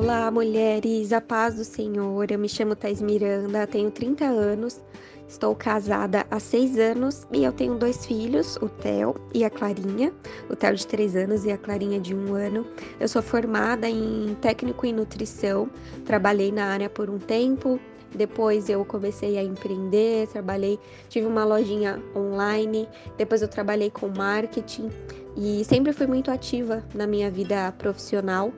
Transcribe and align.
Olá, 0.00 0.30
mulheres, 0.30 1.12
a 1.12 1.20
paz 1.20 1.56
do 1.56 1.64
Senhor. 1.64 2.30
Eu 2.30 2.38
me 2.38 2.48
chamo 2.48 2.76
Thais 2.76 3.02
Miranda, 3.02 3.66
tenho 3.66 3.90
30 3.90 4.26
anos, 4.26 4.80
estou 5.26 5.56
casada 5.56 6.24
há 6.30 6.38
6 6.38 6.78
anos 6.78 7.26
e 7.32 7.42
eu 7.42 7.52
tenho 7.52 7.74
dois 7.74 8.06
filhos, 8.06 8.56
o 8.58 8.68
Theo 8.68 9.16
e 9.34 9.44
a 9.44 9.50
Clarinha. 9.50 10.14
O 10.48 10.54
Theo 10.54 10.76
de 10.76 10.86
3 10.86 11.16
anos 11.16 11.44
e 11.44 11.50
a 11.50 11.58
Clarinha 11.58 11.98
de 11.98 12.14
1 12.14 12.32
ano. 12.32 12.64
Eu 13.00 13.08
sou 13.08 13.20
formada 13.20 13.90
em 13.90 14.36
técnico 14.40 14.86
em 14.86 14.92
nutrição, 14.92 15.68
trabalhei 16.06 16.52
na 16.52 16.66
área 16.66 16.88
por 16.88 17.10
um 17.10 17.18
tempo. 17.18 17.80
Depois 18.14 18.68
eu 18.68 18.84
comecei 18.84 19.36
a 19.36 19.42
empreender, 19.42 20.28
trabalhei, 20.28 20.78
tive 21.08 21.26
uma 21.26 21.44
lojinha 21.44 22.00
online, 22.14 22.88
depois 23.16 23.42
eu 23.42 23.48
trabalhei 23.48 23.90
com 23.90 24.06
marketing 24.06 24.90
e 25.36 25.64
sempre 25.64 25.92
fui 25.92 26.06
muito 26.06 26.30
ativa 26.30 26.84
na 26.94 27.04
minha 27.04 27.28
vida 27.28 27.72
profissional. 27.72 28.52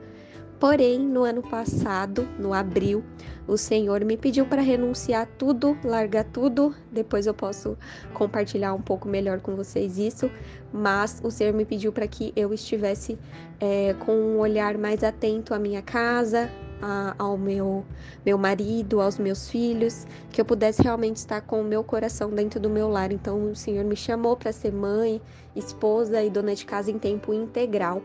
Porém, 0.61 0.99
no 0.99 1.23
ano 1.23 1.41
passado, 1.41 2.27
no 2.37 2.53
abril, 2.53 3.03
o 3.47 3.57
Senhor 3.57 4.05
me 4.05 4.15
pediu 4.15 4.45
para 4.45 4.61
renunciar 4.61 5.27
tudo, 5.35 5.75
largar 5.83 6.23
tudo. 6.25 6.75
Depois 6.91 7.25
eu 7.25 7.33
posso 7.33 7.75
compartilhar 8.13 8.71
um 8.71 8.79
pouco 8.79 9.07
melhor 9.07 9.41
com 9.41 9.55
vocês 9.55 9.97
isso. 9.97 10.29
Mas 10.71 11.19
o 11.23 11.31
Senhor 11.31 11.51
me 11.51 11.65
pediu 11.65 11.91
para 11.91 12.07
que 12.07 12.31
eu 12.35 12.53
estivesse 12.53 13.17
é, 13.59 13.95
com 14.05 14.11
um 14.11 14.37
olhar 14.37 14.77
mais 14.77 15.03
atento 15.03 15.55
à 15.55 15.57
minha 15.57 15.81
casa, 15.81 16.47
a, 16.79 17.15
ao 17.17 17.39
meu, 17.39 17.83
meu 18.23 18.37
marido, 18.37 19.01
aos 19.01 19.17
meus 19.17 19.49
filhos, 19.49 20.05
que 20.29 20.39
eu 20.39 20.45
pudesse 20.45 20.83
realmente 20.83 21.15
estar 21.15 21.41
com 21.41 21.61
o 21.61 21.63
meu 21.63 21.83
coração 21.83 22.29
dentro 22.29 22.59
do 22.59 22.69
meu 22.69 22.87
lar. 22.87 23.11
Então 23.11 23.49
o 23.49 23.55
Senhor 23.55 23.83
me 23.83 23.95
chamou 23.95 24.37
para 24.37 24.51
ser 24.51 24.71
mãe, 24.71 25.19
esposa 25.55 26.21
e 26.21 26.29
dona 26.29 26.53
de 26.53 26.67
casa 26.67 26.91
em 26.91 26.99
tempo 26.99 27.33
integral. 27.33 28.03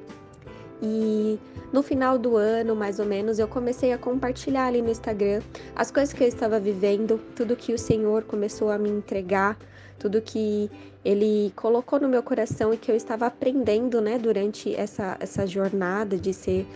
E 0.83 1.39
no 1.73 1.83
final 1.83 2.19
do 2.19 2.37
ano, 2.37 2.77
mais 2.77 2.99
ou 2.99 3.07
menos, 3.07 3.39
eu 3.39 3.49
comecei 3.49 3.93
a 3.93 3.99
compartilhar 3.99 4.67
ali 4.67 4.83
no 4.83 4.91
Instagram 4.91 5.41
as 5.75 5.91
coisas 5.91 6.13
que 6.13 6.23
eu 6.23 6.29
estava 6.29 6.61
vivendo, 6.61 7.21
tudo 7.35 7.57
que 7.57 7.73
o 7.73 7.79
Senhor 7.79 8.25
começou 8.25 8.71
a 8.71 8.79
me 8.79 8.91
entregar, 8.91 9.59
tudo 9.99 10.21
que 10.21 10.71
Ele 11.05 11.53
colocou 11.57 11.99
no 11.99 12.09
meu 12.09 12.23
coração 12.23 12.75
e 12.75 12.77
que 12.77 12.91
eu 12.91 12.97
estava 12.97 13.27
aprendendo, 13.27 14.01
né, 14.01 14.19
durante 14.19 14.75
essa, 14.75 15.17
essa 15.19 15.47
jornada 15.47 16.17
de 16.19 16.35
ser 16.35 16.67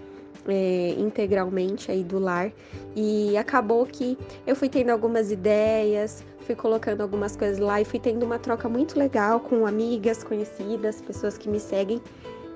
é, 0.49 0.95
integralmente 0.99 1.91
aí 1.91 2.03
do 2.03 2.19
lar. 2.19 2.51
E 2.97 3.37
acabou 3.37 3.85
que 3.87 4.17
eu 4.47 4.57
fui 4.57 4.69
tendo 4.69 4.91
algumas 4.91 5.31
ideias, 5.31 6.25
fui 6.41 6.55
colocando 6.55 7.03
algumas 7.03 7.37
coisas 7.37 7.59
lá 7.59 7.81
e 7.81 7.85
fui 7.85 8.01
tendo 8.01 8.25
uma 8.25 8.39
troca 8.39 8.69
muito 8.69 8.99
legal 8.99 9.41
com 9.41 9.67
amigas, 9.67 10.25
conhecidas, 10.25 11.01
pessoas 11.03 11.37
que 11.37 11.49
me 11.49 11.61
seguem. 11.61 12.01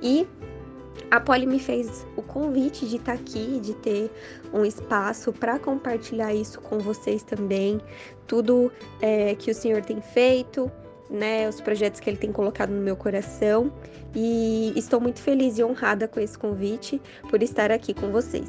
E 0.02 0.26
a 1.14 1.20
Polly 1.20 1.46
me 1.46 1.60
fez 1.60 2.04
o 2.16 2.22
convite 2.22 2.88
de 2.88 2.96
estar 2.96 3.16
tá 3.16 3.20
aqui, 3.20 3.60
de 3.60 3.72
ter 3.74 4.10
um 4.52 4.64
espaço 4.64 5.32
para 5.32 5.60
compartilhar 5.60 6.34
isso 6.34 6.60
com 6.60 6.80
vocês 6.80 7.22
também, 7.22 7.80
tudo 8.26 8.72
é, 9.00 9.36
que 9.36 9.48
o 9.48 9.54
Senhor 9.54 9.80
tem 9.82 10.00
feito, 10.00 10.68
né, 11.08 11.48
os 11.48 11.60
projetos 11.60 12.00
que 12.00 12.10
Ele 12.10 12.16
tem 12.16 12.32
colocado 12.32 12.70
no 12.70 12.82
meu 12.82 12.96
coração. 12.96 13.72
E 14.12 14.72
estou 14.74 15.00
muito 15.00 15.20
feliz 15.20 15.56
e 15.56 15.62
honrada 15.62 16.08
com 16.08 16.18
esse 16.18 16.36
convite 16.36 17.00
por 17.30 17.40
estar 17.44 17.70
aqui 17.70 17.94
com 17.94 18.10
vocês. 18.10 18.48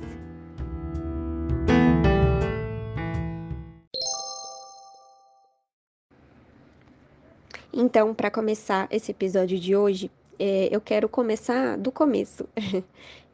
Então, 7.71 8.11
para 8.13 8.31
começar 8.31 8.88
esse 8.89 9.11
episódio 9.11 9.59
de 9.59 9.75
hoje, 9.75 10.09
é, 10.39 10.69
eu 10.72 10.81
quero 10.81 11.08
começar 11.09 11.78
do 11.78 11.91
começo. 11.91 12.47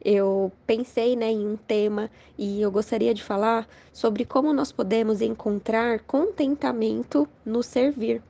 eu 0.04 0.52
pensei 0.66 1.14
né, 1.16 1.30
em 1.30 1.46
um 1.46 1.56
tema 1.56 2.10
e 2.36 2.60
eu 2.60 2.70
gostaria 2.70 3.14
de 3.14 3.22
falar 3.22 3.68
sobre 3.92 4.24
como 4.24 4.52
nós 4.52 4.72
podemos 4.72 5.20
encontrar 5.20 6.00
contentamento 6.00 7.28
no 7.44 7.62
servir. 7.62 8.22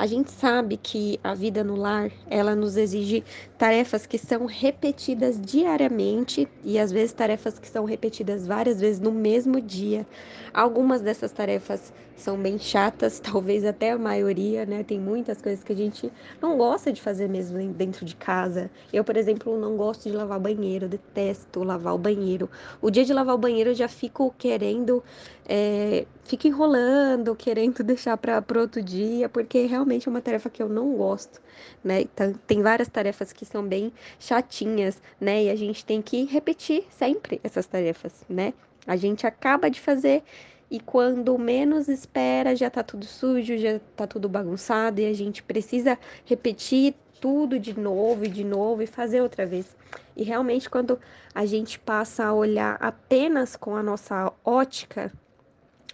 A 0.00 0.06
gente 0.06 0.30
sabe 0.30 0.78
que 0.78 1.20
a 1.22 1.34
vida 1.34 1.62
no 1.62 1.76
lar, 1.76 2.10
ela 2.30 2.56
nos 2.56 2.78
exige 2.78 3.22
tarefas 3.58 4.06
que 4.06 4.16
são 4.16 4.46
repetidas 4.46 5.38
diariamente 5.38 6.48
e 6.64 6.78
às 6.78 6.90
vezes 6.90 7.12
tarefas 7.12 7.58
que 7.58 7.68
são 7.68 7.84
repetidas 7.84 8.46
várias 8.46 8.80
vezes 8.80 8.98
no 8.98 9.12
mesmo 9.12 9.60
dia. 9.60 10.06
Algumas 10.54 11.02
dessas 11.02 11.32
tarefas 11.32 11.92
são 12.20 12.36
bem 12.36 12.58
chatas, 12.58 13.18
talvez 13.20 13.64
até 13.64 13.92
a 13.92 13.98
maioria, 13.98 14.64
né? 14.66 14.84
Tem 14.84 14.98
muitas 14.98 15.40
coisas 15.40 15.64
que 15.64 15.72
a 15.72 15.76
gente 15.76 16.12
não 16.40 16.56
gosta 16.56 16.92
de 16.92 17.00
fazer 17.00 17.28
mesmo 17.28 17.58
dentro 17.72 18.04
de 18.04 18.14
casa. 18.14 18.70
Eu, 18.92 19.02
por 19.02 19.16
exemplo, 19.16 19.58
não 19.58 19.76
gosto 19.76 20.08
de 20.08 20.16
lavar 20.16 20.38
banheiro, 20.38 20.88
detesto 20.88 21.62
lavar 21.62 21.94
o 21.94 21.98
banheiro. 21.98 22.48
O 22.80 22.90
dia 22.90 23.04
de 23.04 23.12
lavar 23.12 23.34
o 23.34 23.38
banheiro 23.38 23.70
eu 23.70 23.74
já 23.74 23.88
fico 23.88 24.34
querendo, 24.38 25.02
é, 25.48 26.06
fico 26.24 26.46
enrolando, 26.46 27.34
querendo 27.34 27.82
deixar 27.84 28.16
para 28.16 28.42
outro 28.60 28.82
dia, 28.82 29.28
porque 29.28 29.66
realmente 29.66 30.08
é 30.08 30.10
uma 30.10 30.20
tarefa 30.20 30.50
que 30.50 30.62
eu 30.62 30.68
não 30.68 30.94
gosto, 30.94 31.40
né? 31.82 32.02
Então, 32.02 32.34
tem 32.46 32.62
várias 32.62 32.88
tarefas 32.88 33.32
que 33.32 33.44
são 33.44 33.66
bem 33.66 33.92
chatinhas, 34.18 35.00
né? 35.20 35.44
E 35.44 35.50
a 35.50 35.56
gente 35.56 35.84
tem 35.84 36.00
que 36.02 36.24
repetir 36.24 36.84
sempre 36.90 37.40
essas 37.42 37.66
tarefas, 37.66 38.24
né? 38.28 38.52
A 38.86 38.96
gente 38.96 39.26
acaba 39.26 39.70
de 39.70 39.80
fazer 39.80 40.22
e 40.70 40.78
quando 40.78 41.36
menos 41.36 41.88
espera 41.88 42.54
já 42.54 42.70
tá 42.70 42.82
tudo 42.82 43.04
sujo, 43.04 43.58
já 43.58 43.80
tá 43.96 44.06
tudo 44.06 44.28
bagunçado 44.28 45.00
e 45.00 45.06
a 45.06 45.12
gente 45.12 45.42
precisa 45.42 45.98
repetir 46.24 46.94
tudo 47.20 47.58
de 47.58 47.78
novo 47.78 48.24
e 48.24 48.28
de 48.28 48.44
novo 48.44 48.82
e 48.82 48.86
fazer 48.86 49.20
outra 49.20 49.44
vez. 49.44 49.76
E 50.16 50.22
realmente 50.22 50.70
quando 50.70 50.98
a 51.34 51.44
gente 51.44 51.78
passa 51.78 52.24
a 52.24 52.32
olhar 52.32 52.76
apenas 52.80 53.56
com 53.56 53.74
a 53.74 53.82
nossa 53.82 54.32
ótica, 54.44 55.12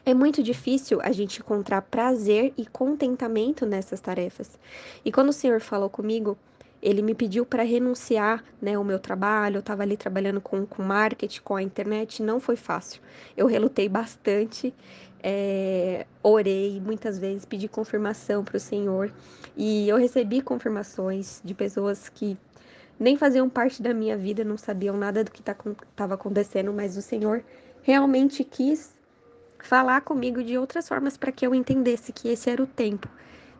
é 0.04 0.14
muito 0.14 0.42
difícil 0.42 1.00
a 1.02 1.10
gente 1.10 1.40
encontrar 1.40 1.82
prazer 1.82 2.52
e 2.56 2.64
contentamento 2.64 3.66
nessas 3.66 4.00
tarefas. 4.00 4.58
E 5.04 5.10
quando 5.10 5.30
o 5.30 5.32
Senhor 5.32 5.60
falou 5.60 5.90
comigo, 5.90 6.38
ele 6.86 7.02
me 7.02 7.16
pediu 7.16 7.44
para 7.44 7.64
renunciar 7.64 8.44
né, 8.62 8.78
o 8.78 8.84
meu 8.84 9.00
trabalho, 9.00 9.56
eu 9.56 9.60
estava 9.60 9.82
ali 9.82 9.96
trabalhando 9.96 10.40
com, 10.40 10.64
com 10.64 10.84
marketing, 10.84 11.40
com 11.42 11.56
a 11.56 11.62
internet, 11.62 12.22
não 12.22 12.38
foi 12.38 12.54
fácil. 12.54 13.02
Eu 13.36 13.48
relutei 13.48 13.88
bastante, 13.88 14.72
é, 15.20 16.06
orei 16.22 16.80
muitas 16.80 17.18
vezes, 17.18 17.44
pedi 17.44 17.66
confirmação 17.66 18.44
para 18.44 18.56
o 18.56 18.60
Senhor. 18.60 19.12
E 19.56 19.88
eu 19.88 19.96
recebi 19.96 20.40
confirmações 20.40 21.40
de 21.44 21.54
pessoas 21.54 22.08
que 22.08 22.38
nem 23.00 23.16
faziam 23.16 23.48
parte 23.48 23.82
da 23.82 23.92
minha 23.92 24.16
vida, 24.16 24.44
não 24.44 24.56
sabiam 24.56 24.96
nada 24.96 25.24
do 25.24 25.32
que 25.32 25.40
estava 25.40 25.74
tá, 25.96 26.14
acontecendo, 26.14 26.72
mas 26.72 26.96
o 26.96 27.02
Senhor 27.02 27.42
realmente 27.82 28.44
quis 28.44 28.94
falar 29.58 30.02
comigo 30.02 30.40
de 30.40 30.56
outras 30.56 30.86
formas 30.86 31.16
para 31.16 31.32
que 31.32 31.44
eu 31.44 31.52
entendesse 31.52 32.12
que 32.12 32.28
esse 32.28 32.48
era 32.48 32.62
o 32.62 32.66
tempo, 32.66 33.08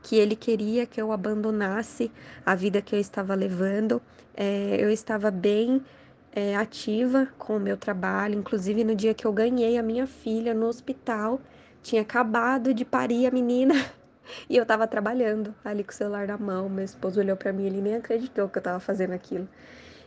que 0.07 0.15
ele 0.15 0.37
queria 0.37 0.87
que 0.87 1.03
eu 1.03 1.11
abandonasse 1.11 2.13
a 2.45 2.55
vida 2.55 2.81
que 2.81 2.95
eu 2.95 3.01
estava 3.01 3.35
levando. 3.35 4.01
É, 4.37 4.77
eu 4.79 4.89
estava 4.89 5.33
bem 5.33 5.85
é, 6.31 6.55
ativa 6.55 7.27
com 7.37 7.57
o 7.57 7.61
meu 7.61 7.77
trabalho, 7.77 8.39
inclusive 8.39 8.85
no 8.85 8.95
dia 8.95 9.13
que 9.15 9.27
eu 9.27 9.33
ganhei 9.33 9.77
a 9.77 9.83
minha 9.83 10.07
filha 10.07 10.55
no 10.55 10.67
hospital, 10.67 11.41
tinha 11.83 12.03
acabado 12.03 12.73
de 12.73 12.85
parir 12.85 13.27
a 13.27 13.33
menina 13.33 13.75
e 14.49 14.57
eu 14.57 14.63
estava 14.63 14.87
trabalhando 14.87 15.53
ali 15.65 15.83
com 15.83 15.91
o 15.91 15.95
celular 15.95 16.29
na 16.29 16.39
mão. 16.39 16.69
Meu 16.69 16.85
esposo 16.85 17.19
olhou 17.19 17.37
para 17.37 17.53
mim 17.53 17.65
e 17.65 17.67
ele 17.67 17.81
nem 17.81 17.97
acreditou 17.97 18.49
que 18.49 18.59
eu 18.59 18.61
estava 18.61 18.79
fazendo 18.79 19.13
aquilo. 19.13 19.49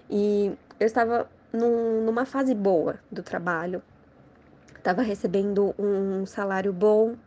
E 0.09 0.49
eu 0.79 0.87
estava 0.87 1.29
num, 1.51 2.05
numa 2.05 2.23
fase 2.23 2.55
boa 2.55 3.01
do 3.11 3.21
trabalho, 3.21 3.83
estava 4.77 5.01
recebendo 5.01 5.75
um 5.77 6.25
salário 6.25 6.71
bom, 6.71 7.17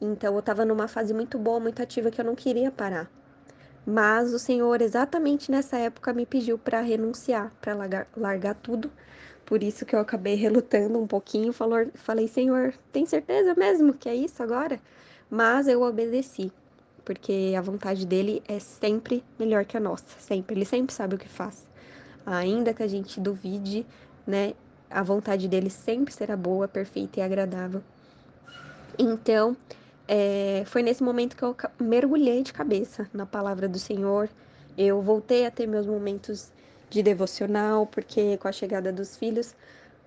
então 0.00 0.34
eu 0.34 0.40
estava 0.40 0.64
numa 0.64 0.88
fase 0.88 1.14
muito 1.14 1.38
boa, 1.38 1.60
muito 1.60 1.82
ativa 1.82 2.10
que 2.10 2.20
eu 2.20 2.24
não 2.24 2.34
queria 2.34 2.70
parar. 2.70 3.10
Mas 3.86 4.34
o 4.34 4.38
Senhor, 4.38 4.80
exatamente 4.82 5.50
nessa 5.50 5.76
época, 5.78 6.12
me 6.12 6.26
pediu 6.26 6.58
para 6.58 6.80
renunciar, 6.80 7.52
para 7.60 7.74
largar, 7.74 8.08
largar, 8.16 8.54
tudo. 8.54 8.90
Por 9.44 9.62
isso 9.62 9.86
que 9.86 9.94
eu 9.94 10.00
acabei 10.00 10.34
relutando 10.34 10.98
um 10.98 11.06
pouquinho. 11.06 11.52
Falou, 11.52 11.86
falei, 11.94 12.26
Senhor, 12.26 12.74
tem 12.92 13.06
certeza 13.06 13.54
mesmo 13.54 13.94
que 13.94 14.08
é 14.08 14.14
isso 14.14 14.42
agora? 14.42 14.80
Mas 15.30 15.68
eu 15.68 15.82
obedeci, 15.82 16.52
porque 17.04 17.54
a 17.56 17.60
vontade 17.60 18.04
dele 18.04 18.42
é 18.48 18.58
sempre 18.58 19.22
melhor 19.38 19.64
que 19.64 19.76
a 19.76 19.80
nossa, 19.80 20.18
sempre. 20.18 20.56
Ele 20.56 20.64
sempre 20.64 20.92
sabe 20.92 21.14
o 21.14 21.18
que 21.18 21.28
faz. 21.28 21.66
Ainda 22.26 22.74
que 22.74 22.82
a 22.82 22.88
gente 22.88 23.20
duvide, 23.20 23.86
né? 24.26 24.54
a 24.90 25.02
vontade 25.02 25.48
dele 25.48 25.70
sempre 25.70 26.12
será 26.12 26.36
boa, 26.36 26.68
perfeita 26.68 27.20
e 27.20 27.22
agradável. 27.22 27.82
Então, 28.98 29.56
é, 30.08 30.62
foi 30.66 30.82
nesse 30.82 31.02
momento 31.02 31.36
que 31.36 31.42
eu 31.42 31.56
mergulhei 31.80 32.42
de 32.42 32.52
cabeça 32.52 33.08
na 33.12 33.26
palavra 33.26 33.68
do 33.68 33.78
Senhor. 33.78 34.28
Eu 34.76 35.00
voltei 35.00 35.46
a 35.46 35.50
ter 35.50 35.66
meus 35.66 35.86
momentos 35.86 36.52
de 36.88 37.02
devocional, 37.02 37.86
porque 37.86 38.36
com 38.36 38.48
a 38.48 38.52
chegada 38.52 38.92
dos 38.92 39.16
filhos 39.16 39.54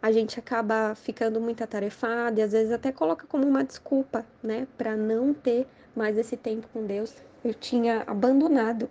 a 0.01 0.11
gente 0.11 0.39
acaba 0.39 0.95
ficando 0.95 1.41
muito 1.41 1.63
atarefada 1.63 2.39
e 2.39 2.43
às 2.43 2.53
vezes 2.53 2.71
até 2.71 2.91
coloca 2.91 3.27
como 3.27 3.45
uma 3.45 3.63
desculpa, 3.63 4.25
né, 4.41 4.65
para 4.77 4.95
não 4.95 5.33
ter 5.33 5.67
mais 5.95 6.17
esse 6.17 6.37
tempo 6.37 6.67
com 6.71 6.85
Deus. 6.85 7.13
Eu 7.43 7.53
tinha 7.53 8.03
abandonado 8.07 8.89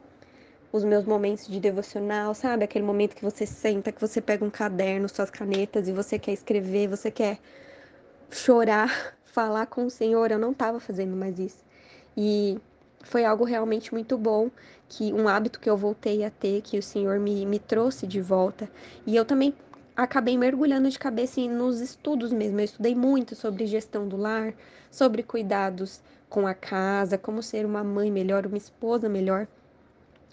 os 0.71 0.85
meus 0.85 1.05
momentos 1.07 1.47
de 1.47 1.59
devocional, 1.59 2.35
sabe? 2.35 2.65
Aquele 2.65 2.85
momento 2.85 3.15
que 3.17 3.25
você 3.25 3.47
senta, 3.47 3.91
que 3.91 4.01
você 4.01 4.21
pega 4.21 4.45
um 4.45 4.51
caderno, 4.51 5.09
suas 5.09 5.31
canetas 5.31 5.89
e 5.89 5.93
você 5.93 6.19
quer 6.19 6.33
escrever, 6.33 6.89
você 6.89 7.11
quer 7.11 7.39
chorar, 8.31 9.17
falar 9.33 9.67
com 9.67 9.87
o 9.87 9.91
Senhor. 9.91 10.31
Eu 10.31 10.39
não 10.39 10.53
estava 10.53 10.81
fazendo 10.81 11.17
mais 11.17 11.39
isso. 11.39 11.65
E 12.17 12.59
foi 13.03 13.25
algo 13.25 13.45
realmente 13.45 13.93
muito 13.93 14.19
bom, 14.19 14.51
que 14.89 15.13
um 15.13 15.29
hábito 15.29 15.61
que 15.61 15.71
eu 15.71 15.77
voltei 15.77 16.25
a 16.25 16.31
ter, 16.31 16.63
que 16.63 16.79
o 16.79 16.83
Senhor 16.83 17.19
me, 17.19 17.47
me 17.47 17.59
trouxe 17.59 18.07
de 18.07 18.21
volta. 18.21 18.69
E 19.07 19.15
eu 19.15 19.25
também 19.25 19.55
acabei 19.97 20.37
mergulhando 20.37 20.89
de 20.91 20.99
cabeça 20.99 21.41
nos 21.43 21.81
estudos 21.81 22.33
mesmo. 22.33 22.61
Eu 22.61 22.65
estudei 22.65 22.95
muito 22.95 23.35
sobre 23.35 23.67
gestão 23.67 24.09
do 24.09 24.17
lar, 24.17 24.55
sobre 24.91 25.23
cuidados 25.23 26.01
com 26.29 26.47
a 26.47 26.55
casa, 26.55 27.19
como 27.19 27.43
ser 27.43 27.65
uma 27.65 27.83
mãe 27.83 28.11
melhor, 28.11 28.47
uma 28.47 28.59
esposa 28.59 29.09
melhor. 29.09 29.47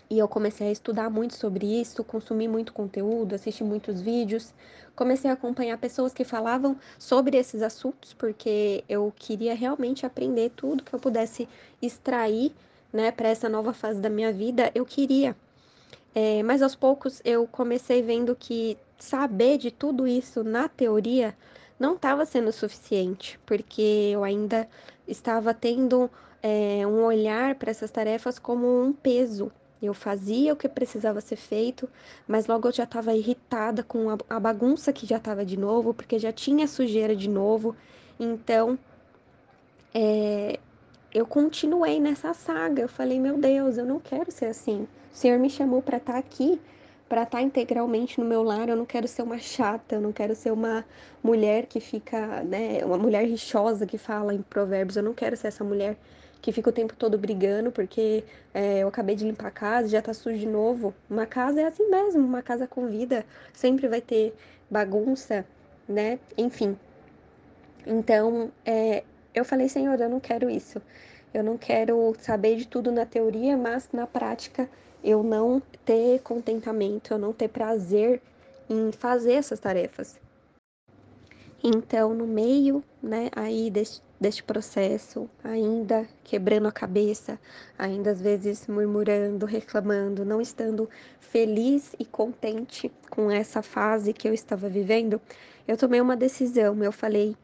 E 0.09 0.19
eu 0.19 0.27
comecei 0.27 0.67
a 0.67 0.71
estudar 0.71 1.09
muito 1.09 1.35
sobre 1.35 1.65
isso, 1.65 2.03
consumir 2.03 2.47
muito 2.47 2.73
conteúdo, 2.73 3.33
assistir 3.33 3.63
muitos 3.63 3.99
vídeos, 4.01 4.53
comecei 4.95 5.29
a 5.29 5.33
acompanhar 5.33 5.77
pessoas 5.77 6.13
que 6.13 6.23
falavam 6.23 6.77
sobre 6.99 7.37
esses 7.37 7.61
assuntos, 7.61 8.13
porque 8.13 8.83
eu 8.87 9.11
queria 9.15 9.55
realmente 9.55 10.05
aprender 10.05 10.51
tudo 10.55 10.83
que 10.83 10.93
eu 10.93 10.99
pudesse 10.99 11.49
extrair, 11.81 12.53
né, 12.93 13.11
para 13.11 13.29
essa 13.29 13.49
nova 13.49 13.73
fase 13.73 13.99
da 13.99 14.09
minha 14.09 14.31
vida. 14.31 14.71
Eu 14.75 14.85
queria. 14.85 15.35
É, 16.13 16.41
mas 16.43 16.61
aos 16.61 16.75
poucos 16.75 17.21
eu 17.25 17.45
comecei 17.47 18.01
vendo 18.01 18.35
que 18.35 18.77
saber 18.97 19.57
de 19.57 19.69
tudo 19.69 20.07
isso 20.07 20.43
na 20.43 20.69
teoria 20.69 21.35
não 21.79 21.95
estava 21.95 22.25
sendo 22.25 22.51
suficiente, 22.51 23.39
porque 23.45 24.11
eu 24.13 24.23
ainda 24.23 24.67
estava 25.07 25.53
tendo 25.53 26.09
é, 26.41 26.87
um 26.87 27.03
olhar 27.03 27.55
para 27.55 27.69
essas 27.71 27.91
tarefas 27.91 28.39
como 28.39 28.81
um 28.81 28.93
peso, 28.93 29.51
eu 29.85 29.93
fazia 29.93 30.53
o 30.53 30.55
que 30.55 30.67
precisava 30.67 31.21
ser 31.21 31.35
feito, 31.35 31.89
mas 32.27 32.47
logo 32.47 32.67
eu 32.67 32.71
já 32.71 32.83
estava 32.83 33.13
irritada 33.13 33.83
com 33.83 34.07
a, 34.29 34.39
bagunça 34.39 34.91
que 34.93 35.05
já 35.05 35.17
estava 35.17 35.45
de 35.45 35.57
novo, 35.57 35.93
porque 35.93 36.19
já 36.19 36.31
tinha 36.31 36.67
sujeira 36.67 37.15
de 37.15 37.29
novo. 37.29 37.75
Então, 38.19 38.77
é, 39.93 40.59
eu 41.13 41.25
continuei 41.25 41.99
nessa 41.99 42.33
saga. 42.33 42.81
Eu 42.81 42.89
falei, 42.89 43.19
meu 43.19 43.37
Deus, 43.37 43.77
eu 43.77 43.85
não 43.85 43.99
quero 43.99 44.31
ser 44.31 44.47
assim. 44.47 44.87
O 45.13 45.15
Senhor 45.15 45.39
me 45.39 45.49
chamou 45.49 45.81
para 45.81 45.97
estar 45.97 46.13
tá 46.13 46.19
aqui, 46.19 46.59
para 47.07 47.23
estar 47.23 47.37
tá 47.37 47.41
integralmente 47.41 48.19
no 48.19 48.25
meu 48.25 48.43
lar. 48.43 48.67
Eu 48.67 48.75
não 48.75 48.85
quero 48.85 49.07
ser 49.07 49.21
uma 49.21 49.37
chata, 49.37 49.95
eu 49.95 50.01
não 50.01 50.11
quero 50.11 50.35
ser 50.35 50.51
uma 50.51 50.83
mulher 51.23 51.67
que 51.67 51.79
fica, 51.79 52.43
né, 52.43 52.83
uma 52.83 52.97
mulher 52.97 53.25
rixosa 53.25 53.85
que 53.85 53.97
fala 53.97 54.33
em 54.33 54.41
provérbios. 54.41 54.97
Eu 54.97 55.03
não 55.03 55.13
quero 55.13 55.37
ser 55.37 55.47
essa 55.47 55.63
mulher 55.63 55.97
que 56.45 56.51
fica 56.51 56.69
o 56.69 56.71
tempo 56.71 56.95
todo 56.95 57.17
brigando 57.17 57.71
porque 57.71 58.23
é, 58.53 58.83
eu 58.83 58.87
acabei 58.87 59.15
de 59.15 59.25
limpar 59.25 59.47
a 59.47 59.51
casa 59.51 59.87
já 59.87 59.99
tá 59.99 60.13
sujo 60.13 60.37
de 60.37 60.45
novo. 60.45 60.93
Uma 61.09 61.25
casa 61.25 61.59
é 61.59 61.65
assim 61.65 61.89
mesmo, 61.89 62.23
uma 62.23 62.43
casa 62.43 62.67
com 62.67 62.85
vida, 62.85 63.25
sempre 63.51 63.87
vai 63.87 63.99
ter 63.99 64.31
bagunça, 64.69 65.43
né? 65.89 66.19
Enfim. 66.37 66.77
Então, 67.83 68.51
é, 68.63 69.03
eu 69.33 69.43
falei, 69.43 69.67
Senhor, 69.67 69.99
eu 69.99 70.07
não 70.07 70.19
quero 70.19 70.47
isso. 70.47 70.79
Eu 71.33 71.43
não 71.43 71.57
quero 71.57 72.15
saber 72.19 72.57
de 72.57 72.67
tudo 72.67 72.91
na 72.91 73.07
teoria, 73.07 73.57
mas 73.57 73.89
na 73.91 74.05
prática 74.05 74.69
eu 75.03 75.23
não 75.23 75.59
ter 75.83 76.19
contentamento, 76.21 77.11
eu 77.11 77.17
não 77.17 77.33
ter 77.33 77.47
prazer 77.47 78.21
em 78.69 78.91
fazer 78.91 79.33
essas 79.33 79.59
tarefas. 79.59 80.19
Então, 81.67 82.13
no 82.13 82.27
meio, 82.27 82.83
né, 83.01 83.31
aí 83.35 83.71
deste, 83.71 83.99
deste 84.21 84.43
processo, 84.43 85.27
ainda 85.43 86.07
quebrando 86.23 86.67
a 86.67 86.71
cabeça, 86.71 87.39
ainda 87.75 88.11
às 88.11 88.21
vezes 88.21 88.67
murmurando, 88.67 89.47
reclamando, 89.47 90.23
não 90.23 90.39
estando 90.39 90.87
feliz 91.19 91.95
e 91.97 92.05
contente 92.05 92.91
com 93.09 93.31
essa 93.31 93.63
fase 93.63 94.13
que 94.13 94.27
eu 94.27 94.33
estava 94.35 94.69
vivendo, 94.69 95.19
eu 95.67 95.75
tomei 95.75 95.99
uma 95.99 96.15
decisão. 96.15 96.83
Eu 96.83 96.91
falei: 96.91 97.35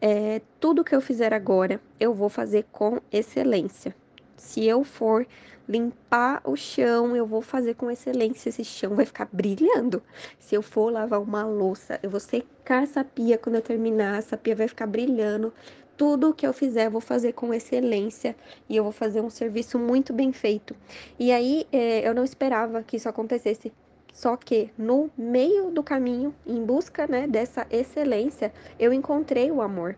é, 0.00 0.42
tudo 0.58 0.82
que 0.82 0.96
eu 0.96 1.00
fizer 1.00 1.32
agora, 1.32 1.80
eu 2.00 2.12
vou 2.12 2.28
fazer 2.28 2.66
com 2.72 2.98
excelência. 3.12 3.94
Se 4.36 4.66
eu 4.66 4.82
for 4.82 5.24
limpar 5.68 6.40
o 6.44 6.56
chão, 6.56 7.14
eu 7.16 7.26
vou 7.26 7.42
fazer 7.42 7.74
com 7.74 7.90
excelência. 7.90 8.48
Esse 8.48 8.64
chão 8.64 8.94
vai 8.94 9.06
ficar 9.06 9.28
brilhando. 9.32 10.02
Se 10.38 10.54
eu 10.54 10.62
for 10.62 10.92
lavar 10.92 11.20
uma 11.20 11.44
louça, 11.44 11.98
eu 12.02 12.10
vou 12.10 12.20
secar 12.20 12.82
essa 12.82 13.04
pia 13.04 13.38
quando 13.38 13.56
eu 13.56 13.62
terminar. 13.62 14.18
Essa 14.18 14.36
pia 14.36 14.54
vai 14.54 14.68
ficar 14.68 14.86
brilhando. 14.86 15.52
Tudo 15.96 16.34
que 16.34 16.46
eu 16.46 16.52
fizer, 16.52 16.86
eu 16.86 16.90
vou 16.90 17.00
fazer 17.00 17.32
com 17.32 17.52
excelência 17.52 18.34
e 18.68 18.76
eu 18.76 18.82
vou 18.82 18.92
fazer 18.92 19.20
um 19.20 19.30
serviço 19.30 19.78
muito 19.78 20.12
bem 20.12 20.32
feito. 20.32 20.74
E 21.18 21.30
aí, 21.30 21.66
é, 21.70 22.06
eu 22.06 22.14
não 22.14 22.24
esperava 22.24 22.82
que 22.82 22.96
isso 22.96 23.08
acontecesse. 23.08 23.72
Só 24.12 24.36
que 24.36 24.70
no 24.76 25.10
meio 25.16 25.70
do 25.70 25.82
caminho, 25.82 26.34
em 26.46 26.64
busca 26.64 27.06
né, 27.06 27.26
dessa 27.26 27.66
excelência, 27.70 28.52
eu 28.78 28.92
encontrei 28.92 29.50
o 29.50 29.62
amor. 29.62 29.96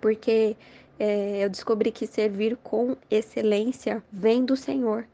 Porque 0.00 0.56
é, 0.98 1.44
eu 1.44 1.50
descobri 1.50 1.90
que 1.90 2.06
servir 2.06 2.56
com 2.62 2.96
excelência 3.10 4.02
vem 4.10 4.44
do 4.44 4.56
Senhor. 4.56 5.06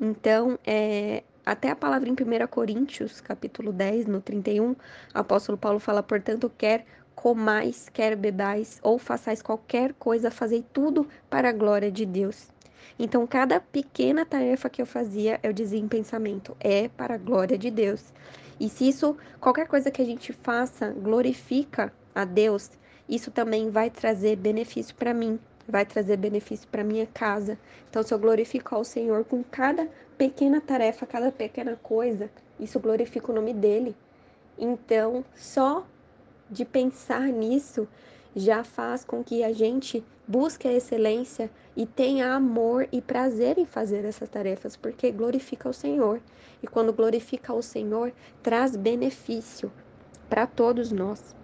Então, 0.00 0.58
é, 0.66 1.22
até 1.44 1.70
a 1.70 1.76
palavra 1.76 2.08
em 2.08 2.12
1 2.12 2.46
Coríntios, 2.48 3.20
capítulo 3.20 3.72
10, 3.72 4.06
no 4.06 4.20
31, 4.20 4.70
o 4.70 4.76
apóstolo 5.12 5.58
Paulo 5.58 5.78
fala, 5.78 6.02
portanto, 6.02 6.50
quer 6.56 6.86
comais, 7.14 7.88
quer 7.92 8.16
bebais, 8.16 8.80
ou 8.82 8.98
façais 8.98 9.40
qualquer 9.40 9.92
coisa, 9.94 10.30
fazei 10.30 10.64
tudo 10.72 11.06
para 11.30 11.50
a 11.50 11.52
glória 11.52 11.90
de 11.90 12.04
Deus. 12.04 12.48
Então, 12.98 13.26
cada 13.26 13.60
pequena 13.60 14.24
tarefa 14.24 14.70
que 14.70 14.80
eu 14.80 14.86
fazia, 14.86 15.38
eu 15.42 15.52
dizia 15.52 15.78
em 15.78 15.88
pensamento, 15.88 16.56
é 16.60 16.88
para 16.88 17.14
a 17.14 17.18
glória 17.18 17.58
de 17.58 17.70
Deus. 17.70 18.12
E 18.58 18.68
se 18.68 18.88
isso, 18.88 19.16
qualquer 19.40 19.66
coisa 19.66 19.90
que 19.90 20.00
a 20.00 20.04
gente 20.04 20.32
faça, 20.32 20.90
glorifica 20.90 21.92
a 22.14 22.24
Deus, 22.24 22.70
isso 23.08 23.30
também 23.30 23.70
vai 23.70 23.90
trazer 23.90 24.36
benefício 24.36 24.94
para 24.94 25.12
mim, 25.12 25.38
vai 25.68 25.84
trazer 25.84 26.16
benefício 26.16 26.66
para 26.68 26.84
minha 26.84 27.06
casa. 27.06 27.58
Então, 27.88 28.02
se 28.02 28.12
eu 28.12 28.18
glorifico 28.18 28.74
ao 28.74 28.84
Senhor 28.84 29.24
com 29.24 29.42
cada 29.42 29.88
pequena 30.16 30.60
tarefa, 30.60 31.06
cada 31.06 31.30
pequena 31.30 31.76
coisa, 31.82 32.30
isso 32.58 32.78
glorifica 32.80 33.30
o 33.30 33.34
nome 33.34 33.52
dele. 33.52 33.94
Então, 34.58 35.24
só 35.34 35.86
de 36.50 36.64
pensar 36.64 37.28
nisso 37.28 37.88
já 38.34 38.64
faz 38.64 39.04
com 39.04 39.22
que 39.22 39.44
a 39.44 39.52
gente 39.52 40.04
busque 40.26 40.66
a 40.66 40.72
excelência 40.72 41.50
e 41.76 41.86
tenha 41.86 42.32
amor 42.32 42.88
e 42.90 43.00
prazer 43.00 43.58
em 43.58 43.66
fazer 43.66 44.04
essas 44.04 44.28
tarefas, 44.28 44.76
porque 44.76 45.10
glorifica 45.10 45.68
o 45.68 45.74
Senhor. 45.74 46.20
E 46.62 46.66
quando 46.66 46.92
glorifica 46.92 47.52
o 47.52 47.62
Senhor, 47.62 48.12
traz 48.42 48.74
benefício 48.76 49.70
para 50.28 50.46
todos 50.46 50.90
nós. 50.90 51.34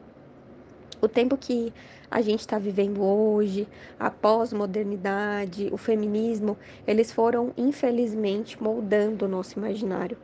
O 1.02 1.08
tempo 1.08 1.36
que 1.36 1.72
a 2.10 2.20
gente 2.20 2.40
está 2.40 2.58
vivendo 2.58 3.02
hoje, 3.02 3.66
a 3.98 4.10
pós-modernidade, 4.10 5.68
o 5.72 5.76
feminismo, 5.76 6.58
eles 6.86 7.10
foram, 7.10 7.52
infelizmente, 7.56 8.62
moldando 8.62 9.24
o 9.24 9.28
nosso 9.28 9.58
imaginário. 9.58 10.18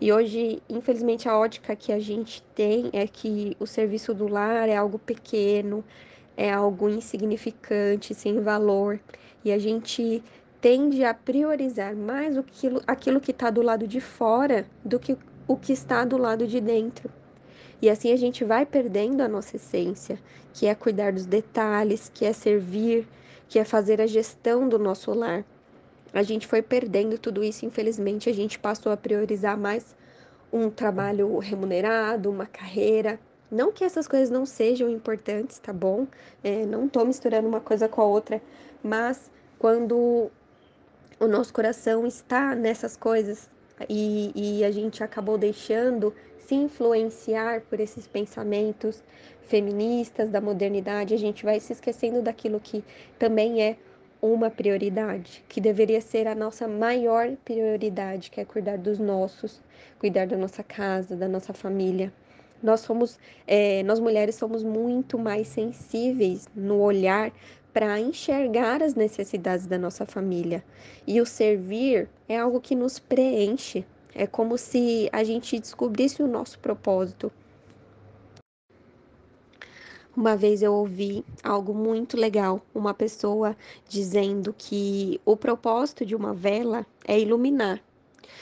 E 0.00 0.12
hoje, 0.12 0.62
infelizmente, 0.68 1.28
a 1.28 1.38
ótica 1.38 1.76
que 1.76 1.92
a 1.92 1.98
gente 1.98 2.42
tem 2.54 2.90
é 2.92 3.06
que 3.06 3.56
o 3.60 3.66
serviço 3.66 4.12
do 4.12 4.26
lar 4.26 4.68
é 4.68 4.76
algo 4.76 4.98
pequeno, 4.98 5.84
é 6.36 6.52
algo 6.52 6.88
insignificante, 6.88 8.14
sem 8.14 8.40
valor, 8.40 8.98
e 9.44 9.52
a 9.52 9.58
gente 9.58 10.22
tende 10.60 11.04
a 11.04 11.14
priorizar 11.14 11.94
mais 11.94 12.36
aquilo, 12.36 12.82
aquilo 12.86 13.20
que 13.20 13.30
está 13.30 13.48
do 13.48 13.62
lado 13.62 13.86
de 13.86 14.00
fora 14.00 14.66
do 14.84 14.98
que 14.98 15.16
o 15.46 15.56
que 15.56 15.72
está 15.72 16.04
do 16.04 16.18
lado 16.18 16.46
de 16.46 16.60
dentro. 16.60 17.08
E 17.86 17.88
assim 17.88 18.12
a 18.12 18.16
gente 18.16 18.42
vai 18.42 18.66
perdendo 18.66 19.20
a 19.20 19.28
nossa 19.28 19.54
essência, 19.54 20.18
que 20.52 20.66
é 20.66 20.74
cuidar 20.74 21.12
dos 21.12 21.24
detalhes, 21.24 22.10
que 22.12 22.24
é 22.24 22.32
servir, 22.32 23.06
que 23.48 23.60
é 23.60 23.64
fazer 23.64 24.00
a 24.00 24.08
gestão 24.08 24.68
do 24.68 24.76
nosso 24.76 25.14
lar. 25.14 25.44
A 26.12 26.24
gente 26.24 26.48
foi 26.48 26.60
perdendo 26.62 27.16
tudo 27.16 27.44
isso, 27.44 27.64
infelizmente, 27.64 28.28
a 28.28 28.32
gente 28.32 28.58
passou 28.58 28.90
a 28.90 28.96
priorizar 28.96 29.56
mais 29.56 29.94
um 30.52 30.68
trabalho 30.68 31.38
remunerado, 31.38 32.28
uma 32.28 32.44
carreira. 32.44 33.20
Não 33.48 33.70
que 33.70 33.84
essas 33.84 34.08
coisas 34.08 34.30
não 34.30 34.44
sejam 34.44 34.90
importantes, 34.90 35.60
tá 35.60 35.72
bom? 35.72 36.08
É, 36.42 36.66
não 36.66 36.88
tô 36.88 37.04
misturando 37.04 37.46
uma 37.46 37.60
coisa 37.60 37.88
com 37.88 38.02
a 38.02 38.04
outra, 38.04 38.42
mas 38.82 39.30
quando 39.60 40.28
o 41.20 41.26
nosso 41.28 41.54
coração 41.54 42.04
está 42.04 42.52
nessas 42.52 42.96
coisas 42.96 43.48
e, 43.88 44.32
e 44.34 44.64
a 44.64 44.72
gente 44.72 45.04
acabou 45.04 45.38
deixando 45.38 46.12
se 46.46 46.54
influenciar 46.54 47.62
por 47.62 47.80
esses 47.80 48.06
pensamentos 48.06 49.02
feministas 49.42 50.30
da 50.30 50.40
modernidade, 50.40 51.12
a 51.12 51.18
gente 51.18 51.44
vai 51.44 51.58
se 51.58 51.72
esquecendo 51.72 52.22
daquilo 52.22 52.60
que 52.60 52.84
também 53.18 53.62
é 53.62 53.76
uma 54.22 54.48
prioridade, 54.48 55.44
que 55.48 55.60
deveria 55.60 56.00
ser 56.00 56.26
a 56.26 56.34
nossa 56.34 56.66
maior 56.68 57.36
prioridade, 57.44 58.30
que 58.30 58.40
é 58.40 58.44
cuidar 58.44 58.78
dos 58.78 58.98
nossos, 58.98 59.60
cuidar 59.98 60.26
da 60.26 60.36
nossa 60.36 60.62
casa, 60.62 61.16
da 61.16 61.28
nossa 61.28 61.52
família. 61.52 62.12
Nós 62.62 62.80
somos, 62.80 63.18
é, 63.46 63.82
nós 63.82 64.00
mulheres 64.00 64.36
somos 64.36 64.62
muito 64.62 65.18
mais 65.18 65.48
sensíveis 65.48 66.48
no 66.54 66.80
olhar 66.80 67.32
para 67.72 68.00
enxergar 68.00 68.82
as 68.82 68.94
necessidades 68.94 69.66
da 69.66 69.76
nossa 69.76 70.06
família. 70.06 70.64
E 71.06 71.20
o 71.20 71.26
servir 71.26 72.08
é 72.28 72.38
algo 72.38 72.60
que 72.60 72.74
nos 72.74 72.98
preenche. 72.98 73.84
É 74.18 74.26
como 74.26 74.56
se 74.56 75.10
a 75.12 75.22
gente 75.22 75.58
descobrisse 75.58 76.22
o 76.22 76.26
nosso 76.26 76.58
propósito. 76.58 77.30
Uma 80.16 80.34
vez 80.34 80.62
eu 80.62 80.72
ouvi 80.72 81.22
algo 81.42 81.74
muito 81.74 82.16
legal, 82.16 82.62
uma 82.74 82.94
pessoa 82.94 83.54
dizendo 83.86 84.54
que 84.56 85.20
o 85.22 85.36
propósito 85.36 86.06
de 86.06 86.16
uma 86.16 86.32
vela 86.32 86.86
é 87.06 87.20
iluminar. 87.20 87.78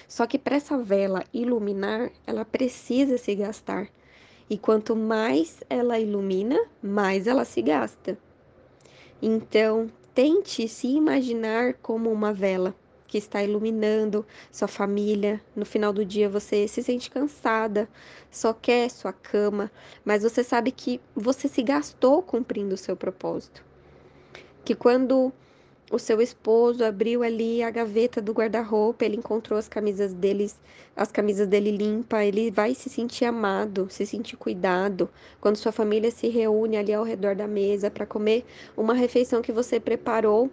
Só 0.06 0.28
que 0.28 0.38
para 0.38 0.54
essa 0.54 0.78
vela 0.78 1.24
iluminar, 1.34 2.12
ela 2.24 2.44
precisa 2.44 3.18
se 3.18 3.34
gastar. 3.34 3.88
E 4.48 4.56
quanto 4.56 4.94
mais 4.94 5.60
ela 5.68 5.98
ilumina, 5.98 6.66
mais 6.80 7.26
ela 7.26 7.44
se 7.44 7.60
gasta. 7.60 8.16
Então, 9.20 9.90
tente 10.14 10.68
se 10.68 10.86
imaginar 10.86 11.74
como 11.82 12.12
uma 12.12 12.32
vela 12.32 12.76
que 13.14 13.18
está 13.18 13.44
iluminando 13.44 14.26
sua 14.50 14.66
família. 14.66 15.40
No 15.54 15.64
final 15.64 15.92
do 15.92 16.04
dia 16.04 16.28
você 16.28 16.66
se 16.66 16.82
sente 16.82 17.08
cansada, 17.08 17.88
só 18.28 18.52
quer 18.52 18.90
sua 18.90 19.12
cama, 19.12 19.70
mas 20.04 20.24
você 20.24 20.42
sabe 20.42 20.72
que 20.72 21.00
você 21.14 21.46
se 21.46 21.62
gastou 21.62 22.20
cumprindo 22.22 22.74
o 22.74 22.76
seu 22.76 22.96
propósito. 22.96 23.62
Que 24.64 24.74
quando 24.74 25.32
o 25.92 25.98
seu 25.98 26.20
esposo 26.20 26.84
abriu 26.84 27.22
ali 27.22 27.62
a 27.62 27.70
gaveta 27.70 28.20
do 28.20 28.32
guarda-roupa, 28.32 29.04
ele 29.04 29.16
encontrou 29.16 29.56
as 29.56 29.68
camisas 29.68 30.12
deles, 30.12 30.58
as 30.96 31.12
camisas 31.12 31.46
dele 31.46 31.70
limpa, 31.70 32.24
ele 32.24 32.50
vai 32.50 32.74
se 32.74 32.90
sentir 32.90 33.26
amado, 33.26 33.86
se 33.90 34.04
sentir 34.04 34.36
cuidado. 34.36 35.08
Quando 35.40 35.54
sua 35.54 35.70
família 35.70 36.10
se 36.10 36.26
reúne 36.28 36.76
ali 36.76 36.92
ao 36.92 37.04
redor 37.04 37.36
da 37.36 37.46
mesa 37.46 37.92
para 37.92 38.06
comer 38.06 38.44
uma 38.76 38.92
refeição 38.92 39.40
que 39.40 39.52
você 39.52 39.78
preparou, 39.78 40.50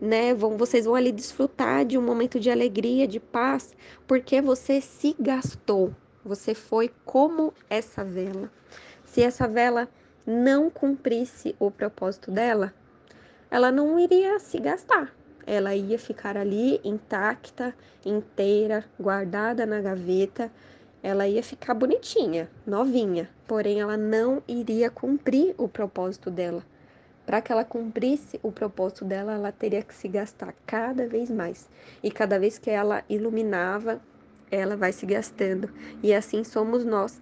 né? 0.00 0.34
Vão, 0.34 0.56
vocês 0.56 0.84
vão 0.84 0.94
ali 0.94 1.12
desfrutar 1.12 1.84
de 1.84 1.96
um 1.96 2.02
momento 2.02 2.38
de 2.40 2.50
alegria, 2.50 3.06
de 3.06 3.20
paz, 3.20 3.74
porque 4.06 4.40
você 4.40 4.80
se 4.80 5.14
gastou. 5.18 5.94
Você 6.24 6.54
foi 6.54 6.90
como 7.04 7.52
essa 7.68 8.04
vela. 8.04 8.50
Se 9.04 9.22
essa 9.22 9.46
vela 9.46 9.88
não 10.26 10.70
cumprisse 10.70 11.54
o 11.58 11.70
propósito 11.70 12.30
dela, 12.30 12.72
ela 13.50 13.70
não 13.70 13.98
iria 13.98 14.38
se 14.40 14.58
gastar. 14.58 15.14
Ela 15.46 15.74
ia 15.74 15.98
ficar 15.98 16.36
ali 16.36 16.80
intacta, 16.82 17.74
inteira, 18.04 18.84
guardada 18.98 19.66
na 19.66 19.80
gaveta. 19.80 20.50
Ela 21.02 21.28
ia 21.28 21.42
ficar 21.42 21.74
bonitinha, 21.74 22.50
novinha, 22.66 23.28
porém 23.46 23.80
ela 23.80 23.96
não 23.96 24.42
iria 24.48 24.90
cumprir 24.90 25.54
o 25.58 25.68
propósito 25.68 26.30
dela. 26.30 26.64
Para 27.26 27.40
que 27.40 27.50
ela 27.50 27.64
cumprisse 27.64 28.38
o 28.42 28.52
propósito 28.52 29.04
dela, 29.04 29.32
ela 29.32 29.50
teria 29.50 29.82
que 29.82 29.94
se 29.94 30.08
gastar 30.08 30.54
cada 30.66 31.08
vez 31.08 31.30
mais. 31.30 31.68
E 32.02 32.10
cada 32.10 32.38
vez 32.38 32.58
que 32.58 32.70
ela 32.70 33.02
iluminava, 33.08 34.00
ela 34.50 34.76
vai 34.76 34.92
se 34.92 35.06
gastando. 35.06 35.70
E 36.02 36.12
assim 36.14 36.44
somos 36.44 36.84
nós. 36.84 37.18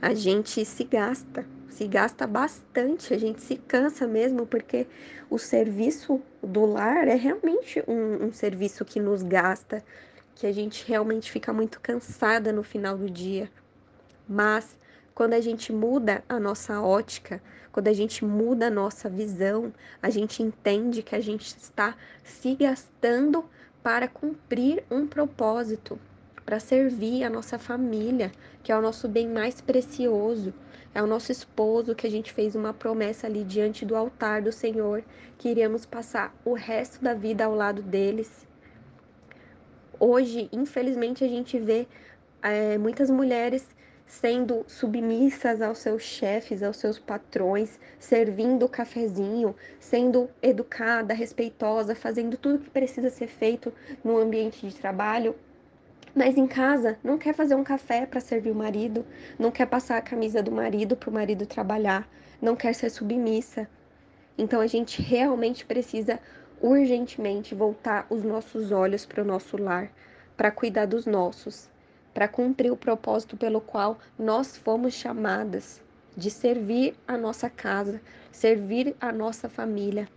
A 0.00 0.14
gente 0.14 0.64
se 0.64 0.84
gasta, 0.84 1.44
se 1.68 1.86
gasta 1.88 2.26
bastante, 2.26 3.12
a 3.12 3.18
gente 3.18 3.40
se 3.40 3.56
cansa 3.56 4.06
mesmo, 4.06 4.46
porque 4.46 4.86
o 5.30 5.38
serviço 5.38 6.20
do 6.42 6.66
lar 6.66 7.08
é 7.08 7.14
realmente 7.14 7.82
um, 7.88 8.26
um 8.26 8.32
serviço 8.32 8.84
que 8.84 9.00
nos 9.00 9.22
gasta, 9.22 9.82
que 10.34 10.46
a 10.46 10.52
gente 10.52 10.86
realmente 10.86 11.32
fica 11.32 11.52
muito 11.52 11.80
cansada 11.80 12.52
no 12.52 12.62
final 12.62 12.96
do 12.96 13.10
dia. 13.10 13.50
Mas 14.28 14.76
quando 15.18 15.34
a 15.34 15.40
gente 15.40 15.72
muda 15.72 16.22
a 16.28 16.38
nossa 16.38 16.80
ótica, 16.80 17.42
quando 17.72 17.88
a 17.88 17.92
gente 17.92 18.24
muda 18.24 18.68
a 18.68 18.70
nossa 18.70 19.10
visão, 19.10 19.72
a 20.00 20.10
gente 20.10 20.44
entende 20.44 21.02
que 21.02 21.16
a 21.16 21.20
gente 21.20 21.44
está 21.44 21.96
se 22.22 22.54
gastando 22.54 23.44
para 23.82 24.06
cumprir 24.06 24.84
um 24.88 25.08
propósito, 25.08 25.98
para 26.44 26.60
servir 26.60 27.24
a 27.24 27.28
nossa 27.28 27.58
família, 27.58 28.30
que 28.62 28.70
é 28.70 28.78
o 28.78 28.80
nosso 28.80 29.08
bem 29.08 29.26
mais 29.26 29.60
precioso. 29.60 30.54
É 30.94 31.02
o 31.02 31.06
nosso 31.08 31.32
esposo 31.32 31.96
que 31.96 32.06
a 32.06 32.10
gente 32.10 32.32
fez 32.32 32.54
uma 32.54 32.72
promessa 32.72 33.26
ali 33.26 33.42
diante 33.42 33.84
do 33.84 33.96
altar 33.96 34.40
do 34.40 34.52
Senhor, 34.52 35.02
que 35.36 35.48
iríamos 35.48 35.84
passar 35.84 36.32
o 36.44 36.52
resto 36.52 37.02
da 37.02 37.12
vida 37.12 37.44
ao 37.44 37.56
lado 37.56 37.82
deles. 37.82 38.46
Hoje, 39.98 40.48
infelizmente, 40.52 41.24
a 41.24 41.28
gente 41.28 41.58
vê 41.58 41.88
é, 42.40 42.78
muitas 42.78 43.10
mulheres 43.10 43.76
sendo 44.08 44.64
submissas 44.66 45.60
aos 45.60 45.78
seus 45.78 46.02
chefes, 46.02 46.62
aos 46.62 46.78
seus 46.78 46.98
patrões, 46.98 47.78
servindo 47.98 48.64
o 48.64 48.68
cafezinho, 48.68 49.54
sendo 49.78 50.30
educada, 50.42 51.12
respeitosa, 51.12 51.94
fazendo 51.94 52.38
tudo 52.38 52.58
que 52.58 52.70
precisa 52.70 53.10
ser 53.10 53.28
feito 53.28 53.70
no 54.02 54.16
ambiente 54.16 54.66
de 54.66 54.74
trabalho. 54.74 55.36
Mas 56.14 56.38
em 56.38 56.46
casa 56.46 56.98
não 57.04 57.18
quer 57.18 57.34
fazer 57.34 57.54
um 57.54 57.62
café 57.62 58.06
para 58.06 58.18
servir 58.18 58.50
o 58.50 58.54
marido, 58.54 59.04
não 59.38 59.50
quer 59.50 59.66
passar 59.66 59.98
a 59.98 60.02
camisa 60.02 60.42
do 60.42 60.50
marido 60.50 60.96
para 60.96 61.10
o 61.10 61.12
marido 61.12 61.44
trabalhar, 61.44 62.08
não 62.40 62.56
quer 62.56 62.74
ser 62.74 62.88
submissa. 62.88 63.68
Então 64.38 64.62
a 64.62 64.66
gente 64.66 65.02
realmente 65.02 65.66
precisa 65.66 66.18
urgentemente 66.62 67.54
voltar 67.54 68.06
os 68.08 68.24
nossos 68.24 68.72
olhos 68.72 69.04
para 69.04 69.22
o 69.22 69.26
nosso 69.26 69.58
lar, 69.58 69.92
para 70.34 70.50
cuidar 70.50 70.86
dos 70.86 71.04
nossos, 71.04 71.68
para 72.18 72.26
cumprir 72.26 72.72
o 72.72 72.76
propósito 72.76 73.36
pelo 73.36 73.60
qual 73.60 73.96
nós 74.18 74.56
fomos 74.56 74.92
chamadas 74.92 75.80
de 76.16 76.32
servir 76.32 76.96
a 77.06 77.16
nossa 77.16 77.48
casa, 77.48 78.02
servir 78.32 78.96
a 79.00 79.12
nossa 79.12 79.48
família. 79.48 80.08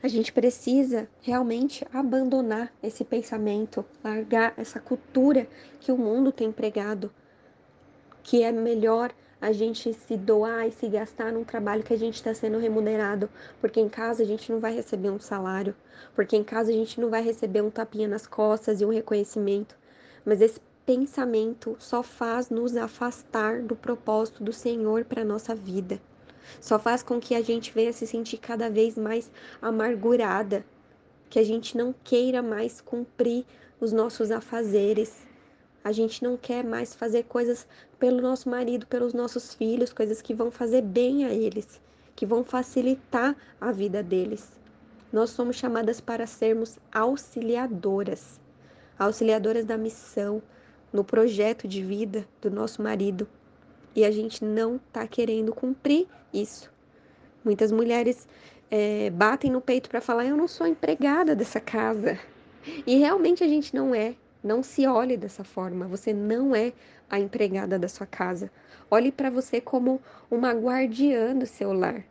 A 0.00 0.06
gente 0.06 0.32
precisa 0.32 1.08
realmente 1.20 1.84
abandonar 1.92 2.72
esse 2.80 3.04
pensamento, 3.04 3.84
largar 4.04 4.54
essa 4.56 4.78
cultura 4.78 5.48
que 5.80 5.90
o 5.90 5.98
mundo 5.98 6.30
tem 6.30 6.52
pregado, 6.52 7.12
que 8.22 8.44
é 8.44 8.52
melhor 8.52 9.12
a 9.40 9.50
gente 9.50 9.92
se 9.92 10.16
doar 10.16 10.68
e 10.68 10.70
se 10.70 10.88
gastar 10.88 11.32
num 11.32 11.42
trabalho 11.42 11.82
que 11.82 11.94
a 11.94 11.98
gente 11.98 12.14
está 12.14 12.32
sendo 12.32 12.58
remunerado, 12.58 13.28
porque 13.60 13.80
em 13.80 13.88
casa 13.88 14.22
a 14.22 14.26
gente 14.26 14.52
não 14.52 14.60
vai 14.60 14.72
receber 14.72 15.10
um 15.10 15.18
salário, 15.18 15.74
porque 16.14 16.36
em 16.36 16.44
casa 16.44 16.70
a 16.70 16.74
gente 16.74 17.00
não 17.00 17.10
vai 17.10 17.22
receber 17.24 17.60
um 17.60 17.70
tapinha 17.70 18.06
nas 18.06 18.24
costas 18.24 18.80
e 18.80 18.84
um 18.84 18.90
reconhecimento, 18.90 19.76
mas 20.24 20.40
esse 20.40 20.60
pensamento 20.86 21.76
só 21.78 22.02
faz 22.02 22.50
nos 22.50 22.76
afastar 22.76 23.62
do 23.62 23.74
propósito 23.74 24.42
do 24.42 24.52
Senhor 24.52 25.04
para 25.04 25.24
nossa 25.24 25.54
vida. 25.54 26.00
Só 26.60 26.78
faz 26.78 27.02
com 27.02 27.18
que 27.18 27.34
a 27.34 27.42
gente 27.42 27.72
venha 27.72 27.92
se 27.92 28.06
sentir 28.06 28.38
cada 28.38 28.68
vez 28.68 28.96
mais 28.96 29.30
amargurada, 29.62 30.64
que 31.30 31.38
a 31.38 31.42
gente 31.42 31.76
não 31.76 31.94
queira 32.04 32.42
mais 32.42 32.80
cumprir 32.80 33.46
os 33.80 33.92
nossos 33.92 34.30
afazeres. 34.30 35.26
A 35.82 35.90
gente 35.90 36.22
não 36.22 36.36
quer 36.36 36.64
mais 36.64 36.94
fazer 36.94 37.24
coisas 37.24 37.66
pelo 37.98 38.20
nosso 38.20 38.48
marido, 38.48 38.86
pelos 38.86 39.14
nossos 39.14 39.54
filhos, 39.54 39.92
coisas 39.92 40.20
que 40.20 40.34
vão 40.34 40.50
fazer 40.50 40.82
bem 40.82 41.24
a 41.24 41.32
eles, 41.32 41.80
que 42.14 42.26
vão 42.26 42.44
facilitar 42.44 43.34
a 43.60 43.72
vida 43.72 44.02
deles. 44.02 44.52
Nós 45.12 45.30
somos 45.30 45.56
chamadas 45.56 46.00
para 46.00 46.26
sermos 46.26 46.78
auxiliadoras 46.92 48.43
auxiliadoras 48.98 49.64
da 49.64 49.76
missão, 49.76 50.42
no 50.92 51.02
projeto 51.02 51.66
de 51.66 51.82
vida 51.82 52.26
do 52.40 52.50
nosso 52.50 52.80
marido. 52.80 53.26
E 53.96 54.04
a 54.04 54.10
gente 54.10 54.44
não 54.44 54.76
está 54.76 55.06
querendo 55.06 55.52
cumprir 55.52 56.06
isso. 56.32 56.72
Muitas 57.44 57.72
mulheres 57.72 58.28
é, 58.70 59.10
batem 59.10 59.50
no 59.50 59.60
peito 59.60 59.88
para 59.88 60.00
falar: 60.00 60.24
eu 60.24 60.36
não 60.36 60.48
sou 60.48 60.66
empregada 60.66 61.34
dessa 61.34 61.60
casa. 61.60 62.18
E 62.86 62.96
realmente 62.96 63.44
a 63.44 63.48
gente 63.48 63.74
não 63.74 63.94
é. 63.94 64.14
Não 64.42 64.62
se 64.62 64.86
olhe 64.86 65.16
dessa 65.16 65.42
forma. 65.42 65.86
Você 65.86 66.12
não 66.12 66.54
é 66.54 66.72
a 67.10 67.18
empregada 67.18 67.78
da 67.78 67.88
sua 67.88 68.06
casa. 68.06 68.50
Olhe 68.90 69.10
para 69.10 69.30
você 69.30 69.60
como 69.60 70.00
uma 70.30 70.52
guardiã 70.52 71.36
do 71.36 71.46
seu 71.46 71.72
lar, 71.72 72.04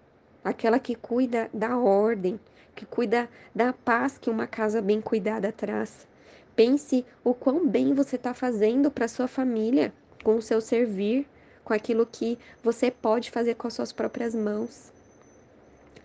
aquela 0.44 0.80
que 0.80 0.96
cuida 0.96 1.50
da 1.54 1.78
ordem, 1.78 2.40
que 2.76 2.86
cuida 2.86 3.30
da 3.54 3.72
paz 3.72 4.18
que 4.18 4.30
uma 4.30 4.48
casa 4.48 4.82
bem 4.82 5.00
cuidada 5.00 5.52
traz. 5.52 6.08
Pense 6.56 7.04
o 7.24 7.34
quão 7.34 7.68
bem 7.68 7.96
você 7.96 8.16
está 8.16 8.32
fazendo 8.34 8.92
para 8.92 9.08
sua 9.08 9.28
família 9.28 9.92
com 10.24 10.36
o 10.36 10.42
seu 10.42 10.62
servir, 10.62 11.28
com 11.64 11.74
aquilo 11.74 12.06
que 12.06 12.38
você 12.62 12.92
pode 12.92 13.32
fazer 13.32 13.56
com 13.56 13.68
as 13.68 13.74
suas 13.74 13.92
próprias 13.92 14.36
mãos. 14.36 14.92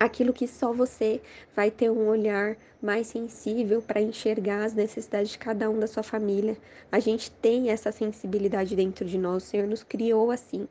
Aquilo 0.00 0.32
que 0.32 0.48
só 0.48 0.72
você 0.72 1.20
vai 1.54 1.70
ter 1.70 1.90
um 1.90 2.08
olhar 2.08 2.56
mais 2.80 3.08
sensível 3.08 3.82
para 3.82 4.00
enxergar 4.00 4.64
as 4.64 4.72
necessidades 4.72 5.32
de 5.32 5.38
cada 5.38 5.68
um 5.68 5.78
da 5.78 5.86
sua 5.86 6.02
família. 6.02 6.56
A 6.90 6.98
gente 6.98 7.30
tem 7.30 7.70
essa 7.70 7.92
sensibilidade 7.92 8.74
dentro 8.74 9.04
de 9.04 9.18
nós, 9.18 9.42
o 9.42 9.46
Senhor 9.46 9.66
nos 9.66 9.82
criou 9.82 10.30
assim. 10.30 10.66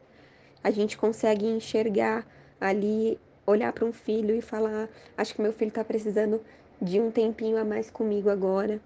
A 0.64 0.72
gente 0.72 0.98
consegue 0.98 1.46
enxergar 1.46 2.26
ali, 2.60 3.20
olhar 3.46 3.72
para 3.74 3.86
um 3.86 3.94
filho 3.94 4.34
e 4.34 4.42
falar: 4.42 4.90
Acho 5.16 5.36
que 5.36 5.42
meu 5.42 5.54
filho 5.54 5.70
está 5.70 5.84
precisando 5.84 6.42
de 6.82 7.00
um 7.00 7.12
tempinho 7.12 7.58
a 7.58 7.64
mais 7.64 7.92
comigo 7.92 8.30
agora. 8.30 8.82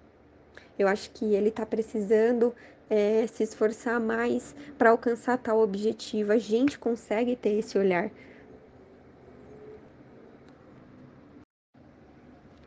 Eu 0.82 0.88
acho 0.88 1.10
que 1.12 1.24
ele 1.24 1.48
está 1.48 1.64
precisando 1.64 2.52
é, 2.90 3.24
se 3.28 3.44
esforçar 3.44 4.00
mais 4.00 4.52
para 4.76 4.90
alcançar 4.90 5.38
tal 5.38 5.60
objetivo. 5.60 6.32
A 6.32 6.38
gente 6.38 6.76
consegue 6.76 7.36
ter 7.36 7.50
esse 7.50 7.78
olhar. 7.78 8.10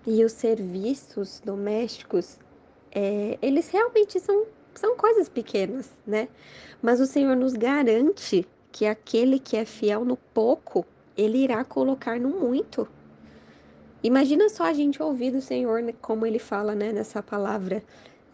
E 0.07 0.23
os 0.23 0.31
serviços 0.31 1.41
domésticos, 1.43 2.39
é, 2.91 3.37
eles 3.41 3.67
realmente 3.69 4.17
são, 4.21 4.45
são 4.73 4.95
coisas 4.95 5.27
pequenas, 5.27 5.93
né? 6.07 6.29
Mas 6.81 7.01
o 7.01 7.05
Senhor 7.05 7.35
nos 7.35 7.53
garante 7.53 8.47
que 8.71 8.85
aquele 8.85 9.39
que 9.39 9.57
é 9.57 9.65
fiel 9.65 10.05
no 10.05 10.15
pouco, 10.15 10.85
ele 11.17 11.39
irá 11.39 11.65
colocar 11.65 12.17
no 12.17 12.29
muito. 12.29 12.87
Imagina 14.05 14.49
só 14.49 14.65
a 14.65 14.71
gente 14.71 15.01
ouvir 15.01 15.31
do 15.31 15.41
Senhor, 15.41 15.81
né, 15.81 15.91
como 15.99 16.27
ele 16.27 16.37
fala 16.37 16.75
né, 16.75 16.91
nessa 16.91 17.23
palavra. 17.23 17.81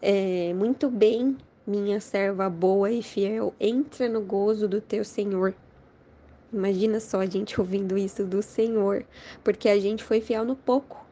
É, 0.02 0.52
muito 0.52 0.90
bem, 0.90 1.34
minha 1.66 1.98
serva 1.98 2.50
boa 2.50 2.90
e 2.90 3.02
fiel, 3.02 3.54
entra 3.58 4.06
no 4.06 4.20
gozo 4.20 4.68
do 4.68 4.82
teu 4.82 5.02
Senhor. 5.02 5.54
Imagina 6.52 7.00
só 7.00 7.20
a 7.20 7.26
gente 7.26 7.58
ouvindo 7.58 7.96
isso 7.96 8.22
do 8.22 8.42
Senhor, 8.42 9.02
porque 9.42 9.66
a 9.66 9.80
gente 9.80 10.04
foi 10.04 10.20
fiel 10.20 10.44
no 10.44 10.54
pouco, 10.54 11.06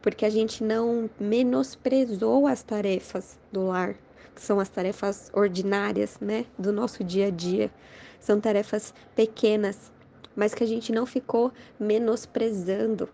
porque 0.00 0.24
a 0.24 0.30
gente 0.30 0.64
não 0.64 1.10
menosprezou 1.20 2.46
as 2.46 2.62
tarefas 2.62 3.38
do 3.52 3.66
lar, 3.66 3.96
que 4.34 4.40
são 4.40 4.58
as 4.58 4.70
tarefas 4.70 5.30
ordinárias, 5.34 6.18
né, 6.22 6.46
do 6.58 6.72
nosso 6.72 7.04
dia 7.04 7.26
a 7.26 7.30
dia. 7.30 7.70
São 8.18 8.40
tarefas 8.40 8.94
pequenas, 9.14 9.92
mas 10.34 10.54
que 10.54 10.64
a 10.64 10.66
gente 10.66 10.90
não 10.90 11.04
ficou 11.04 11.52
menosprezando, 11.78 13.10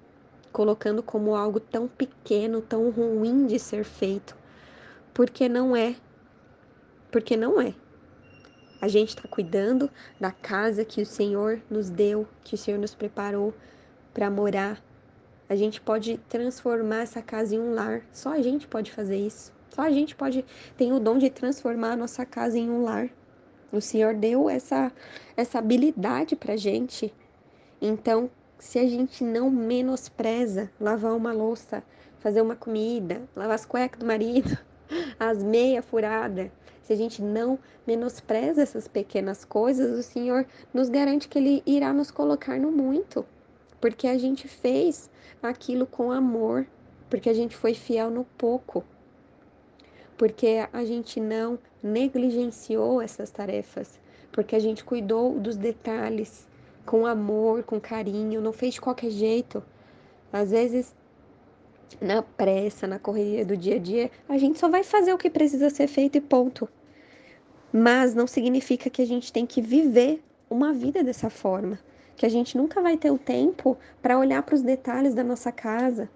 colocando 0.52 1.02
como 1.02 1.34
algo 1.34 1.58
tão 1.58 1.88
pequeno, 1.88 2.60
tão 2.60 2.90
ruim 2.90 3.46
de 3.46 3.58
ser 3.58 3.84
feito, 3.84 4.36
porque 5.14 5.48
não 5.48 5.74
é. 5.74 5.96
Porque 7.10 7.36
não 7.36 7.60
é. 7.60 7.74
A 8.80 8.88
gente 8.88 9.10
está 9.10 9.28
cuidando 9.28 9.90
da 10.20 10.32
casa 10.32 10.84
que 10.84 11.00
o 11.00 11.06
Senhor 11.06 11.62
nos 11.70 11.88
deu, 11.88 12.26
que 12.42 12.54
o 12.54 12.58
Senhor 12.58 12.78
nos 12.78 12.94
preparou 12.94 13.54
para 14.12 14.30
morar. 14.30 14.82
A 15.48 15.54
gente 15.54 15.80
pode 15.80 16.18
transformar 16.28 17.02
essa 17.02 17.22
casa 17.22 17.54
em 17.54 17.60
um 17.60 17.74
lar. 17.74 18.02
Só 18.12 18.32
a 18.32 18.42
gente 18.42 18.66
pode 18.66 18.90
fazer 18.90 19.16
isso. 19.16 19.52
Só 19.70 19.82
a 19.82 19.90
gente 19.90 20.16
pode 20.16 20.44
tem 20.76 20.92
o 20.92 20.98
dom 20.98 21.16
de 21.16 21.30
transformar 21.30 21.92
a 21.92 21.96
nossa 21.96 22.26
casa 22.26 22.58
em 22.58 22.68
um 22.68 22.82
lar. 22.82 23.08
O 23.70 23.80
Senhor 23.80 24.14
deu 24.14 24.50
essa 24.50 24.92
essa 25.36 25.58
habilidade 25.58 26.34
para 26.34 26.56
gente. 26.56 27.14
Então, 27.80 28.30
se 28.62 28.78
a 28.78 28.86
gente 28.86 29.24
não 29.24 29.50
menospreza 29.50 30.70
lavar 30.80 31.16
uma 31.16 31.32
louça, 31.32 31.82
fazer 32.20 32.40
uma 32.40 32.54
comida, 32.54 33.20
lavar 33.34 33.56
as 33.56 33.66
cuecas 33.66 33.98
do 33.98 34.06
marido, 34.06 34.56
as 35.18 35.42
meias 35.42 35.84
furadas, 35.84 36.48
se 36.80 36.92
a 36.92 36.96
gente 36.96 37.20
não 37.20 37.58
menospreza 37.84 38.62
essas 38.62 38.86
pequenas 38.86 39.44
coisas, 39.44 39.98
o 39.98 40.02
Senhor 40.02 40.46
nos 40.72 40.88
garante 40.88 41.26
que 41.26 41.38
Ele 41.38 41.60
irá 41.66 41.92
nos 41.92 42.12
colocar 42.12 42.56
no 42.56 42.70
muito, 42.70 43.26
porque 43.80 44.06
a 44.06 44.16
gente 44.16 44.46
fez 44.46 45.10
aquilo 45.42 45.84
com 45.84 46.12
amor, 46.12 46.64
porque 47.10 47.28
a 47.28 47.34
gente 47.34 47.56
foi 47.56 47.74
fiel 47.74 48.10
no 48.10 48.24
pouco, 48.38 48.84
porque 50.16 50.68
a 50.72 50.84
gente 50.84 51.18
não 51.18 51.58
negligenciou 51.82 53.02
essas 53.02 53.28
tarefas, 53.28 53.98
porque 54.30 54.54
a 54.54 54.60
gente 54.60 54.84
cuidou 54.84 55.36
dos 55.40 55.56
detalhes, 55.56 56.46
com 56.84 57.06
amor, 57.06 57.62
com 57.62 57.80
carinho, 57.80 58.40
não 58.40 58.52
fez 58.52 58.74
de 58.74 58.80
qualquer 58.80 59.10
jeito. 59.10 59.62
Às 60.32 60.50
vezes, 60.50 60.94
na 62.00 62.22
pressa, 62.22 62.86
na 62.86 62.98
correria 62.98 63.44
do 63.44 63.56
dia 63.56 63.76
a 63.76 63.78
dia, 63.78 64.10
a 64.28 64.38
gente 64.38 64.58
só 64.58 64.68
vai 64.68 64.82
fazer 64.82 65.12
o 65.12 65.18
que 65.18 65.30
precisa 65.30 65.70
ser 65.70 65.86
feito 65.86 66.16
e 66.16 66.20
ponto. 66.20 66.68
Mas 67.72 68.14
não 68.14 68.26
significa 68.26 68.90
que 68.90 69.02
a 69.02 69.06
gente 69.06 69.32
tem 69.32 69.46
que 69.46 69.62
viver 69.62 70.22
uma 70.48 70.72
vida 70.72 71.02
dessa 71.02 71.30
forma, 71.30 71.78
que 72.16 72.26
a 72.26 72.28
gente 72.28 72.56
nunca 72.56 72.80
vai 72.82 72.96
ter 72.96 73.10
o 73.10 73.18
tempo 73.18 73.76
para 74.00 74.18
olhar 74.18 74.42
para 74.42 74.54
os 74.54 74.62
detalhes 74.62 75.14
da 75.14 75.24
nossa 75.24 75.50
casa, 75.50 76.10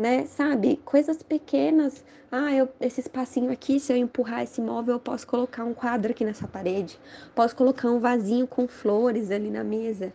né? 0.00 0.24
Sabe? 0.24 0.80
Coisas 0.82 1.22
pequenas. 1.22 2.02
Ah, 2.32 2.54
eu, 2.54 2.68
esse 2.80 3.00
espacinho 3.00 3.52
aqui, 3.52 3.78
se 3.78 3.92
eu 3.92 3.96
empurrar 3.98 4.42
esse 4.42 4.60
móvel, 4.60 4.94
eu 4.94 5.00
posso 5.00 5.26
colocar 5.26 5.62
um 5.64 5.74
quadro 5.74 6.10
aqui 6.12 6.24
nessa 6.24 6.48
parede. 6.48 6.98
Posso 7.34 7.54
colocar 7.54 7.90
um 7.90 8.00
vasinho 8.00 8.46
com 8.46 8.66
flores 8.66 9.30
ali 9.30 9.50
na 9.50 9.62
mesa. 9.62 10.10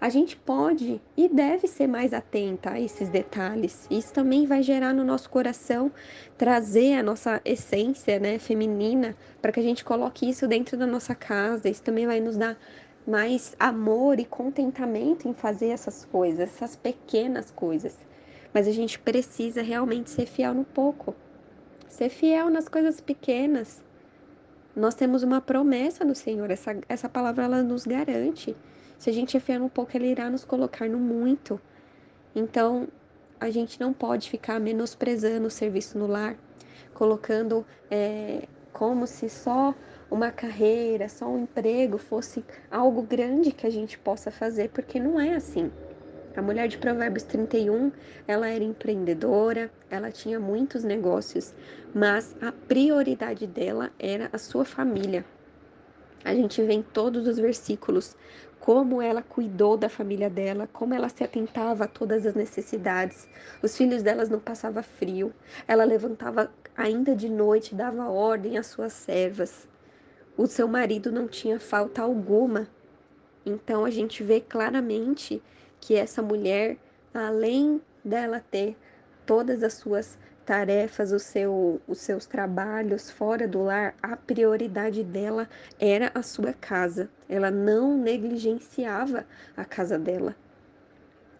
A 0.00 0.08
gente 0.08 0.36
pode 0.36 1.00
e 1.16 1.28
deve 1.28 1.66
ser 1.66 1.88
mais 1.88 2.14
atenta 2.14 2.70
a 2.70 2.80
esses 2.80 3.08
detalhes. 3.08 3.88
Isso 3.90 4.12
também 4.12 4.46
vai 4.46 4.62
gerar 4.62 4.94
no 4.94 5.02
nosso 5.02 5.28
coração 5.28 5.90
trazer 6.36 6.94
a 6.94 7.02
nossa 7.02 7.40
essência, 7.44 8.20
né, 8.20 8.38
feminina, 8.38 9.16
para 9.42 9.50
que 9.50 9.58
a 9.58 9.62
gente 9.64 9.84
coloque 9.84 10.30
isso 10.30 10.46
dentro 10.46 10.76
da 10.76 10.86
nossa 10.86 11.16
casa. 11.16 11.68
Isso 11.68 11.82
também 11.82 12.06
vai 12.06 12.20
nos 12.20 12.36
dar 12.36 12.56
mais 13.04 13.56
amor 13.58 14.20
e 14.20 14.24
contentamento 14.24 15.26
em 15.26 15.34
fazer 15.34 15.70
essas 15.70 16.04
coisas, 16.04 16.40
essas 16.40 16.76
pequenas 16.76 17.50
coisas 17.50 17.98
mas 18.52 18.66
a 18.66 18.72
gente 18.72 18.98
precisa 18.98 19.62
realmente 19.62 20.10
ser 20.10 20.26
fiel 20.26 20.54
no 20.54 20.64
pouco, 20.64 21.14
ser 21.88 22.08
fiel 22.08 22.50
nas 22.50 22.68
coisas 22.68 23.00
pequenas. 23.00 23.82
Nós 24.74 24.94
temos 24.94 25.22
uma 25.22 25.40
promessa 25.40 26.04
do 26.04 26.14
Senhor, 26.14 26.50
essa, 26.50 26.76
essa 26.88 27.08
palavra 27.08 27.44
ela 27.44 27.62
nos 27.62 27.84
garante. 27.84 28.56
Se 28.98 29.10
a 29.10 29.12
gente 29.12 29.36
é 29.36 29.40
fiel 29.40 29.60
no 29.60 29.68
pouco, 29.68 29.96
Ele 29.96 30.08
irá 30.08 30.30
nos 30.30 30.44
colocar 30.44 30.88
no 30.88 30.98
muito. 30.98 31.60
Então, 32.34 32.88
a 33.40 33.50
gente 33.50 33.80
não 33.80 33.92
pode 33.92 34.28
ficar 34.28 34.60
menosprezando 34.60 35.46
o 35.46 35.50
serviço 35.50 35.98
no 35.98 36.06
lar, 36.06 36.36
colocando 36.94 37.64
é, 37.90 38.48
como 38.72 39.06
se 39.06 39.28
só 39.28 39.74
uma 40.10 40.30
carreira, 40.30 41.08
só 41.08 41.26
um 41.26 41.42
emprego 41.42 41.98
fosse 41.98 42.44
algo 42.70 43.02
grande 43.02 43.52
que 43.52 43.66
a 43.66 43.70
gente 43.70 43.98
possa 43.98 44.30
fazer, 44.30 44.70
porque 44.70 44.98
não 44.98 45.20
é 45.20 45.34
assim. 45.34 45.70
A 46.38 46.42
mulher 46.42 46.68
de 46.68 46.78
Provérbios 46.78 47.24
31, 47.24 47.90
ela 48.24 48.48
era 48.48 48.62
empreendedora, 48.62 49.72
ela 49.90 50.12
tinha 50.12 50.38
muitos 50.38 50.84
negócios, 50.84 51.52
mas 51.92 52.36
a 52.40 52.52
prioridade 52.52 53.44
dela 53.44 53.90
era 53.98 54.30
a 54.32 54.38
sua 54.38 54.64
família. 54.64 55.24
A 56.24 56.32
gente 56.32 56.62
vê 56.62 56.74
em 56.74 56.82
todos 56.82 57.26
os 57.26 57.38
versículos 57.38 58.16
como 58.60 59.02
ela 59.02 59.20
cuidou 59.20 59.76
da 59.76 59.88
família 59.88 60.30
dela, 60.30 60.68
como 60.72 60.94
ela 60.94 61.08
se 61.08 61.24
atentava 61.24 61.86
a 61.86 61.88
todas 61.88 62.24
as 62.24 62.36
necessidades. 62.36 63.28
Os 63.60 63.76
filhos 63.76 64.04
delas 64.04 64.28
não 64.28 64.38
passavam 64.38 64.84
frio. 64.84 65.34
Ela 65.66 65.82
levantava 65.82 66.52
ainda 66.76 67.16
de 67.16 67.28
noite, 67.28 67.74
dava 67.74 68.08
ordem 68.08 68.56
às 68.56 68.68
suas 68.68 68.92
servas. 68.92 69.66
O 70.36 70.46
seu 70.46 70.68
marido 70.68 71.10
não 71.10 71.26
tinha 71.26 71.58
falta 71.58 72.00
alguma. 72.00 72.68
Então 73.44 73.84
a 73.84 73.90
gente 73.90 74.22
vê 74.22 74.40
claramente 74.40 75.42
que 75.80 75.96
essa 75.96 76.22
mulher, 76.22 76.76
além 77.12 77.80
dela 78.04 78.42
ter 78.50 78.76
todas 79.26 79.62
as 79.62 79.74
suas 79.74 80.18
tarefas, 80.44 81.12
o 81.12 81.18
seu, 81.18 81.80
os 81.86 81.98
seus 81.98 82.24
trabalhos 82.24 83.10
fora 83.10 83.46
do 83.46 83.62
lar, 83.64 83.94
a 84.02 84.16
prioridade 84.16 85.04
dela 85.04 85.48
era 85.78 86.10
a 86.14 86.22
sua 86.22 86.54
casa. 86.54 87.10
Ela 87.28 87.50
não 87.50 87.96
negligenciava 87.98 89.26
a 89.56 89.64
casa 89.64 89.98
dela. 89.98 90.34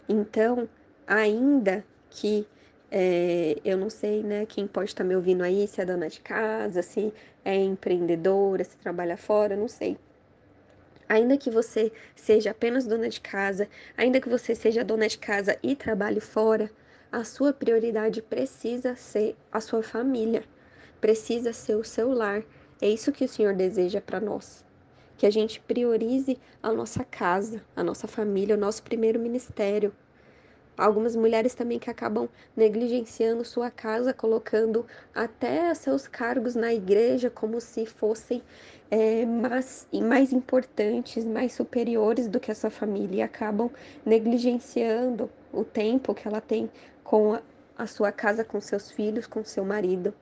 Então, 0.08 0.68
ainda 1.06 1.84
que 2.10 2.46
é, 2.90 3.56
eu 3.64 3.76
não 3.78 3.90
sei, 3.90 4.22
né, 4.22 4.46
quem 4.46 4.66
pode 4.66 4.90
estar 4.90 5.04
me 5.04 5.14
ouvindo 5.16 5.42
aí, 5.42 5.66
se 5.66 5.80
é 5.80 5.84
dona 5.84 6.08
de 6.08 6.20
casa, 6.20 6.82
se 6.82 7.12
é 7.44 7.54
empreendedora, 7.56 8.64
se 8.64 8.76
trabalha 8.78 9.16
fora, 9.16 9.56
não 9.56 9.68
sei. 9.68 9.98
Ainda 11.08 11.38
que 11.38 11.50
você 11.50 11.90
seja 12.14 12.50
apenas 12.50 12.86
dona 12.86 13.08
de 13.08 13.20
casa, 13.20 13.68
ainda 13.96 14.20
que 14.20 14.28
você 14.28 14.54
seja 14.54 14.84
dona 14.84 15.08
de 15.08 15.18
casa 15.18 15.58
e 15.62 15.74
trabalhe 15.74 16.20
fora, 16.20 16.70
a 17.10 17.24
sua 17.24 17.52
prioridade 17.52 18.20
precisa 18.20 18.94
ser 18.94 19.34
a 19.50 19.60
sua 19.60 19.82
família, 19.82 20.44
precisa 21.00 21.52
ser 21.52 21.76
o 21.76 21.84
seu 21.84 22.12
lar. 22.12 22.42
É 22.82 22.88
isso 22.88 23.10
que 23.10 23.24
o 23.24 23.28
Senhor 23.28 23.54
deseja 23.54 24.00
para 24.00 24.20
nós. 24.20 24.62
Que 25.16 25.26
a 25.26 25.30
gente 25.30 25.60
priorize 25.60 26.38
a 26.62 26.72
nossa 26.72 27.02
casa, 27.04 27.64
a 27.74 27.82
nossa 27.82 28.06
família, 28.06 28.54
o 28.54 28.58
nosso 28.58 28.82
primeiro 28.82 29.18
ministério. 29.18 29.92
Algumas 30.78 31.16
mulheres 31.16 31.56
também 31.56 31.76
que 31.76 31.90
acabam 31.90 32.28
negligenciando 32.56 33.44
sua 33.44 33.68
casa, 33.68 34.14
colocando 34.14 34.86
até 35.12 35.74
seus 35.74 36.06
cargos 36.06 36.54
na 36.54 36.72
igreja 36.72 37.28
como 37.28 37.60
se 37.60 37.84
fossem 37.84 38.40
é, 38.88 39.26
mais, 39.26 39.88
mais 39.92 40.32
importantes, 40.32 41.24
mais 41.24 41.52
superiores 41.52 42.28
do 42.28 42.38
que 42.38 42.52
a 42.52 42.54
sua 42.54 42.70
família 42.70 43.16
e 43.16 43.22
acabam 43.22 43.68
negligenciando 44.06 45.28
o 45.52 45.64
tempo 45.64 46.14
que 46.14 46.28
ela 46.28 46.40
tem 46.40 46.70
com 47.02 47.34
a, 47.34 47.42
a 47.76 47.86
sua 47.88 48.12
casa, 48.12 48.44
com 48.44 48.60
seus 48.60 48.88
filhos, 48.88 49.26
com 49.26 49.42
seu 49.42 49.64
marido. 49.64 50.14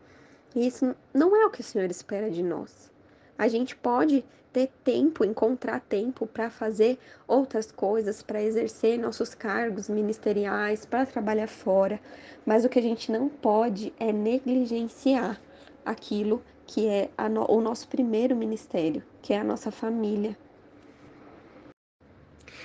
E 0.55 0.67
isso 0.67 0.97
não 1.13 1.37
é 1.37 1.45
o 1.45 1.51
que 1.51 1.61
o 1.61 1.65
Senhor 1.65 1.91
espera 1.91 2.31
de 2.31 2.43
nós. 2.43 2.91
A 3.37 3.47
gente 3.47 3.77
pode 3.77 4.25
ter 4.57 4.71
tempo, 4.83 5.23
encontrar 5.23 5.81
tempo 5.81 6.27
para 6.27 6.49
fazer 6.49 6.99
outras 7.29 7.71
coisas, 7.71 8.23
para 8.23 8.43
exercer 8.43 8.99
nossos 8.99 9.35
cargos 9.35 9.87
ministeriais, 9.87 10.87
para 10.87 11.05
trabalhar 11.05 11.47
fora, 11.47 12.01
mas 12.47 12.65
o 12.65 12.69
que 12.71 12.79
a 12.79 12.83
gente 12.83 13.13
não 13.13 13.29
pode 13.29 13.93
é 14.01 14.11
negligenciar 14.11 15.39
aquilo 15.85 16.43
que 16.67 16.89
é 16.89 17.11
no, 17.29 17.45
o 17.51 17.61
nosso 17.61 17.87
primeiro 17.87 18.35
ministério, 18.35 19.03
que 19.21 19.35
é 19.35 19.39
a 19.39 19.45
nossa 19.45 19.71
família. 19.71 20.35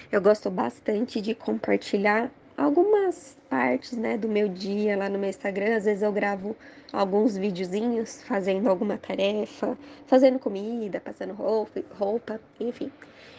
Eu 0.10 0.21
gosto 0.21 0.49
bastante 0.49 1.19
de 1.19 1.36
compartilhar 1.36 2.32
algumas 2.62 3.38
partes, 3.50 3.97
né, 3.97 4.17
do 4.17 4.28
meu 4.28 4.47
dia 4.47 4.95
lá 4.95 5.10
no 5.10 5.17
meu 5.17 5.30
Instagram. 5.30 5.76
Às 5.76 5.86
vezes 5.86 6.04
eu 6.04 6.12
gravo 6.12 6.56
alguns 6.93 7.36
videozinhos 7.36 8.21
fazendo 8.24 8.69
alguma 8.69 8.97
tarefa, 8.97 9.78
fazendo 10.06 10.38
comida, 10.38 11.00
passando 11.00 11.34
roupa, 11.34 11.84
roupa, 11.97 12.39
enfim. 12.60 12.91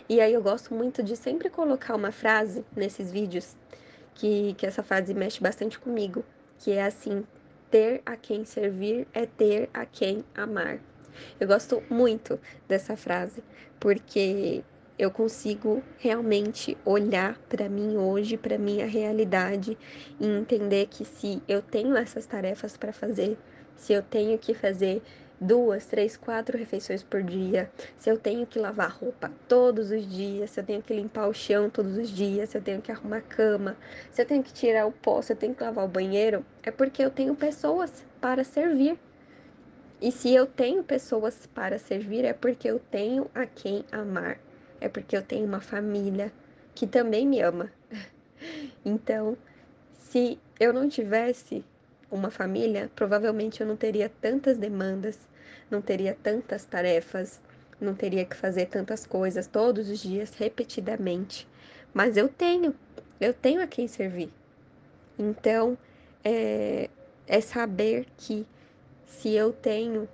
E 0.08 0.20
aí 0.20 0.32
eu 0.32 0.42
gosto 0.42 0.74
muito 0.74 1.02
de 1.02 1.16
sempre 1.16 1.48
colocar 1.48 1.94
uma 1.94 2.10
frase 2.10 2.64
nesses 2.76 3.12
vídeos 3.12 3.56
que, 4.14 4.54
que 4.54 4.66
essa 4.66 4.82
frase 4.82 5.14
mexe 5.14 5.40
bastante 5.40 5.78
comigo, 5.78 6.24
que 6.58 6.72
é 6.72 6.84
assim: 6.84 7.24
ter 7.70 8.02
a 8.04 8.16
quem 8.16 8.44
servir 8.44 9.06
é 9.14 9.24
ter 9.24 9.70
a 9.72 9.86
quem 9.86 10.24
amar. 10.34 10.80
Eu 11.38 11.46
gosto 11.46 11.82
muito 11.88 12.40
dessa 12.66 12.96
frase, 12.96 13.42
porque 13.78 14.64
eu 15.02 15.10
consigo 15.10 15.82
realmente 15.98 16.78
olhar 16.84 17.36
para 17.48 17.68
mim 17.68 17.96
hoje, 17.96 18.36
para 18.36 18.56
minha 18.56 18.86
realidade 18.86 19.76
e 20.20 20.26
entender 20.26 20.86
que 20.86 21.04
se 21.04 21.42
eu 21.48 21.60
tenho 21.60 21.96
essas 21.96 22.24
tarefas 22.24 22.76
para 22.76 22.92
fazer, 22.92 23.36
se 23.74 23.92
eu 23.92 24.00
tenho 24.00 24.38
que 24.38 24.54
fazer 24.54 25.02
duas, 25.40 25.86
três, 25.86 26.16
quatro 26.16 26.56
refeições 26.56 27.02
por 27.02 27.20
dia, 27.20 27.68
se 27.98 28.08
eu 28.08 28.16
tenho 28.16 28.46
que 28.46 28.60
lavar 28.60 28.92
roupa 28.92 29.32
todos 29.48 29.90
os 29.90 30.08
dias, 30.08 30.50
se 30.50 30.60
eu 30.60 30.64
tenho 30.64 30.80
que 30.80 30.94
limpar 30.94 31.26
o 31.26 31.34
chão 31.34 31.68
todos 31.68 31.96
os 31.98 32.08
dias, 32.08 32.50
se 32.50 32.58
eu 32.58 32.62
tenho 32.62 32.80
que 32.80 32.92
arrumar 32.92 33.16
a 33.16 33.22
cama, 33.22 33.76
se 34.12 34.22
eu 34.22 34.26
tenho 34.26 34.44
que 34.44 34.52
tirar 34.52 34.86
o 34.86 34.92
pó, 34.92 35.20
se 35.20 35.32
eu 35.32 35.36
tenho 35.36 35.52
que 35.52 35.64
lavar 35.64 35.84
o 35.84 35.88
banheiro, 35.88 36.46
é 36.62 36.70
porque 36.70 37.02
eu 37.02 37.10
tenho 37.10 37.34
pessoas 37.34 38.04
para 38.20 38.44
servir. 38.44 38.96
E 40.00 40.12
se 40.12 40.32
eu 40.32 40.46
tenho 40.46 40.84
pessoas 40.84 41.44
para 41.52 41.76
servir, 41.76 42.24
é 42.24 42.32
porque 42.32 42.70
eu 42.70 42.78
tenho 42.78 43.28
a 43.34 43.46
quem 43.46 43.84
amar. 43.90 44.38
É 44.82 44.88
porque 44.88 45.16
eu 45.16 45.22
tenho 45.22 45.46
uma 45.46 45.60
família 45.60 46.32
que 46.74 46.88
também 46.88 47.26
me 47.26 47.40
ama. 47.40 47.70
Então, 48.84 49.38
se 49.92 50.36
eu 50.58 50.72
não 50.72 50.88
tivesse 50.88 51.64
uma 52.10 52.28
família, 52.28 52.90
provavelmente 52.96 53.60
eu 53.60 53.66
não 53.66 53.76
teria 53.76 54.08
tantas 54.20 54.58
demandas, 54.58 55.16
não 55.70 55.80
teria 55.80 56.18
tantas 56.20 56.64
tarefas, 56.64 57.40
não 57.80 57.94
teria 57.94 58.24
que 58.24 58.34
fazer 58.34 58.66
tantas 58.66 59.06
coisas 59.06 59.46
todos 59.46 59.88
os 59.88 60.00
dias, 60.02 60.34
repetidamente. 60.34 61.46
Mas 61.94 62.16
eu 62.16 62.28
tenho, 62.28 62.74
eu 63.20 63.32
tenho 63.32 63.62
a 63.62 63.66
quem 63.68 63.86
servir. 63.86 64.30
Então, 65.16 65.78
é, 66.24 66.90
é 67.28 67.40
saber 67.40 68.08
que 68.16 68.44
se 69.06 69.30
eu 69.30 69.52
tenho 69.52 70.08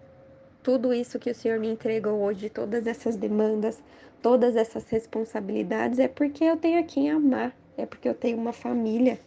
tudo 0.68 0.92
isso 0.92 1.18
que 1.18 1.30
o 1.30 1.34
Senhor 1.34 1.58
me 1.58 1.66
entregou 1.66 2.20
hoje, 2.20 2.50
todas 2.50 2.86
essas 2.86 3.16
demandas, 3.16 3.82
todas 4.20 4.54
essas 4.54 4.86
responsabilidades, 4.90 5.98
é 5.98 6.06
porque 6.06 6.44
eu 6.44 6.58
tenho 6.58 6.78
a 6.78 6.82
quem 6.82 7.10
amar, 7.10 7.56
é 7.74 7.86
porque 7.86 8.06
eu 8.06 8.12
tenho 8.12 8.36
uma 8.36 8.52
família, 8.52 9.18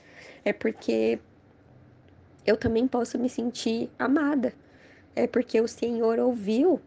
é 0.46 0.54
porque 0.54 1.18
eu 2.46 2.56
também 2.56 2.88
posso 2.88 3.18
me 3.18 3.28
sentir 3.28 3.90
amada, 3.98 4.54
é 5.16 5.26
porque 5.26 5.60
o 5.60 5.68
Senhor 5.68 6.20
ouviu 6.20 6.80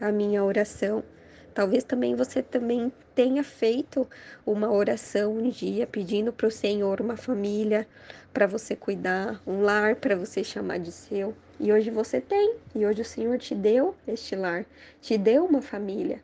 a 0.00 0.10
minha 0.10 0.42
oração. 0.42 1.04
Talvez 1.52 1.84
também 1.84 2.14
você 2.14 2.42
também 2.42 2.90
tenha 3.14 3.44
feito 3.44 4.08
uma 4.46 4.72
oração 4.72 5.36
um 5.36 5.50
dia 5.50 5.86
pedindo 5.86 6.32
para 6.32 6.46
o 6.46 6.50
Senhor 6.50 7.02
uma 7.02 7.18
família 7.18 7.86
para 8.32 8.46
você 8.46 8.74
cuidar, 8.74 9.42
um 9.46 9.60
lar 9.60 9.96
para 9.96 10.16
você 10.16 10.42
chamar 10.42 10.78
de 10.78 10.90
seu. 10.90 11.34
E 11.60 11.72
hoje 11.72 11.90
você 11.90 12.20
tem, 12.20 12.56
e 12.74 12.84
hoje 12.84 13.02
o 13.02 13.04
Senhor 13.04 13.38
te 13.38 13.54
deu 13.54 13.94
este 14.06 14.34
lar, 14.34 14.66
te 15.00 15.16
deu 15.16 15.44
uma 15.44 15.62
família. 15.62 16.22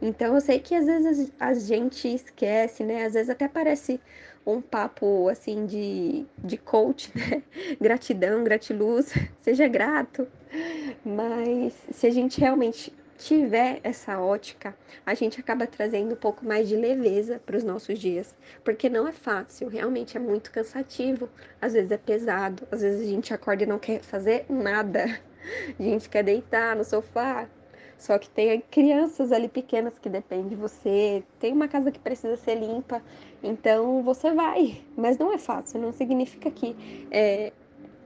Então 0.00 0.34
eu 0.34 0.40
sei 0.40 0.58
que 0.58 0.74
às 0.74 0.86
vezes 0.86 1.32
a 1.38 1.54
gente 1.54 2.08
esquece, 2.08 2.82
né? 2.82 3.04
Às 3.04 3.14
vezes 3.14 3.30
até 3.30 3.48
parece 3.48 4.00
um 4.46 4.60
papo 4.60 5.28
assim 5.28 5.66
de, 5.66 6.26
de 6.38 6.56
coach, 6.56 7.10
né? 7.16 7.42
Gratidão, 7.80 8.44
gratiluz, 8.44 9.12
seja 9.40 9.68
grato. 9.68 10.26
Mas 11.04 11.74
se 11.90 12.06
a 12.06 12.10
gente 12.10 12.40
realmente 12.40 12.92
tiver 13.16 13.80
essa 13.82 14.18
ótica, 14.20 14.76
a 15.04 15.14
gente 15.14 15.40
acaba 15.40 15.66
trazendo 15.66 16.12
um 16.12 16.16
pouco 16.16 16.44
mais 16.44 16.68
de 16.68 16.76
leveza 16.76 17.40
para 17.44 17.56
os 17.56 17.64
nossos 17.64 17.98
dias, 17.98 18.34
porque 18.62 18.88
não 18.88 19.06
é 19.06 19.12
fácil, 19.12 19.68
realmente 19.68 20.16
é 20.16 20.20
muito 20.20 20.50
cansativo, 20.50 21.28
às 21.60 21.72
vezes 21.72 21.90
é 21.90 21.98
pesado, 21.98 22.66
às 22.70 22.82
vezes 22.82 23.02
a 23.02 23.10
gente 23.10 23.32
acorda 23.32 23.62
e 23.62 23.66
não 23.66 23.78
quer 23.78 24.02
fazer 24.02 24.44
nada, 24.48 25.04
a 25.78 25.82
gente 25.82 26.08
quer 26.08 26.22
deitar 26.22 26.76
no 26.76 26.84
sofá, 26.84 27.48
só 27.96 28.18
que 28.18 28.28
tem 28.28 28.60
crianças 28.70 29.30
ali 29.32 29.48
pequenas 29.48 29.94
que 30.00 30.08
dependem 30.08 30.48
de 30.48 30.56
você, 30.56 31.22
tem 31.38 31.52
uma 31.52 31.68
casa 31.68 31.90
que 31.90 31.98
precisa 31.98 32.36
ser 32.36 32.56
limpa, 32.56 33.00
então 33.42 34.02
você 34.02 34.32
vai, 34.32 34.82
mas 34.96 35.16
não 35.16 35.32
é 35.32 35.38
fácil, 35.38 35.80
não 35.80 35.92
significa 35.92 36.50
que 36.50 36.76
é, 37.10 37.52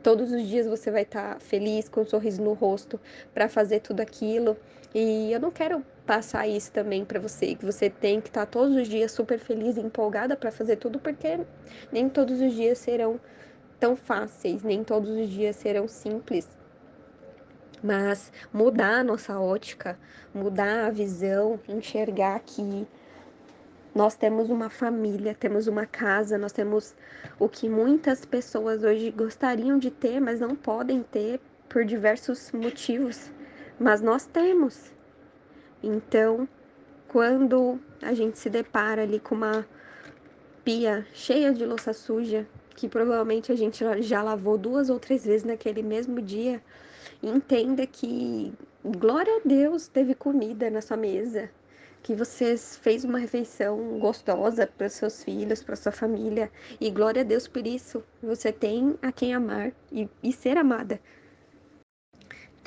todos 0.02 0.32
os 0.32 0.46
dias 0.46 0.66
você 0.66 0.90
vai 0.90 1.02
estar 1.02 1.34
tá 1.34 1.40
feliz, 1.40 1.88
com 1.88 2.02
um 2.02 2.06
sorriso 2.06 2.42
no 2.42 2.52
rosto 2.52 3.00
para 3.34 3.48
fazer 3.48 3.80
tudo 3.80 4.00
aquilo. 4.00 4.56
E 4.94 5.32
eu 5.32 5.40
não 5.40 5.50
quero 5.50 5.84
passar 6.06 6.48
isso 6.48 6.72
também 6.72 7.04
para 7.04 7.20
você, 7.20 7.54
que 7.54 7.64
você 7.64 7.90
tem 7.90 8.20
que 8.20 8.28
estar 8.28 8.46
tá 8.46 8.50
todos 8.50 8.74
os 8.74 8.88
dias 8.88 9.12
super 9.12 9.38
feliz 9.38 9.76
e 9.76 9.80
empolgada 9.80 10.34
para 10.36 10.50
fazer 10.50 10.76
tudo, 10.76 10.98
porque 10.98 11.38
nem 11.92 12.08
todos 12.08 12.40
os 12.40 12.54
dias 12.54 12.78
serão 12.78 13.20
tão 13.78 13.94
fáceis, 13.94 14.62
nem 14.62 14.82
todos 14.82 15.10
os 15.10 15.28
dias 15.28 15.56
serão 15.56 15.86
simples. 15.86 16.48
Mas 17.82 18.32
mudar 18.52 19.00
a 19.00 19.04
nossa 19.04 19.38
ótica, 19.38 19.98
mudar 20.34 20.86
a 20.86 20.90
visão, 20.90 21.60
enxergar 21.68 22.40
que 22.40 22.86
nós 23.94 24.14
temos 24.16 24.48
uma 24.48 24.70
família, 24.70 25.34
temos 25.34 25.66
uma 25.66 25.84
casa, 25.84 26.38
nós 26.38 26.52
temos 26.52 26.94
o 27.38 27.48
que 27.48 27.68
muitas 27.68 28.24
pessoas 28.24 28.82
hoje 28.82 29.10
gostariam 29.10 29.78
de 29.78 29.90
ter, 29.90 30.20
mas 30.20 30.40
não 30.40 30.56
podem 30.56 31.02
ter 31.02 31.40
por 31.68 31.84
diversos 31.84 32.50
motivos. 32.52 33.30
Mas 33.78 34.00
nós 34.00 34.26
temos. 34.26 34.92
Então, 35.82 36.48
quando 37.06 37.78
a 38.02 38.12
gente 38.12 38.38
se 38.38 38.50
depara 38.50 39.02
ali 39.02 39.20
com 39.20 39.34
uma 39.34 39.66
pia 40.64 41.06
cheia 41.14 41.52
de 41.52 41.64
louça 41.64 41.92
suja, 41.92 42.46
que 42.74 42.88
provavelmente 42.88 43.50
a 43.50 43.56
gente 43.56 43.84
já 44.02 44.22
lavou 44.22 44.58
duas 44.58 44.90
ou 44.90 44.98
três 44.98 45.24
vezes 45.24 45.44
naquele 45.44 45.82
mesmo 45.82 46.20
dia, 46.20 46.62
entenda 47.22 47.86
que 47.86 48.52
glória 48.84 49.36
a 49.36 49.40
Deus 49.44 49.88
teve 49.88 50.14
comida 50.14 50.70
na 50.70 50.80
sua 50.80 50.96
mesa, 50.96 51.50
que 52.02 52.14
você 52.14 52.56
fez 52.56 53.04
uma 53.04 53.18
refeição 53.18 53.98
gostosa 53.98 54.66
para 54.66 54.88
seus 54.88 55.24
filhos, 55.24 55.62
para 55.62 55.76
sua 55.76 55.92
família. 55.92 56.50
E 56.80 56.90
glória 56.90 57.22
a 57.22 57.24
Deus 57.24 57.48
por 57.48 57.66
isso. 57.66 58.02
Você 58.22 58.52
tem 58.52 58.96
a 59.02 59.10
quem 59.10 59.34
amar 59.34 59.72
e, 59.90 60.08
e 60.22 60.32
ser 60.32 60.56
amada. 60.56 61.00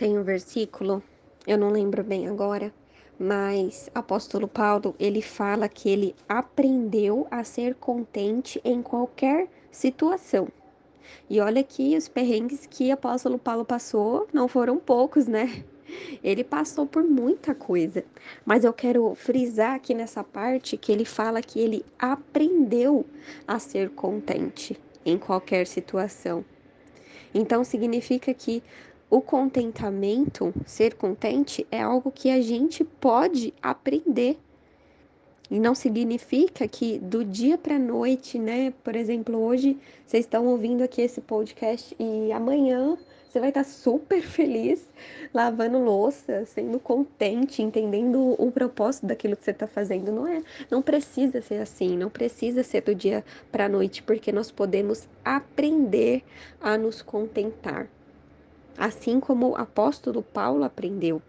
Tem 0.02 0.18
um 0.18 0.24
versículo, 0.24 1.04
eu 1.46 1.60
não 1.60 1.70
lembro 1.70 2.04
bem 2.04 2.28
agora, 2.28 2.74
mas 3.20 3.88
apóstolo 3.94 4.48
Paulo, 4.48 4.96
ele 5.00 5.22
fala 5.22 5.70
que 5.70 5.88
ele 5.88 6.16
aprendeu 6.28 7.28
a 7.30 7.44
ser 7.44 7.76
contente 7.76 8.60
em 8.66 8.82
qualquer 8.82 9.48
situação. 9.70 10.48
E 11.30 11.40
olha 11.40 11.64
que 11.64 11.96
os 11.96 12.08
perrengues 12.08 12.66
que 12.66 12.92
apóstolo 12.92 13.38
Paulo 13.38 13.64
passou 13.64 14.28
não 14.34 14.48
foram 14.48 14.80
poucos, 14.80 15.28
né? 15.28 15.64
Ele 16.24 16.44
passou 16.44 16.88
por 16.88 17.04
muita 17.04 17.54
coisa, 17.54 18.04
mas 18.44 18.64
eu 18.64 18.74
quero 18.74 19.14
frisar 19.14 19.76
aqui 19.76 19.94
nessa 19.94 20.24
parte 20.24 20.78
que 20.78 20.92
ele 20.92 21.06
fala 21.06 21.44
que 21.44 21.60
ele 21.60 21.86
aprendeu 22.00 23.06
a 23.48 23.60
ser 23.60 23.92
contente 23.92 24.76
em 25.06 25.20
qualquer 25.20 25.68
situação. 25.68 26.44
Então 27.34 27.64
significa 27.64 28.34
que 28.34 28.62
o 29.12 29.20
contentamento, 29.20 30.54
ser 30.66 30.96
contente, 30.96 31.68
é 31.70 31.82
algo 31.82 32.10
que 32.10 32.30
a 32.30 32.42
gente 32.42 32.82
pode 32.86 33.54
aprender. 33.62 34.40
E 35.50 35.60
não 35.60 35.76
significa 35.76 36.66
que 36.66 36.98
do 36.98 37.26
dia 37.26 37.58
para 37.58 37.78
noite, 37.78 38.40
né? 38.40 38.74
Por 38.82 38.96
exemplo, 38.96 39.38
hoje 39.38 39.78
vocês 40.06 40.24
estão 40.24 40.48
ouvindo 40.48 40.82
aqui 40.82 41.02
esse 41.02 41.20
podcast 41.20 41.94
e 42.00 42.32
amanhã 42.32 42.98
você 43.28 43.42
vai 43.42 43.50
estar 43.50 43.66
super 43.66 44.22
feliz 44.22 44.88
lavando 45.34 45.78
louça, 45.80 46.46
sendo 46.46 46.80
contente, 46.80 47.62
entendendo 47.62 48.34
o 48.42 48.50
propósito 48.50 49.08
daquilo 49.08 49.36
que 49.36 49.44
você 49.44 49.52
está 49.52 49.68
fazendo. 49.68 50.10
Não 50.10 50.26
é, 50.26 50.42
não 50.70 50.82
precisa 50.82 51.42
ser 51.42 51.62
assim, 51.62 51.98
não 51.98 52.10
precisa 52.10 52.64
ser 52.64 52.84
do 52.84 52.96
dia 52.96 53.26
para 53.52 53.66
a 53.66 53.70
noite, 53.70 54.02
porque 54.04 54.32
nós 54.32 54.50
podemos 54.50 55.10
aprender 55.26 56.24
a 56.62 56.78
nos 56.78 57.02
contentar. 57.02 57.90
Assim 58.78 59.20
como 59.20 59.50
o 59.50 59.56
apóstolo 59.56 60.22
Paulo 60.22 60.64
aprendeu. 60.64 61.22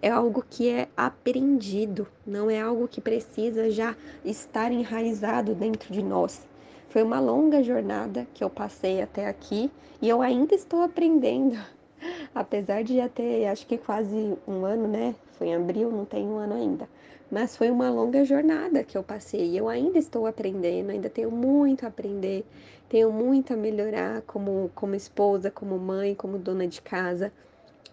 É 0.00 0.10
algo 0.10 0.44
que 0.48 0.68
é 0.68 0.88
aprendido, 0.96 2.06
não 2.26 2.48
é 2.48 2.60
algo 2.60 2.86
que 2.86 3.00
precisa 3.00 3.70
já 3.70 3.96
estar 4.24 4.70
enraizado 4.70 5.54
dentro 5.54 5.92
de 5.92 6.02
nós. 6.02 6.46
Foi 6.88 7.02
uma 7.02 7.18
longa 7.18 7.62
jornada 7.62 8.26
que 8.32 8.44
eu 8.44 8.48
passei 8.48 9.02
até 9.02 9.26
aqui 9.26 9.70
e 10.00 10.08
eu 10.08 10.22
ainda 10.22 10.54
estou 10.54 10.82
aprendendo. 10.82 11.58
Apesar 12.34 12.84
de 12.84 12.96
já 12.96 13.08
ter, 13.08 13.46
acho 13.46 13.66
que 13.66 13.76
quase 13.76 14.36
um 14.46 14.64
ano, 14.64 14.86
né? 14.86 15.14
Foi 15.32 15.48
em 15.48 15.56
abril, 15.56 15.90
não 15.90 16.04
tem 16.04 16.26
um 16.26 16.38
ano 16.38 16.54
ainda. 16.54 16.88
Mas 17.30 17.56
foi 17.56 17.70
uma 17.70 17.90
longa 17.90 18.24
jornada 18.24 18.82
que 18.82 18.96
eu 18.96 19.02
passei. 19.02 19.58
Eu 19.58 19.68
ainda 19.68 19.98
estou 19.98 20.26
aprendendo, 20.26 20.90
ainda 20.90 21.10
tenho 21.10 21.30
muito 21.30 21.84
a 21.84 21.88
aprender, 21.88 22.44
tenho 22.88 23.12
muito 23.12 23.52
a 23.52 23.56
melhorar 23.56 24.22
como, 24.22 24.70
como 24.74 24.94
esposa, 24.94 25.50
como 25.50 25.78
mãe, 25.78 26.14
como 26.14 26.38
dona 26.38 26.66
de 26.66 26.80
casa. 26.80 27.32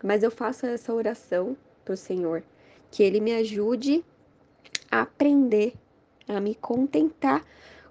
Mas 0.03 0.23
eu 0.23 0.31
faço 0.31 0.65
essa 0.65 0.93
oração 0.93 1.57
para 1.83 1.93
o 1.93 1.97
Senhor, 1.97 2.43
que 2.89 3.03
Ele 3.03 3.19
me 3.19 3.33
ajude 3.33 4.03
a 4.89 5.01
aprender 5.01 5.73
a 6.27 6.39
me 6.39 6.55
contentar 6.55 7.45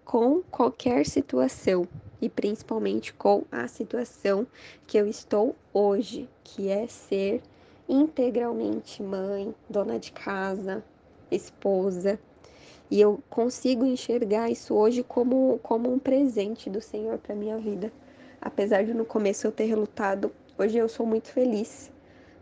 com 0.04 0.42
qualquer 0.50 1.06
situação 1.06 1.86
e 2.20 2.28
principalmente 2.28 3.12
com 3.12 3.44
a 3.50 3.66
situação 3.68 4.46
que 4.86 4.98
eu 4.98 5.06
estou 5.06 5.54
hoje, 5.72 6.28
que 6.42 6.68
é 6.68 6.86
ser 6.86 7.42
integralmente 7.88 9.02
mãe, 9.02 9.54
dona 9.68 9.98
de 9.98 10.12
casa, 10.12 10.82
esposa. 11.30 12.18
E 12.90 13.00
eu 13.00 13.20
consigo 13.30 13.84
enxergar 13.84 14.50
isso 14.50 14.74
hoje 14.74 15.02
como, 15.02 15.58
como 15.62 15.92
um 15.92 15.98
presente 15.98 16.68
do 16.68 16.80
Senhor 16.80 17.18
para 17.18 17.34
minha 17.34 17.58
vida. 17.58 17.92
Apesar 18.40 18.84
de 18.84 18.92
no 18.92 19.04
começo 19.04 19.46
eu 19.46 19.52
ter 19.52 19.64
relutado, 19.64 20.32
hoje 20.58 20.76
eu 20.76 20.88
sou 20.88 21.06
muito 21.06 21.28
feliz, 21.28 21.90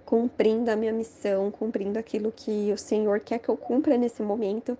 cumprindo 0.04 0.70
a 0.70 0.76
minha 0.76 0.92
missão, 0.92 1.50
cumprindo 1.50 1.98
aquilo 1.98 2.32
que 2.32 2.72
o 2.72 2.78
Senhor 2.78 3.20
quer 3.20 3.38
que 3.38 3.48
eu 3.48 3.56
cumpra 3.56 3.96
nesse 3.96 4.22
momento 4.22 4.76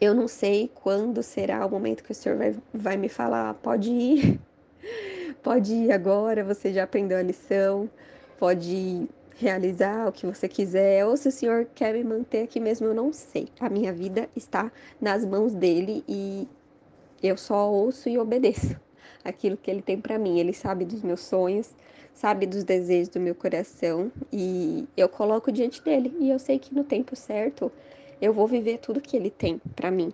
eu 0.00 0.14
não 0.14 0.28
sei 0.28 0.70
quando 0.74 1.22
será 1.22 1.64
o 1.64 1.70
momento 1.70 2.04
que 2.04 2.12
o 2.12 2.14
Senhor 2.14 2.36
vai, 2.36 2.56
vai 2.72 2.96
me 2.96 3.08
falar: 3.08 3.54
pode 3.54 3.90
ir, 3.90 4.40
pode 5.42 5.72
ir 5.74 5.92
agora, 5.92 6.44
você 6.44 6.72
já 6.72 6.84
aprendeu 6.84 7.18
a 7.18 7.22
lição, 7.22 7.88
pode 8.38 9.08
realizar 9.38 10.08
o 10.08 10.12
que 10.12 10.26
você 10.26 10.48
quiser, 10.48 11.04
ou 11.06 11.16
se 11.16 11.28
o 11.28 11.32
Senhor 11.32 11.66
quer 11.74 11.94
me 11.94 12.02
manter 12.02 12.44
aqui 12.44 12.58
mesmo, 12.58 12.86
eu 12.86 12.94
não 12.94 13.12
sei. 13.12 13.48
A 13.60 13.68
minha 13.68 13.92
vida 13.92 14.28
está 14.34 14.72
nas 15.00 15.24
mãos 15.24 15.54
dele 15.54 16.02
e 16.08 16.48
eu 17.22 17.36
só 17.36 17.70
ouço 17.70 18.08
e 18.08 18.18
obedeço 18.18 18.78
aquilo 19.22 19.56
que 19.56 19.70
ele 19.70 19.82
tem 19.82 20.00
para 20.00 20.18
mim. 20.18 20.38
Ele 20.38 20.54
sabe 20.54 20.84
dos 20.84 21.02
meus 21.02 21.20
sonhos, 21.20 21.70
sabe 22.14 22.46
dos 22.46 22.64
desejos 22.64 23.08
do 23.08 23.20
meu 23.20 23.34
coração 23.34 24.10
e 24.32 24.86
eu 24.96 25.08
coloco 25.08 25.52
diante 25.52 25.82
dele. 25.82 26.16
E 26.18 26.30
eu 26.30 26.38
sei 26.38 26.58
que 26.58 26.74
no 26.74 26.84
tempo 26.84 27.14
certo 27.14 27.70
eu 28.20 28.32
vou 28.32 28.46
viver 28.46 28.78
tudo 28.78 29.00
que 29.00 29.16
ele 29.16 29.30
tem 29.30 29.60
para 29.74 29.90
mim. 29.90 30.12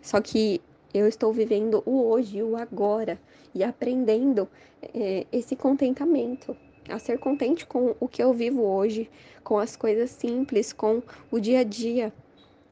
Só 0.00 0.20
que 0.20 0.60
eu 0.94 1.08
estou 1.08 1.32
vivendo 1.32 1.82
o 1.84 2.04
hoje, 2.04 2.42
o 2.42 2.56
agora 2.56 3.18
e 3.52 3.64
aprendendo 3.64 4.48
é, 4.94 5.26
esse 5.32 5.56
contentamento, 5.56 6.56
a 6.88 6.98
ser 6.98 7.18
contente 7.18 7.66
com 7.66 7.94
o 8.00 8.08
que 8.08 8.22
eu 8.22 8.32
vivo 8.32 8.62
hoje, 8.62 9.10
com 9.44 9.58
as 9.58 9.76
coisas 9.76 10.10
simples, 10.10 10.72
com 10.72 11.02
o 11.30 11.38
dia 11.38 11.60
a 11.60 11.64
dia. 11.64 12.12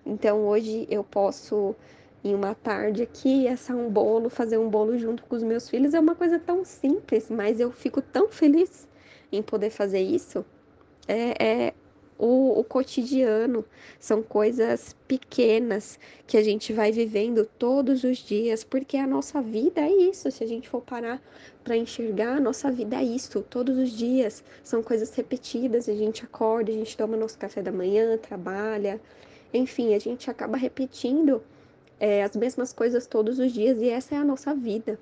Então 0.04 0.46
hoje 0.46 0.86
eu 0.90 1.04
posso 1.04 1.74
em 2.24 2.34
uma 2.34 2.54
tarde 2.54 3.02
aqui 3.02 3.46
assar 3.46 3.76
um 3.76 3.88
bolo, 3.88 4.28
fazer 4.28 4.58
um 4.58 4.68
bolo 4.68 4.98
junto 4.98 5.22
com 5.24 5.36
os 5.36 5.42
meus 5.42 5.68
filhos 5.68 5.94
é 5.94 6.00
uma 6.00 6.14
coisa 6.14 6.38
tão 6.38 6.64
simples, 6.64 7.30
mas 7.30 7.60
eu 7.60 7.70
fico 7.70 8.02
tão 8.02 8.28
feliz 8.28 8.88
em 9.30 9.42
poder 9.42 9.70
fazer 9.70 10.00
isso. 10.00 10.44
É, 11.06 11.44
é 11.44 11.74
o, 12.18 12.58
o 12.58 12.64
cotidiano, 12.64 13.64
são 14.00 14.22
coisas 14.22 14.96
pequenas 15.06 15.98
que 16.26 16.36
a 16.36 16.42
gente 16.42 16.72
vai 16.72 16.90
vivendo 16.90 17.46
todos 17.58 18.02
os 18.02 18.18
dias, 18.18 18.64
porque 18.64 18.96
a 18.96 19.06
nossa 19.06 19.40
vida 19.40 19.80
é 19.80 19.90
isso. 19.90 20.30
Se 20.30 20.42
a 20.42 20.46
gente 20.46 20.68
for 20.68 20.82
parar 20.82 21.22
para 21.62 21.76
enxergar, 21.76 22.36
a 22.36 22.40
nossa 22.40 22.70
vida 22.70 22.96
é 22.96 23.04
isso, 23.04 23.40
todos 23.42 23.78
os 23.78 23.90
dias. 23.90 24.42
São 24.64 24.82
coisas 24.82 25.14
repetidas, 25.14 25.88
a 25.88 25.94
gente 25.94 26.24
acorda, 26.24 26.72
a 26.72 26.74
gente 26.74 26.96
toma 26.96 27.16
nosso 27.16 27.38
café 27.38 27.62
da 27.62 27.70
manhã, 27.70 28.18
trabalha, 28.18 29.00
enfim, 29.54 29.94
a 29.94 29.98
gente 29.98 30.30
acaba 30.30 30.56
repetindo 30.56 31.42
é, 32.00 32.22
as 32.22 32.34
mesmas 32.36 32.72
coisas 32.72 33.06
todos 33.06 33.38
os 33.38 33.52
dias 33.52 33.80
e 33.80 33.88
essa 33.88 34.14
é 34.14 34.18
a 34.18 34.24
nossa 34.24 34.54
vida. 34.54 34.98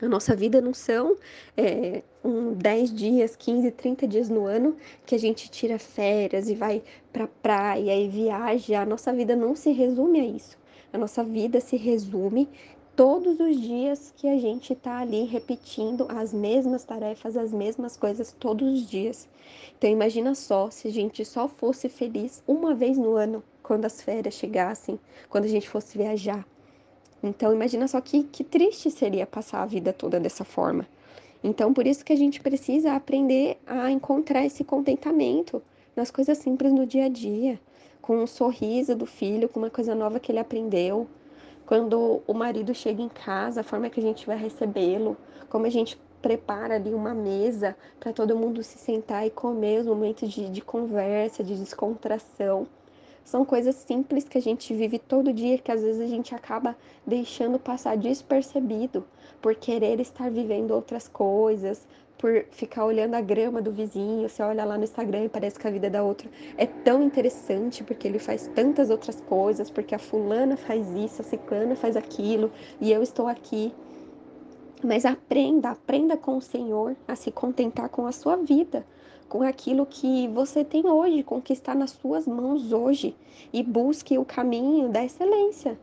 A 0.00 0.08
nossa 0.08 0.36
vida 0.36 0.60
não 0.60 0.72
são 0.72 1.16
é, 1.56 2.02
um 2.24 2.54
10 2.54 2.94
dias, 2.94 3.34
15, 3.34 3.72
30 3.72 4.06
dias 4.06 4.28
no 4.28 4.46
ano 4.46 4.76
que 5.04 5.12
a 5.12 5.18
gente 5.18 5.50
tira 5.50 5.76
férias 5.76 6.48
e 6.48 6.54
vai 6.54 6.82
pra 7.12 7.26
praia 7.26 7.98
e 8.00 8.08
viaja. 8.08 8.82
A 8.82 8.86
nossa 8.86 9.12
vida 9.12 9.34
não 9.34 9.56
se 9.56 9.72
resume 9.72 10.20
a 10.20 10.24
isso. 10.24 10.56
A 10.92 10.98
nossa 10.98 11.24
vida 11.24 11.60
se 11.60 11.76
resume 11.76 12.48
todos 12.94 13.40
os 13.40 13.60
dias 13.60 14.14
que 14.16 14.28
a 14.28 14.38
gente 14.38 14.72
tá 14.76 14.98
ali 14.98 15.24
repetindo 15.24 16.06
as 16.08 16.32
mesmas 16.32 16.84
tarefas, 16.84 17.36
as 17.36 17.52
mesmas 17.52 17.96
coisas 17.96 18.32
todos 18.38 18.72
os 18.72 18.88
dias. 18.88 19.28
Então 19.76 19.90
imagina 19.90 20.32
só 20.36 20.70
se 20.70 20.86
a 20.86 20.92
gente 20.92 21.24
só 21.24 21.48
fosse 21.48 21.88
feliz 21.88 22.40
uma 22.46 22.72
vez 22.72 22.96
no 22.96 23.16
ano, 23.16 23.42
quando 23.64 23.84
as 23.84 24.00
férias 24.00 24.34
chegassem, 24.34 24.98
quando 25.28 25.44
a 25.44 25.48
gente 25.48 25.68
fosse 25.68 25.98
viajar 25.98 26.46
então, 27.22 27.52
imagina 27.52 27.88
só 27.88 28.00
que, 28.00 28.22
que 28.24 28.44
triste 28.44 28.90
seria 28.90 29.26
passar 29.26 29.62
a 29.62 29.66
vida 29.66 29.92
toda 29.92 30.20
dessa 30.20 30.44
forma. 30.44 30.86
Então, 31.42 31.72
por 31.72 31.86
isso 31.86 32.04
que 32.04 32.12
a 32.12 32.16
gente 32.16 32.40
precisa 32.40 32.94
aprender 32.94 33.58
a 33.66 33.90
encontrar 33.90 34.44
esse 34.44 34.64
contentamento 34.64 35.62
nas 35.94 36.10
coisas 36.10 36.38
simples 36.38 36.72
do 36.72 36.86
dia 36.86 37.06
a 37.06 37.08
dia, 37.08 37.60
com 38.00 38.18
um 38.18 38.26
sorriso 38.26 38.94
do 38.94 39.06
filho, 39.06 39.48
com 39.48 39.60
uma 39.60 39.70
coisa 39.70 39.94
nova 39.94 40.20
que 40.20 40.30
ele 40.30 40.38
aprendeu. 40.38 41.08
Quando 41.66 42.22
o 42.26 42.34
marido 42.34 42.74
chega 42.74 43.02
em 43.02 43.08
casa, 43.08 43.60
a 43.60 43.64
forma 43.64 43.90
que 43.90 44.00
a 44.00 44.02
gente 44.02 44.26
vai 44.26 44.36
recebê-lo, 44.36 45.16
como 45.48 45.66
a 45.66 45.70
gente 45.70 45.98
prepara 46.22 46.74
ali 46.74 46.94
uma 46.94 47.14
mesa 47.14 47.76
para 48.00 48.12
todo 48.12 48.36
mundo 48.36 48.62
se 48.62 48.78
sentar 48.78 49.26
e 49.26 49.30
comer, 49.30 49.80
os 49.80 49.86
momentos 49.86 50.30
de, 50.32 50.48
de 50.48 50.60
conversa, 50.60 51.44
de 51.44 51.56
descontração. 51.56 52.66
São 53.28 53.44
coisas 53.44 53.74
simples 53.74 54.24
que 54.24 54.38
a 54.38 54.40
gente 54.40 54.72
vive 54.72 54.98
todo 54.98 55.34
dia 55.34 55.58
que 55.58 55.70
às 55.70 55.82
vezes 55.82 56.00
a 56.00 56.06
gente 56.06 56.34
acaba 56.34 56.74
deixando 57.06 57.58
passar 57.58 57.94
despercebido 57.94 59.04
por 59.42 59.54
querer 59.54 60.00
estar 60.00 60.30
vivendo 60.30 60.70
outras 60.70 61.08
coisas, 61.08 61.86
por 62.16 62.46
ficar 62.50 62.86
olhando 62.86 63.16
a 63.16 63.20
grama 63.20 63.60
do 63.60 63.70
vizinho. 63.70 64.26
Você 64.26 64.42
olha 64.42 64.64
lá 64.64 64.78
no 64.78 64.84
Instagram 64.84 65.24
e 65.24 65.28
parece 65.28 65.58
que 65.58 65.68
a 65.68 65.70
vida 65.70 65.90
da 65.90 66.02
outra 66.02 66.26
é 66.56 66.64
tão 66.64 67.02
interessante 67.02 67.84
porque 67.84 68.08
ele 68.08 68.18
faz 68.18 68.50
tantas 68.54 68.88
outras 68.88 69.20
coisas, 69.20 69.70
porque 69.70 69.94
a 69.94 69.98
fulana 69.98 70.56
faz 70.56 70.90
isso, 70.92 71.20
a 71.20 71.24
ciclana 71.24 71.76
faz 71.76 71.98
aquilo 71.98 72.50
e 72.80 72.90
eu 72.90 73.02
estou 73.02 73.28
aqui. 73.28 73.74
Mas 74.82 75.04
aprenda, 75.04 75.68
aprenda 75.68 76.16
com 76.16 76.38
o 76.38 76.40
Senhor 76.40 76.96
a 77.06 77.14
se 77.14 77.30
contentar 77.30 77.90
com 77.90 78.06
a 78.06 78.12
sua 78.12 78.36
vida 78.36 78.86
com 79.28 79.42
aquilo 79.42 79.84
que 79.84 80.26
você 80.28 80.64
tem 80.64 80.86
hoje, 80.86 81.22
com 81.22 81.36
o 81.36 81.42
que 81.42 81.52
está 81.52 81.74
nas 81.74 81.90
suas 81.90 82.26
mãos 82.26 82.72
hoje 82.72 83.14
e 83.52 83.62
busque 83.62 84.16
o 84.16 84.24
caminho 84.24 84.88
da 84.88 85.04
excelência. 85.04 85.78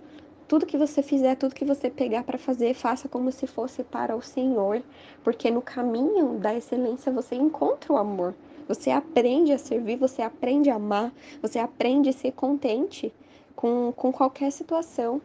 Tudo 0.47 0.65
que 0.65 0.77
você 0.77 1.01
fizer, 1.01 1.35
tudo 1.35 1.55
que 1.55 1.65
você 1.65 1.89
pegar 1.89 2.23
para 2.23 2.37
fazer, 2.37 2.73
faça 2.73 3.07
como 3.07 3.31
se 3.31 3.47
fosse 3.47 3.83
para 3.83 4.15
o 4.15 4.21
Senhor, 4.21 4.81
porque 5.23 5.49
no 5.49 5.61
caminho 5.61 6.37
da 6.39 6.53
excelência 6.55 7.11
você 7.11 7.35
encontra 7.35 7.93
o 7.93 7.97
amor. 7.97 8.35
Você 8.67 8.89
aprende 8.89 9.51
a 9.51 9.57
servir, 9.57 9.95
você 9.95 10.21
aprende 10.21 10.69
a 10.69 10.75
amar, 10.75 11.11
você 11.41 11.59
aprende 11.59 12.09
a 12.09 12.13
ser 12.13 12.31
contente 12.31 13.13
com, 13.55 13.91
com 13.95 14.11
qualquer 14.11 14.51
situação. 14.51 15.21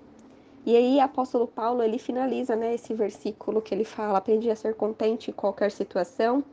E 0.71 0.77
aí, 0.77 1.01
apóstolo 1.01 1.49
Paulo, 1.49 1.83
ele 1.83 1.99
finaliza 1.99 2.55
né, 2.55 2.73
esse 2.73 2.95
versículo 2.95 3.61
que 3.61 3.75
ele 3.75 3.83
fala: 3.83 4.19
aprendi 4.19 4.49
a 4.49 4.55
ser 4.55 4.77
contente 4.77 5.29
em 5.29 5.35
qualquer 5.35 5.73
situação. 5.73 6.45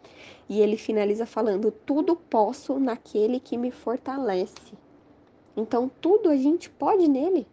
E 0.50 0.60
ele 0.60 0.76
finaliza 0.76 1.24
falando: 1.24 1.70
tudo 1.70 2.16
posso 2.16 2.80
naquele 2.80 3.40
que 3.40 3.56
me 3.56 3.70
fortalece. 3.70 4.74
Então, 5.56 5.88
tudo 6.02 6.30
a 6.30 6.36
gente 6.36 6.68
pode 6.68 7.08
nele. 7.08 7.46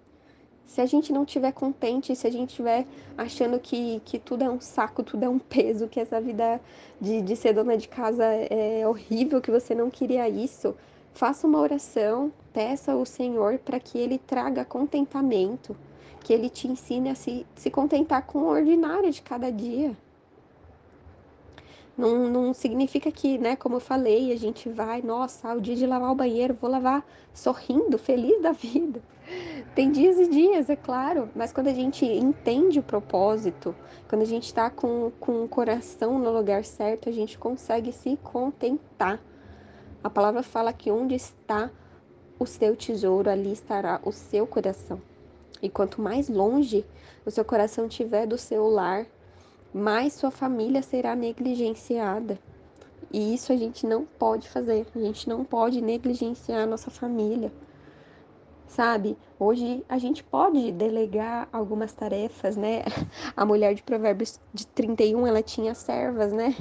Se 0.65 0.81
a 0.81 0.87
gente 0.87 1.13
não 1.13 1.25
estiver 1.25 1.53
contente, 1.53 2.17
se 2.17 2.27
a 2.27 2.33
gente 2.33 2.49
estiver 2.49 2.87
achando 3.15 3.61
que, 3.61 4.01
que 4.03 4.19
tudo 4.19 4.43
é 4.43 4.49
um 4.49 4.59
saco, 4.59 5.03
tudo 5.03 5.23
é 5.23 5.29
um 5.29 5.39
peso, 5.39 5.87
que 5.87 6.01
essa 6.01 6.19
vida 6.19 6.59
de, 6.99 7.21
de 7.21 7.37
ser 7.37 7.53
dona 7.53 7.77
de 7.77 7.89
casa 7.89 8.25
é 8.25 8.89
horrível, 8.89 9.43
que 9.43 9.51
você 9.51 9.75
não 9.75 9.91
queria 9.91 10.27
isso, 10.31 10.75
faça 11.13 11.47
uma 11.47 11.61
oração, 11.61 12.33
peça 12.55 12.93
ao 12.93 13.05
Senhor 13.05 13.59
para 13.59 13.79
que 13.79 13.99
ele 13.99 14.17
traga 14.17 14.65
contentamento 14.65 15.77
que 16.25 16.33
ele 16.33 16.49
te 16.49 16.67
ensine 16.67 17.11
a 17.11 17.15
se, 17.15 17.47
se 17.55 17.71
contentar 17.71 18.27
com 18.27 18.39
o 18.39 18.49
ordinário 18.49 19.13
de 19.13 19.21
cada 19.21 19.53
dia. 19.53 19.95
Não, 21.97 22.29
não 22.29 22.55
significa 22.55 23.13
que, 23.13 23.39
né, 23.39 23.55
como 23.55 23.77
eu 23.77 23.81
falei, 23.81 24.33
a 24.33 24.37
gente 24.37 24.69
vai, 24.69 25.01
nossa, 25.03 25.55
o 25.55 25.61
dia 25.61 25.77
de 25.77 25.87
lavar 25.87 26.11
o 26.11 26.15
banheiro, 26.15 26.57
vou 26.61 26.69
lavar 26.69 27.07
sorrindo, 27.33 27.99
feliz 27.99 28.43
da 28.43 28.51
vida. 28.51 29.01
Tem 29.75 29.93
dias 29.93 30.19
e 30.19 30.29
dias, 30.29 30.69
é 30.71 30.77
claro, 30.77 31.29
mas 31.37 31.53
quando 31.53 31.69
a 31.69 31.75
gente 31.75 32.05
entende 32.05 32.79
o 32.79 32.83
propósito, 32.83 33.75
quando 34.09 34.23
a 34.23 34.27
gente 34.27 34.47
está 34.47 34.71
com, 34.71 35.13
com 35.21 35.45
o 35.45 35.49
coração 35.49 36.19
no 36.19 36.33
lugar 36.33 36.65
certo, 36.65 37.09
a 37.09 37.13
gente 37.13 37.39
consegue 37.39 37.93
se 37.93 38.17
contentar. 38.23 39.21
A 40.03 40.11
palavra 40.11 40.43
fala 40.43 40.73
que 40.73 40.91
onde 40.91 41.15
está 41.15 41.71
o 42.39 42.47
seu 42.47 42.75
tesouro, 42.75 43.31
ali 43.31 43.53
estará 43.53 44.01
o 44.05 44.11
seu 44.11 44.47
coração. 44.47 45.01
E 45.65 45.71
quanto 45.71 45.99
mais 45.99 46.29
longe 46.29 46.85
o 47.25 47.31
seu 47.31 47.43
coração 47.43 47.89
tiver 47.89 48.27
do 48.27 48.37
seu 48.37 48.69
lar, 48.69 49.07
mais 49.73 50.13
sua 50.13 50.31
família 50.31 50.83
será 50.83 51.17
negligenciada. 51.17 52.39
E 53.11 53.33
isso 53.33 53.51
a 53.51 53.57
gente 53.57 53.87
não 53.87 54.05
pode 54.05 54.47
fazer. 54.47 54.87
A 54.95 54.99
gente 54.99 55.27
não 55.27 55.43
pode 55.43 55.81
negligenciar 55.81 56.65
a 56.65 56.67
nossa 56.67 56.91
família 56.91 57.51
sabe? 58.67 59.17
Hoje 59.39 59.85
a 59.89 59.99
gente 59.99 60.23
pode 60.25 60.73
delegar 60.73 61.49
algumas 61.53 61.93
tarefas, 61.93 62.57
né? 62.57 62.83
A 63.37 63.45
mulher 63.45 63.75
de 63.75 63.83
Provérbios 63.83 64.41
de 64.53 64.67
31, 64.67 65.27
ela 65.27 65.43
tinha 65.43 65.75
servas, 65.75 66.33
né? 66.33 66.55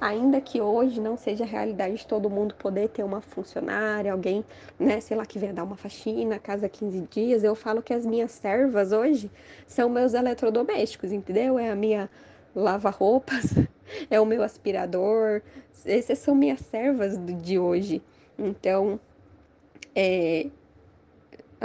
Ainda 0.00 0.40
que 0.40 0.60
hoje 0.60 1.00
não 1.00 1.16
seja 1.16 1.44
a 1.44 1.46
realidade 1.46 1.96
de 1.96 2.06
todo 2.06 2.30
mundo 2.30 2.54
poder 2.54 2.88
ter 2.88 3.02
uma 3.02 3.20
funcionária, 3.20 4.12
alguém, 4.12 4.44
né, 4.78 5.00
sei 5.00 5.16
lá, 5.16 5.26
que 5.26 5.38
venha 5.38 5.52
dar 5.52 5.64
uma 5.64 5.76
faxina 5.76 6.36
a 6.36 6.38
cada 6.38 6.68
15 6.68 7.08
dias, 7.10 7.44
eu 7.44 7.54
falo 7.54 7.82
que 7.82 7.92
as 7.92 8.06
minhas 8.06 8.32
servas 8.32 8.92
hoje 8.92 9.30
são 9.66 9.88
meus 9.88 10.14
eletrodomésticos, 10.14 11.12
entendeu? 11.12 11.58
É 11.58 11.70
a 11.70 11.76
minha 11.76 12.10
lava-roupas, 12.54 13.54
é 14.10 14.20
o 14.20 14.26
meu 14.26 14.42
aspirador, 14.42 15.42
essas 15.84 16.18
são 16.18 16.34
minhas 16.34 16.60
servas 16.60 17.18
de 17.42 17.58
hoje. 17.58 18.02
Então, 18.38 18.98
é, 19.94 20.46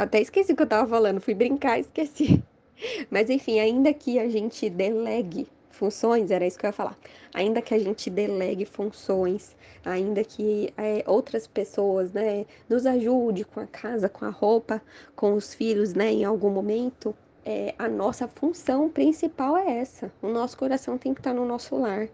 até 0.04 0.22
esqueci 0.22 0.54
o 0.54 0.56
que 0.56 0.64
eu 0.64 0.68
tava 0.68 0.88
falando, 0.88 1.20
fui 1.20 1.34
brincar, 1.34 1.80
esqueci. 1.80 2.44
Mas 3.10 3.30
enfim, 3.30 3.60
ainda 3.60 3.94
que 3.94 4.20
a 4.20 4.30
gente 4.30 4.70
delegue 4.70 5.48
funções, 5.72 6.32
era 6.32 6.46
isso 6.46 6.58
que 6.58 6.66
eu 6.66 6.70
ia 6.70 6.74
falar. 6.74 6.98
Ainda 7.34 7.62
que 7.62 7.74
a 7.74 7.80
gente 7.80 8.10
delegue 8.10 8.66
funções, 8.66 9.56
ainda 9.84 10.24
que 10.24 10.74
é, 10.78 11.04
outras 11.06 11.48
pessoas, 11.48 12.12
né, 12.14 12.46
nos 12.70 12.86
ajude 12.86 13.44
com 13.44 13.60
a 13.60 13.68
casa, 13.68 14.10
com 14.10 14.26
a 14.26 14.30
roupa, 14.30 14.82
com 15.16 15.34
os 15.34 15.54
filhos, 15.54 15.94
né, 15.94 16.12
em 16.12 16.26
algum 16.26 16.50
momento, 16.50 17.16
é, 17.46 17.74
a 17.80 17.88
nossa 17.88 18.28
função 18.28 18.90
principal 18.90 19.56
é 19.58 19.80
essa. 19.80 20.12
O 20.22 20.28
nosso 20.28 20.58
coração 20.58 20.98
tem 20.98 21.14
que 21.14 21.22
estar 21.22 21.34
no 21.34 21.46
nosso 21.46 21.76
lar, 21.76 22.10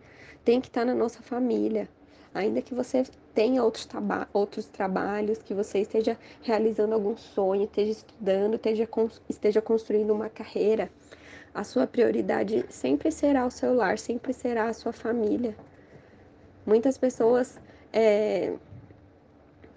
tem 0.45 0.61
que 0.61 0.67
estar 0.67 0.85
na 0.85 0.93
nossa 0.93 1.21
família. 1.21 1.89
Ainda 2.33 2.61
que 2.61 2.73
você 2.73 3.03
tenha 3.33 3.63
outros, 3.63 3.87
outros 4.33 4.65
trabalhos, 4.65 5.37
que 5.39 5.53
você 5.53 5.79
esteja 5.79 6.17
realizando 6.41 6.93
algum 6.93 7.15
sonho, 7.15 7.65
esteja 7.65 7.91
estudando, 7.91 8.55
esteja, 8.55 8.89
esteja 9.29 9.61
construindo 9.61 10.11
uma 10.11 10.29
carreira, 10.29 10.89
a 11.53 11.63
sua 11.63 11.85
prioridade 11.85 12.65
sempre 12.69 13.11
será 13.11 13.45
o 13.45 13.51
seu 13.51 13.75
lar, 13.75 13.99
sempre 13.99 14.33
será 14.33 14.65
a 14.65 14.73
sua 14.73 14.91
família. 14.91 15.55
Muitas 16.65 16.97
pessoas, 16.97 17.59
é, 17.91 18.53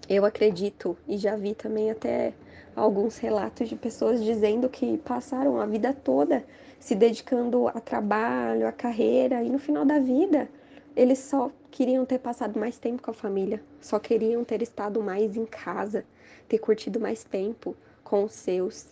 eu 0.09 0.25
acredito, 0.25 0.97
e 1.07 1.17
já 1.17 1.35
vi 1.35 1.53
também 1.53 1.91
até 1.91 2.33
alguns 2.75 3.17
relatos 3.17 3.69
de 3.69 3.75
pessoas 3.75 4.23
dizendo 4.23 4.67
que 4.69 4.97
passaram 4.99 5.61
a 5.61 5.65
vida 5.65 5.93
toda 5.93 6.43
se 6.79 6.95
dedicando 6.95 7.67
a 7.67 7.79
trabalho, 7.79 8.67
a 8.67 8.71
carreira, 8.71 9.43
e 9.43 9.49
no 9.49 9.59
final 9.59 9.85
da 9.85 9.99
vida 9.99 10.49
eles 10.95 11.19
só 11.19 11.51
queriam 11.77 12.03
ter 12.07 12.17
passado 12.17 12.59
mais 12.59 12.79
tempo 12.79 13.03
com 13.03 13.11
a 13.11 13.13
família, 13.13 13.61
só 13.79 13.99
queriam 13.99 14.43
ter 14.43 14.63
estado 14.63 14.99
mais 15.03 15.37
em 15.37 15.45
casa, 15.45 16.03
ter 16.49 16.57
curtido 16.57 16.99
mais 16.99 17.23
tempo 17.23 17.75
com 18.03 18.23
os 18.23 18.33
seus. 18.33 18.87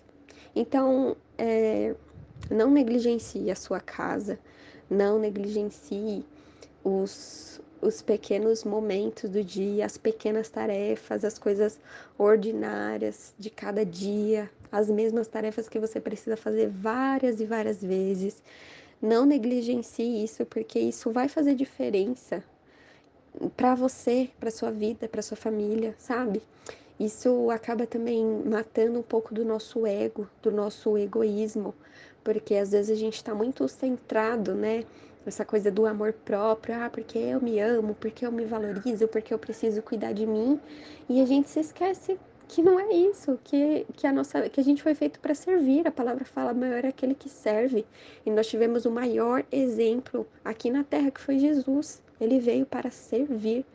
Então, 0.56 1.18
é, 1.36 1.96
não 2.48 2.70
negligencie 2.70 3.50
a 3.50 3.56
sua 3.56 3.80
casa, 3.80 4.38
não 4.88 5.18
negligencie 5.18 6.24
os, 6.84 7.60
os 7.82 8.04
pequenos 8.04 8.64
momentos 8.64 9.32
do 9.32 9.44
dia, 9.44 9.84
as 9.84 9.98
pequenas 9.98 10.48
tarefas, 10.48 11.26
as 11.26 11.40
coisas 11.40 11.80
ordinárias 12.20 13.34
de 13.40 13.50
cada 13.50 13.84
dia, 13.84 14.48
as 14.72 14.92
mesmas 14.92 15.28
tarefas 15.28 15.68
que 15.68 15.80
você 15.80 16.00
precisa 16.00 16.38
fazer 16.38 16.70
várias 16.70 17.42
e 17.42 17.46
várias 17.46 17.82
vezes. 17.82 18.44
Não 19.02 19.26
negligencie 19.26 20.24
isso, 20.24 20.46
porque 20.46 20.78
isso 20.78 21.10
vai 21.10 21.28
fazer 21.28 21.56
diferença 21.56 22.44
para 23.56 23.76
você, 23.76 24.30
para 24.40 24.52
sua 24.52 24.72
vida, 24.72 25.08
para 25.08 25.22
sua 25.22 25.38
família, 25.38 25.96
sabe? 25.98 26.42
Isso 27.00 27.50
acaba 27.52 27.86
também 27.86 28.26
matando 28.46 29.00
um 29.00 29.04
pouco 29.04 29.34
do 29.34 29.44
nosso 29.44 29.86
ego, 29.86 30.30
do 30.42 30.52
nosso 30.52 30.98
egoísmo, 30.98 31.74
porque 32.24 32.56
às 32.56 32.72
vezes 32.72 32.92
a 32.92 33.00
gente 33.00 33.16
está 33.16 33.36
muito 33.36 33.68
centrado, 33.68 34.54
né? 34.54 34.84
Essa 35.26 35.44
coisa 35.44 35.72
do 35.72 35.86
amor 35.86 36.14
próprio, 36.14 36.76
ah, 36.76 36.90
porque 36.90 37.18
eu 37.18 37.42
me 37.42 37.60
amo, 37.60 37.96
porque 37.96 38.26
eu 38.26 38.32
me 38.32 38.46
valorizo, 38.46 39.08
porque 39.08 39.34
eu 39.34 39.40
preciso 39.40 39.82
cuidar 39.82 40.14
de 40.14 40.26
mim, 40.26 40.60
e 41.10 41.20
a 41.20 41.26
gente 41.26 41.50
se 41.50 41.60
esquece 41.60 42.20
que 42.48 42.62
não 42.62 42.80
é 42.80 42.94
isso, 42.94 43.40
que, 43.44 43.86
que 43.94 44.08
a 44.08 44.14
nossa 44.14 44.50
que 44.50 44.60
a 44.60 44.64
gente 44.64 44.82
foi 44.82 44.96
feito 44.96 45.20
para 45.20 45.34
servir. 45.36 45.88
A 45.88 45.92
palavra 45.92 46.26
fala 46.26 46.54
maior 46.54 46.86
é 46.86 46.90
aquele 46.90 47.16
que 47.16 47.30
serve. 47.30 47.86
E 48.26 48.32
nós 48.32 48.48
tivemos 48.48 48.86
o 48.86 48.92
maior 48.92 49.46
exemplo 49.52 50.28
aqui 50.44 50.70
na 50.70 50.84
terra 50.84 51.12
que 51.12 51.22
foi 51.22 51.40
Jesus. 51.40 52.02
Ele 52.20 52.40
veio 52.40 52.66
para 52.66 52.90
servir. 52.92 53.66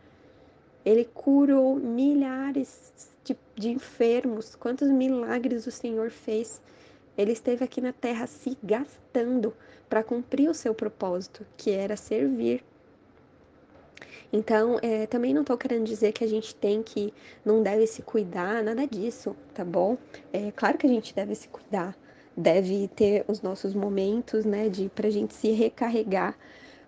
Ele 0.85 1.05
curou 1.05 1.77
milhares 1.77 3.13
de, 3.25 3.37
de 3.55 3.71
enfermos. 3.71 4.55
Quantos 4.55 4.89
milagres 4.89 5.67
o 5.67 5.71
Senhor 5.71 6.11
fez? 6.11 6.61
Ele 7.17 7.33
esteve 7.33 7.65
aqui 7.65 7.81
na 7.81 7.93
terra 7.93 8.27
se 8.27 8.57
gastando 8.63 9.55
para 9.89 10.03
cumprir 10.03 10.49
o 10.49 10.55
seu 10.55 10.75
propósito, 10.75 11.45
que 11.57 11.71
era 11.71 11.97
servir. 11.97 12.65
Então, 14.33 14.79
é, 14.81 15.07
também 15.07 15.35
não 15.35 15.43
estou 15.43 15.59
querendo 15.59 15.85
dizer 15.85 16.13
que 16.13 16.23
a 16.23 16.27
gente 16.27 16.55
tem 16.55 16.83
que, 16.83 17.13
não 17.45 17.63
deve 17.63 17.87
se 17.87 18.03
cuidar, 18.03 18.63
nada 18.63 18.87
disso, 18.87 19.37
tá 19.53 19.65
bom? 19.65 19.97
É 20.33 20.53
claro 20.53 20.79
que 20.79 20.87
a 20.87 20.91
gente 20.91 21.15
deve 21.15 21.35
se 21.35 21.49
cuidar, 21.49 21.97
deve 22.37 22.89
ter 22.89 23.25
os 23.27 23.43
nossos 23.43 23.75
momentos, 23.75 24.45
né, 24.45 24.69
de 24.69 24.89
pra 24.89 25.11
gente 25.11 25.35
se 25.35 25.51
recarregar, 25.51 26.39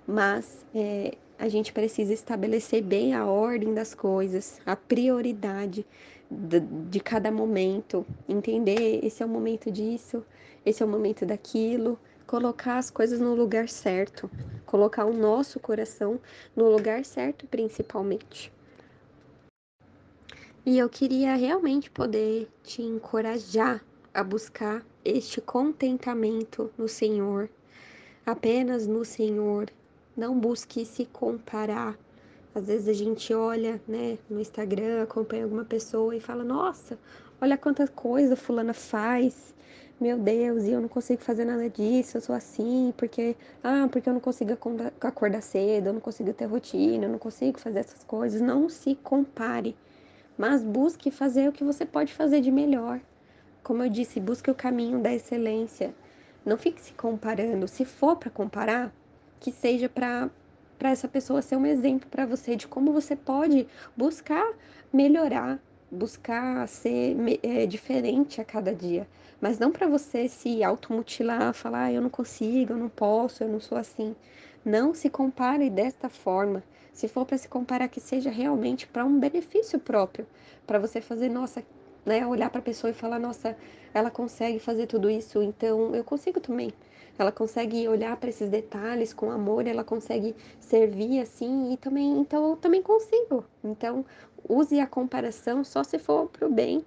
mas 0.06 0.64
é, 0.74 1.14
a 1.38 1.48
gente 1.48 1.72
precisa 1.72 2.12
estabelecer 2.12 2.82
bem 2.82 3.14
a 3.14 3.26
ordem 3.26 3.74
das 3.74 3.94
coisas, 3.94 4.60
a 4.64 4.76
prioridade 4.76 5.84
de, 6.30 6.60
de 6.60 7.00
cada 7.00 7.30
momento, 7.32 8.06
entender 8.28 9.04
esse 9.04 9.22
é 9.22 9.26
o 9.26 9.28
momento 9.28 9.70
disso, 9.70 10.24
esse 10.64 10.82
é 10.82 10.86
o 10.86 10.88
momento 10.88 11.26
daquilo, 11.26 11.98
colocar 12.32 12.78
as 12.78 12.88
coisas 12.88 13.20
no 13.20 13.34
lugar 13.34 13.68
certo, 13.68 14.30
colocar 14.64 15.04
o 15.04 15.12
nosso 15.12 15.60
coração 15.60 16.18
no 16.56 16.66
lugar 16.70 17.04
certo, 17.04 17.46
principalmente. 17.46 18.50
E 20.64 20.78
eu 20.78 20.88
queria 20.88 21.36
realmente 21.36 21.90
poder 21.90 22.48
te 22.62 22.80
encorajar 22.80 23.84
a 24.14 24.24
buscar 24.24 24.82
este 25.04 25.42
contentamento 25.42 26.72
no 26.78 26.88
Senhor, 26.88 27.50
apenas 28.24 28.86
no 28.86 29.04
Senhor. 29.04 29.68
Não 30.16 30.34
busque 30.34 30.86
se 30.86 31.04
comparar. 31.04 31.98
Às 32.54 32.66
vezes 32.66 32.88
a 32.88 32.94
gente 32.94 33.34
olha, 33.34 33.78
né, 33.86 34.16
no 34.30 34.40
Instagram, 34.40 35.02
acompanha 35.02 35.44
alguma 35.44 35.66
pessoa 35.66 36.16
e 36.16 36.20
fala: 36.20 36.42
"Nossa, 36.42 36.98
olha 37.42 37.58
quanta 37.58 37.86
coisa 37.86 38.36
fulana 38.36 38.72
faz 38.72 39.51
meu 40.02 40.18
Deus, 40.18 40.64
e 40.64 40.72
eu 40.72 40.80
não 40.80 40.88
consigo 40.88 41.22
fazer 41.22 41.44
nada 41.44 41.70
disso, 41.70 42.16
eu 42.16 42.20
sou 42.20 42.34
assim, 42.34 42.92
porque, 42.96 43.36
ah, 43.62 43.88
porque 43.90 44.08
eu 44.08 44.12
não 44.12 44.20
consigo 44.20 44.52
acordar 45.00 45.40
cedo, 45.40 45.86
eu 45.86 45.92
não 45.92 46.00
consigo 46.00 46.32
ter 46.32 46.46
rotina, 46.46 47.04
eu 47.04 47.08
não 47.08 47.18
consigo 47.18 47.60
fazer 47.60 47.78
essas 47.78 48.02
coisas. 48.02 48.40
Não 48.40 48.68
se 48.68 48.96
compare, 48.96 49.76
mas 50.36 50.64
busque 50.64 51.10
fazer 51.10 51.48
o 51.48 51.52
que 51.52 51.62
você 51.62 51.86
pode 51.86 52.12
fazer 52.12 52.40
de 52.40 52.50
melhor. 52.50 53.00
Como 53.62 53.84
eu 53.84 53.88
disse, 53.88 54.18
busque 54.18 54.50
o 54.50 54.54
caminho 54.54 54.98
da 54.98 55.14
excelência. 55.14 55.94
Não 56.44 56.56
fique 56.58 56.80
se 56.80 56.92
comparando. 56.94 57.68
Se 57.68 57.84
for 57.84 58.16
para 58.16 58.30
comparar, 58.30 58.92
que 59.38 59.52
seja 59.52 59.88
para 59.88 60.28
para 60.78 60.90
essa 60.90 61.06
pessoa 61.06 61.40
ser 61.40 61.54
um 61.54 61.64
exemplo 61.64 62.08
para 62.10 62.26
você 62.26 62.56
de 62.56 62.66
como 62.66 62.92
você 62.92 63.14
pode 63.14 63.68
buscar 63.96 64.44
melhorar, 64.92 65.60
buscar 65.92 66.66
ser 66.66 67.14
é, 67.42 67.66
diferente 67.66 68.40
a 68.40 68.44
cada 68.44 68.74
dia, 68.74 69.06
mas 69.40 69.58
não 69.58 69.70
para 69.70 69.86
você 69.86 70.26
se 70.26 70.64
automutilar, 70.64 71.52
falar, 71.52 71.84
ah, 71.84 71.92
eu 71.92 72.00
não 72.00 72.08
consigo, 72.08 72.72
eu 72.72 72.78
não 72.78 72.88
posso, 72.88 73.44
eu 73.44 73.48
não 73.48 73.60
sou 73.60 73.76
assim. 73.76 74.16
Não 74.64 74.94
se 74.94 75.10
compare 75.10 75.68
desta 75.68 76.08
forma. 76.08 76.62
Se 76.92 77.08
for 77.08 77.26
para 77.26 77.36
se 77.36 77.48
comparar, 77.48 77.88
que 77.88 78.00
seja 78.00 78.30
realmente 78.30 78.86
para 78.86 79.04
um 79.04 79.18
benefício 79.18 79.78
próprio, 79.78 80.26
para 80.66 80.78
você 80.78 81.00
fazer, 81.00 81.28
nossa, 81.28 81.62
né, 82.06 82.26
olhar 82.26 82.50
para 82.50 82.60
a 82.60 82.64
pessoa 82.64 82.90
e 82.90 82.94
falar, 82.94 83.18
nossa, 83.18 83.56
ela 83.92 84.10
consegue 84.10 84.58
fazer 84.58 84.86
tudo 84.86 85.10
isso, 85.10 85.42
então 85.42 85.94
eu 85.94 86.04
consigo 86.04 86.40
também. 86.40 86.72
Ela 87.18 87.30
consegue 87.30 87.86
olhar 87.88 88.16
para 88.16 88.30
esses 88.30 88.48
detalhes 88.48 89.12
com 89.12 89.30
amor, 89.30 89.66
ela 89.66 89.84
consegue 89.84 90.34
servir 90.58 91.20
assim 91.20 91.72
e 91.72 91.76
também, 91.76 92.18
então 92.18 92.50
eu 92.50 92.56
também 92.56 92.82
consigo. 92.82 93.44
Então, 93.62 94.04
use 94.48 94.78
a 94.80 94.86
comparação 94.86 95.64
só 95.64 95.82
se 95.84 95.98
for 95.98 96.28
para 96.28 96.46
o 96.46 96.52
bem 96.52 96.84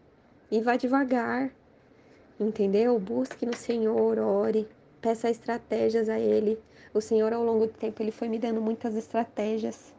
e 0.51 0.61
vá 0.61 0.75
devagar. 0.75 1.51
Entendeu? 2.39 2.99
Busque 2.99 3.45
no 3.45 3.55
Senhor, 3.55 4.19
ore, 4.19 4.67
peça 5.01 5.29
estratégias 5.29 6.09
a 6.09 6.19
Ele. 6.19 6.59
O 6.93 7.01
Senhor, 7.01 7.31
ao 7.31 7.43
longo 7.43 7.67
do 7.67 7.73
tempo, 7.73 8.01
Ele 8.01 8.11
foi 8.11 8.27
me 8.27 8.37
dando 8.37 8.61
muitas 8.61 8.95
estratégias. 8.95 9.93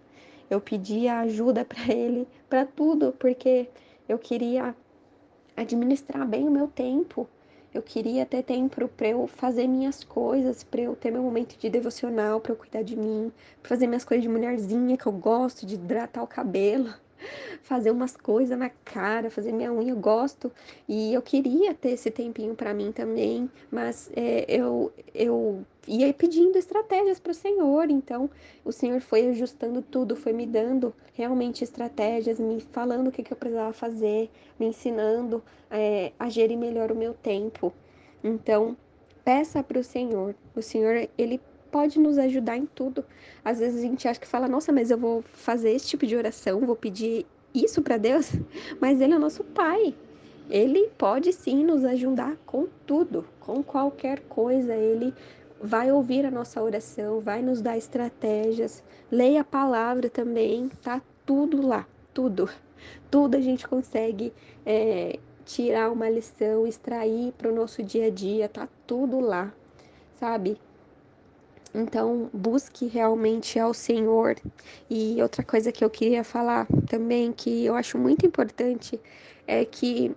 Eu 0.51 0.61
pedi 0.61 1.09
ajuda 1.09 1.65
para 1.65 1.93
Ele, 1.93 2.29
para 2.49 2.65
tudo, 2.65 3.13
porque 3.19 3.69
eu 4.09 4.19
queria 4.19 4.75
administrar 5.57 6.27
bem 6.27 6.47
o 6.47 6.51
meu 6.51 6.69
tempo. 6.69 7.29
eu 7.75 7.83
queria 7.83 8.25
ter 8.25 8.43
tempo 8.43 8.89
para 8.89 9.09
eu 9.09 9.27
fazer 9.27 9.67
minhas 9.67 10.03
coisas, 10.03 10.65
para 10.65 10.81
eu 10.81 10.97
ter 10.97 11.11
meu 11.11 11.23
momento 11.23 11.59
de 11.59 11.69
devocional, 11.69 12.41
para 12.41 12.53
eu 12.53 12.57
cuidar 12.57 12.83
de 12.83 12.97
mim, 12.97 13.31
pra 13.61 13.69
fazer 13.69 13.87
minhas 13.87 14.05
coisas 14.05 14.23
de 14.23 14.29
mulherzinha 14.31 14.97
que 14.97 15.07
eu 15.07 15.13
gosto, 15.13 15.67
de 15.67 15.75
hidratar 15.75 16.23
o 16.23 16.27
cabelo 16.27 16.95
fazer 17.63 17.91
umas 17.91 18.17
coisas 18.17 18.59
na 18.59 18.71
cara, 18.71 19.31
fazer 19.31 19.53
minha 19.53 19.73
unha, 19.73 19.91
eu 19.91 19.97
gosto. 19.97 20.51
E 20.89 21.13
eu 21.13 21.23
queria 21.23 21.75
ter 21.75 21.91
esse 21.91 22.11
tempinho 22.11 22.55
para 22.55 22.73
mim 22.73 22.93
também, 22.93 23.51
mas 23.71 24.11
é, 24.15 24.45
eu, 24.49 24.93
eu 25.15 25.65
ia 25.87 26.13
pedindo 26.13 26.59
estratégias 26.59 27.19
para 27.19 27.33
o 27.33 27.35
Senhor. 27.35 27.91
Então, 27.91 28.31
o 28.65 28.73
Senhor 28.73 29.01
foi 29.01 29.29
ajustando 29.29 29.83
tudo, 29.83 30.17
foi 30.17 30.33
me 30.33 30.47
dando 30.47 30.95
realmente 31.15 31.65
estratégias, 31.65 32.39
me 32.39 32.61
falando 32.61 33.09
o 33.09 33.13
que, 33.13 33.23
que 33.23 33.33
eu 33.33 33.37
precisava 33.37 33.73
fazer, 33.73 34.31
me 34.59 34.67
ensinando 34.67 35.43
é, 35.71 36.13
a 36.19 36.29
gerir 36.29 36.59
melhor 36.59 36.93
o 36.93 36.97
meu 36.97 37.15
tempo. 37.15 37.73
Então, 38.23 38.77
peça 39.25 39.63
para 39.63 39.79
o 39.79 39.85
Senhor. 39.85 40.35
O 40.55 40.63
Senhor, 40.63 41.09
ele 41.19 41.41
pode 41.71 41.99
nos 41.99 42.19
ajudar 42.19 42.57
em 42.57 42.67
tudo. 42.67 43.05
Às 43.45 43.59
vezes 43.59 43.79
a 43.79 43.83
gente 43.83 44.07
acha 44.09 44.21
que 44.21 44.27
fala, 44.27 44.49
nossa, 44.49 44.73
mas 44.73 44.91
eu 44.91 44.99
vou 44.99 45.23
fazer 45.23 45.71
esse 45.71 45.89
tipo 45.89 46.07
de 46.07 46.17
oração, 46.17 46.61
vou 46.61 46.77
pedir 46.77 47.27
isso 47.55 47.83
para 47.83 47.97
Deus, 47.97 48.33
mas 48.81 49.01
Ele 49.01 49.15
é 49.15 49.19
nosso 49.19 49.45
Pai. 49.45 49.95
Ele 50.49 50.89
pode 50.97 51.33
sim 51.33 51.65
nos 51.65 51.85
ajudar 51.85 52.37
com 52.47 52.69
tudo, 52.87 53.27
com 53.41 53.63
qualquer 53.63 54.21
coisa. 54.21 54.75
Ele 54.75 55.13
vai 55.61 55.91
ouvir 55.91 56.25
a 56.25 56.31
nossa 56.31 56.63
oração, 56.63 57.21
vai 57.21 57.43
nos 57.43 57.61
dar 57.61 57.77
estratégias. 57.77 58.83
Leia 59.11 59.41
a 59.41 59.45
palavra 59.45 60.09
também, 60.09 60.71
tá 60.83 61.03
tudo 61.25 61.67
lá, 61.67 61.87
tudo. 62.15 62.49
Tudo 63.11 63.37
a 63.37 63.41
gente 63.41 63.67
consegue 63.67 64.33
é, 64.65 65.19
tirar 65.45 65.91
uma 65.91 66.11
lição, 66.11 66.67
extrair 66.67 67.33
para 67.33 67.51
o 67.51 67.55
nosso 67.55 67.83
dia 67.83 68.07
a 68.07 68.11
dia, 68.11 68.49
tá 68.49 68.69
tudo 68.87 69.19
lá, 69.19 69.53
sabe? 70.15 70.59
Então, 71.79 72.31
busque 72.33 72.87
realmente 72.87 73.59
ao 73.59 73.75
Senhor. 73.75 74.37
E 74.89 75.21
outra 75.21 75.45
coisa 75.45 75.71
que 75.71 75.85
eu 75.85 75.91
queria 75.91 76.25
falar 76.25 76.67
também, 76.89 77.31
que 77.33 77.67
eu 77.67 77.75
acho 77.75 77.99
muito 77.99 78.25
importante, 78.25 78.99
é 79.47 79.63
que 79.63 80.11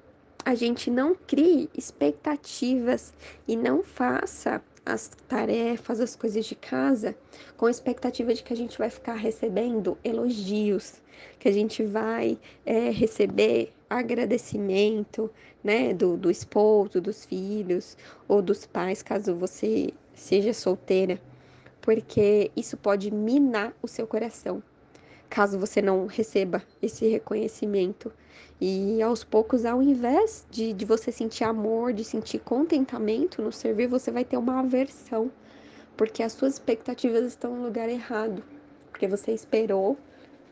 a 0.45 0.55
gente 0.55 0.89
não 0.89 1.13
crie 1.13 1.69
expectativas 1.77 3.13
e 3.45 3.57
não 3.57 3.83
faça 3.83 4.63
as 4.85 5.09
tarefas, 5.27 5.99
as 5.99 6.15
coisas 6.15 6.45
de 6.45 6.55
casa, 6.55 7.13
com 7.57 7.65
a 7.65 7.71
expectativa 7.71 8.33
de 8.33 8.41
que 8.41 8.53
a 8.53 8.55
gente 8.55 8.77
vai 8.77 8.89
ficar 8.89 9.15
recebendo 9.15 9.97
elogios, 10.01 11.01
que 11.37 11.49
a 11.49 11.51
gente 11.51 11.83
vai 11.83 12.39
é, 12.65 12.89
receber 12.89 13.73
agradecimento, 13.89 15.29
né, 15.61 15.93
do, 15.93 16.15
do 16.15 16.31
esposo, 16.31 17.01
dos 17.01 17.25
filhos 17.25 17.97
ou 18.29 18.41
dos 18.41 18.65
pais, 18.65 19.03
caso 19.03 19.35
você 19.35 19.93
seja 20.13 20.53
solteira 20.53 21.19
porque 21.89 22.51
isso 22.55 22.77
pode 22.77 23.09
minar 23.09 23.73
o 23.81 23.87
seu 23.87 24.05
coração, 24.05 24.61
caso 25.27 25.57
você 25.57 25.81
não 25.81 26.05
receba 26.05 26.61
esse 26.83 27.07
reconhecimento. 27.07 28.13
E 28.61 29.01
aos 29.01 29.23
poucos, 29.23 29.65
ao 29.65 29.81
invés 29.81 30.45
de, 30.51 30.71
de 30.71 30.85
você 30.85 31.11
sentir 31.11 31.45
amor, 31.45 31.91
de 31.91 32.03
sentir 32.03 32.41
contentamento 32.41 33.41
no 33.41 33.51
servir, 33.51 33.87
você 33.87 34.11
vai 34.11 34.23
ter 34.23 34.37
uma 34.37 34.59
aversão, 34.59 35.31
porque 35.97 36.21
as 36.21 36.33
suas 36.33 36.53
expectativas 36.53 37.25
estão 37.25 37.55
no 37.55 37.63
lugar 37.63 37.89
errado, 37.89 38.43
porque 38.91 39.07
você 39.07 39.31
esperou 39.31 39.97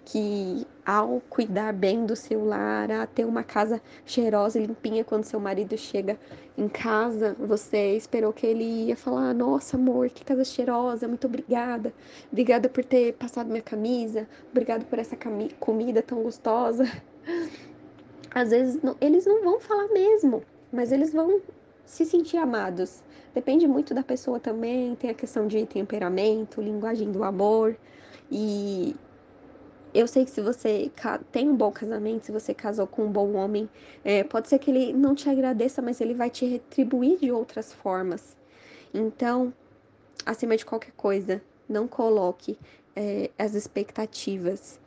que 0.06 0.66
ao 0.88 1.22
cuidar 1.30 1.74
bem 1.74 2.06
do 2.06 2.16
seu 2.16 2.46
lar, 2.46 2.90
a 2.90 3.06
ter 3.06 3.26
uma 3.26 3.44
casa 3.44 3.82
cheirosa 4.06 4.58
e 4.58 4.66
limpinha 4.66 5.04
quando 5.04 5.26
seu 5.26 5.38
marido 5.38 5.78
chega 5.78 6.18
em 6.58 6.70
casa, 6.70 7.36
você 7.38 7.98
esperou 7.98 8.32
que 8.32 8.48
ele 8.48 8.64
ia 8.64 8.96
falar: 8.96 9.34
"Nossa, 9.34 9.76
amor, 9.76 10.10
que 10.10 10.24
casa 10.24 10.46
cheirosa, 10.46 11.06
muito 11.06 11.28
obrigada. 11.28 11.94
Obrigada 12.32 12.70
por 12.70 12.86
ter 12.86 13.14
passado 13.16 13.48
minha 13.48 13.62
camisa, 13.62 14.30
obrigada 14.50 14.86
por 14.86 14.98
essa 14.98 15.18
comida 15.60 16.02
tão 16.02 16.24
gostosa". 16.24 16.86
Às 18.34 18.52
vezes 18.52 18.82
não, 18.82 18.96
eles 19.02 19.26
não 19.26 19.44
vão 19.44 19.60
falar 19.60 19.90
mesmo, 19.90 20.42
mas 20.72 20.94
eles 20.94 21.12
vão 21.12 21.42
se 21.86 22.06
sentir 22.06 22.38
amados. 22.38 23.04
Depende 23.34 23.68
muito 23.68 23.94
da 23.94 24.04
pessoa 24.04 24.40
também, 24.40 24.96
tem 24.96 25.10
a 25.10 25.14
questão 25.14 25.48
de 25.48 25.66
temperamento, 25.66 26.62
linguagem 26.62 27.12
do 27.12 27.24
amor. 27.24 27.76
E, 28.32 28.96
eu 29.94 30.08
sei 30.08 30.26
que 30.26 30.32
se 30.32 30.42
você 30.42 30.92
tem 31.32 31.50
um 31.50 31.56
bom 31.56 31.72
casamento, 31.72 32.26
se 32.26 32.32
você 32.32 32.54
casou 32.54 32.88
com 32.88 33.06
um 33.06 33.12
bom 33.12 33.34
homem, 33.34 33.70
é, 34.04 34.24
pode 34.24 34.48
ser 34.48 34.60
que 34.60 34.72
ele 34.72 34.94
não 34.94 35.16
te 35.16 35.30
agradeça, 35.30 35.82
mas 35.82 36.02
ele 36.02 36.14
vai 36.14 36.30
te 36.30 36.46
retribuir 36.46 37.20
de 37.20 37.32
outras 37.32 37.74
formas. 37.74 38.36
Então, 38.94 39.54
acima 40.26 40.56
de 40.58 40.66
qualquer 40.66 40.92
coisa, 40.92 41.42
não 41.68 41.88
coloque 41.88 42.58
é, 42.96 43.30
as 43.38 43.54
expectativas 43.54 44.80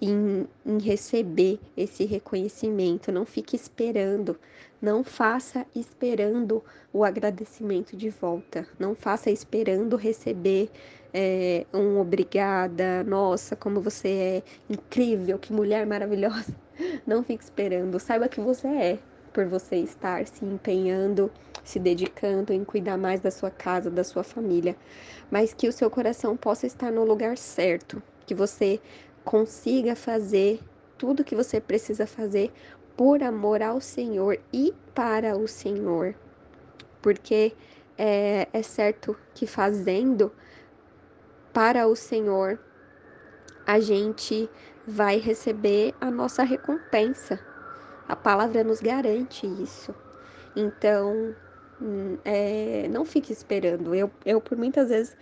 em, 0.00 0.46
em 0.64 0.78
receber 0.78 1.58
esse 1.76 2.04
reconhecimento. 2.04 3.10
Não 3.10 3.24
fique 3.24 3.56
esperando. 3.56 4.38
Não 4.80 5.02
faça 5.02 5.66
esperando 5.74 6.62
o 6.92 7.04
agradecimento 7.04 7.96
de 7.96 8.10
volta. 8.10 8.66
Não 8.78 8.94
faça 8.94 9.30
esperando 9.30 9.96
receber 9.96 10.70
é, 11.18 11.64
um 11.72 11.98
obrigada, 11.98 13.02
nossa, 13.02 13.56
como 13.56 13.80
você 13.80 14.08
é 14.08 14.42
incrível, 14.68 15.38
que 15.38 15.50
mulher 15.50 15.86
maravilhosa. 15.86 16.54
Não 17.06 17.24
fique 17.24 17.42
esperando. 17.42 17.98
Saiba 17.98 18.28
que 18.28 18.38
você 18.38 18.68
é, 18.68 18.98
por 19.32 19.46
você 19.46 19.76
estar 19.76 20.26
se 20.26 20.44
empenhando, 20.44 21.32
se 21.64 21.78
dedicando 21.78 22.52
em 22.52 22.62
cuidar 22.62 22.98
mais 22.98 23.18
da 23.18 23.30
sua 23.30 23.50
casa, 23.50 23.90
da 23.90 24.04
sua 24.04 24.22
família. 24.22 24.76
Mas 25.30 25.54
que 25.54 25.66
o 25.66 25.72
seu 25.72 25.88
coração 25.90 26.36
possa 26.36 26.66
estar 26.66 26.92
no 26.92 27.02
lugar 27.02 27.38
certo. 27.38 28.02
Que 28.26 28.34
você 28.34 28.78
consiga 29.24 29.96
fazer 29.96 30.60
tudo 30.98 31.24
que 31.24 31.34
você 31.34 31.62
precisa 31.62 32.06
fazer 32.06 32.52
por 32.94 33.22
amor 33.22 33.62
ao 33.62 33.80
Senhor 33.80 34.38
e 34.52 34.74
para 34.94 35.34
o 35.34 35.48
Senhor. 35.48 36.14
Porque 37.00 37.54
é, 37.96 38.48
é 38.52 38.62
certo 38.62 39.16
que 39.34 39.46
fazendo 39.46 40.30
para 41.56 41.86
o 41.86 41.96
Senhor, 41.96 42.58
a 43.66 43.80
gente 43.80 44.46
vai 44.86 45.16
receber 45.16 45.94
a 45.98 46.10
nossa 46.10 46.42
recompensa. 46.42 47.40
A 48.06 48.14
palavra 48.14 48.62
nos 48.62 48.78
garante 48.78 49.46
isso. 49.46 49.94
Então, 50.54 51.34
hum, 51.80 52.18
é, 52.26 52.86
não 52.90 53.06
fique 53.06 53.32
esperando. 53.32 53.94
Eu, 53.94 54.10
eu, 54.26 54.38
por 54.38 54.58
muitas 54.58 54.90
vezes, 54.90 55.16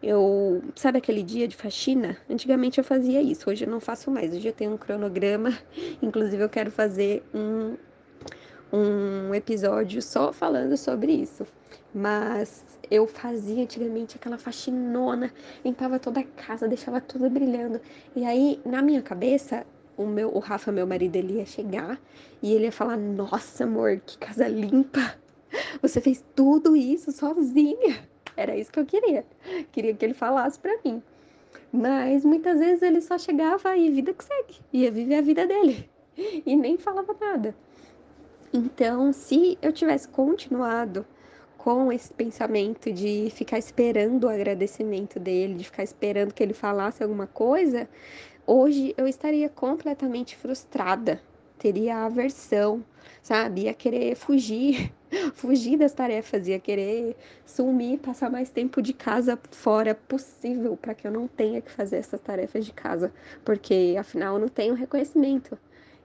eu. 0.00 0.62
Sabe 0.76 0.98
aquele 0.98 1.24
dia 1.24 1.48
de 1.48 1.56
faxina? 1.56 2.16
Antigamente 2.30 2.78
eu 2.78 2.84
fazia 2.84 3.20
isso, 3.20 3.50
hoje 3.50 3.64
eu 3.64 3.70
não 3.70 3.80
faço 3.80 4.12
mais. 4.12 4.32
Hoje 4.32 4.46
eu 4.46 4.52
tenho 4.52 4.70
um 4.70 4.78
cronograma. 4.78 5.58
Inclusive, 6.00 6.40
eu 6.40 6.48
quero 6.48 6.70
fazer 6.70 7.24
um, 7.34 7.76
um 8.72 9.34
episódio 9.34 10.00
só 10.00 10.32
falando 10.32 10.76
sobre 10.76 11.10
isso. 11.10 11.44
Mas 11.94 12.64
eu 12.90 13.06
fazia 13.06 13.62
antigamente 13.62 14.16
aquela 14.16 14.38
faxinona, 14.38 15.32
limpava 15.64 15.98
toda 15.98 16.20
a 16.20 16.24
casa, 16.24 16.68
deixava 16.68 17.00
tudo 17.00 17.28
brilhando. 17.28 17.80
E 18.14 18.24
aí, 18.24 18.60
na 18.64 18.80
minha 18.80 19.02
cabeça, 19.02 19.66
o 19.96 20.06
meu, 20.06 20.34
o 20.34 20.38
Rafa, 20.38 20.70
meu 20.70 20.86
marido, 20.86 21.16
ele 21.16 21.34
ia 21.34 21.46
chegar 21.46 22.00
e 22.42 22.52
ele 22.52 22.64
ia 22.66 22.72
falar: 22.72 22.96
"Nossa, 22.96 23.64
amor, 23.64 24.00
que 24.00 24.16
casa 24.18 24.46
limpa! 24.46 25.18
Você 25.82 26.00
fez 26.00 26.24
tudo 26.34 26.76
isso 26.76 27.10
sozinha". 27.12 28.08
Era 28.36 28.56
isso 28.56 28.70
que 28.70 28.78
eu 28.78 28.86
queria. 28.86 29.26
Queria 29.72 29.94
que 29.94 30.04
ele 30.04 30.14
falasse 30.14 30.58
para 30.58 30.78
mim. 30.84 31.02
Mas 31.72 32.24
muitas 32.24 32.58
vezes 32.58 32.82
ele 32.82 33.00
só 33.00 33.18
chegava 33.18 33.76
e 33.76 33.90
vida 33.90 34.12
que 34.12 34.24
segue, 34.24 34.54
ia 34.72 34.90
viver 34.90 35.16
a 35.16 35.20
vida 35.22 35.46
dele 35.46 35.88
e 36.46 36.56
nem 36.56 36.76
falava 36.76 37.14
nada. 37.20 37.54
Então, 38.52 39.12
se 39.12 39.56
eu 39.62 39.72
tivesse 39.72 40.08
continuado 40.08 41.06
com 41.62 41.92
esse 41.92 42.10
pensamento 42.14 42.90
de 42.90 43.28
ficar 43.30 43.58
esperando 43.58 44.24
o 44.24 44.30
agradecimento 44.30 45.20
dele, 45.20 45.56
de 45.56 45.64
ficar 45.64 45.82
esperando 45.84 46.32
que 46.32 46.42
ele 46.42 46.54
falasse 46.54 47.02
alguma 47.02 47.26
coisa, 47.26 47.86
hoje 48.46 48.94
eu 48.96 49.06
estaria 49.06 49.46
completamente 49.46 50.34
frustrada, 50.38 51.20
teria 51.58 51.98
aversão, 51.98 52.82
sabe? 53.22 53.64
Ia 53.64 53.74
querer 53.74 54.14
fugir, 54.14 54.90
fugir 55.34 55.76
das 55.76 55.92
tarefas, 55.92 56.48
ia 56.48 56.58
querer 56.58 57.14
sumir, 57.44 57.98
passar 57.98 58.30
mais 58.30 58.48
tempo 58.48 58.80
de 58.80 58.94
casa 58.94 59.38
fora 59.50 59.94
possível 59.94 60.78
para 60.78 60.94
que 60.94 61.06
eu 61.06 61.10
não 61.10 61.28
tenha 61.28 61.60
que 61.60 61.70
fazer 61.70 61.96
essas 61.96 62.22
tarefas 62.22 62.64
de 62.64 62.72
casa, 62.72 63.12
porque 63.44 63.96
afinal 64.00 64.36
eu 64.36 64.40
não 64.40 64.48
tenho 64.48 64.72
reconhecimento. 64.72 65.58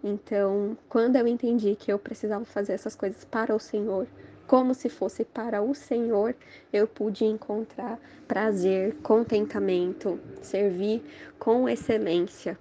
Então, 0.04 0.78
quando 0.90 1.16
eu 1.16 1.26
entendi 1.26 1.78
que 1.78 1.94
eu 1.94 1.98
precisava 1.98 2.44
fazer 2.44 2.74
essas 2.74 2.94
coisas 2.94 3.24
para 3.24 3.56
o 3.56 3.60
Senhor, 3.60 4.06
como 4.48 4.74
se 4.74 4.90
fosse 4.90 5.26
para 5.26 5.62
o 5.62 5.74
Senhor, 5.74 6.36
eu 6.72 6.88
pude 6.88 7.26
encontrar 7.26 8.00
prazer, 8.28 8.96
contentamento, 9.02 10.20
servir 10.42 11.02
com 11.40 11.68
excelência. 11.68 12.58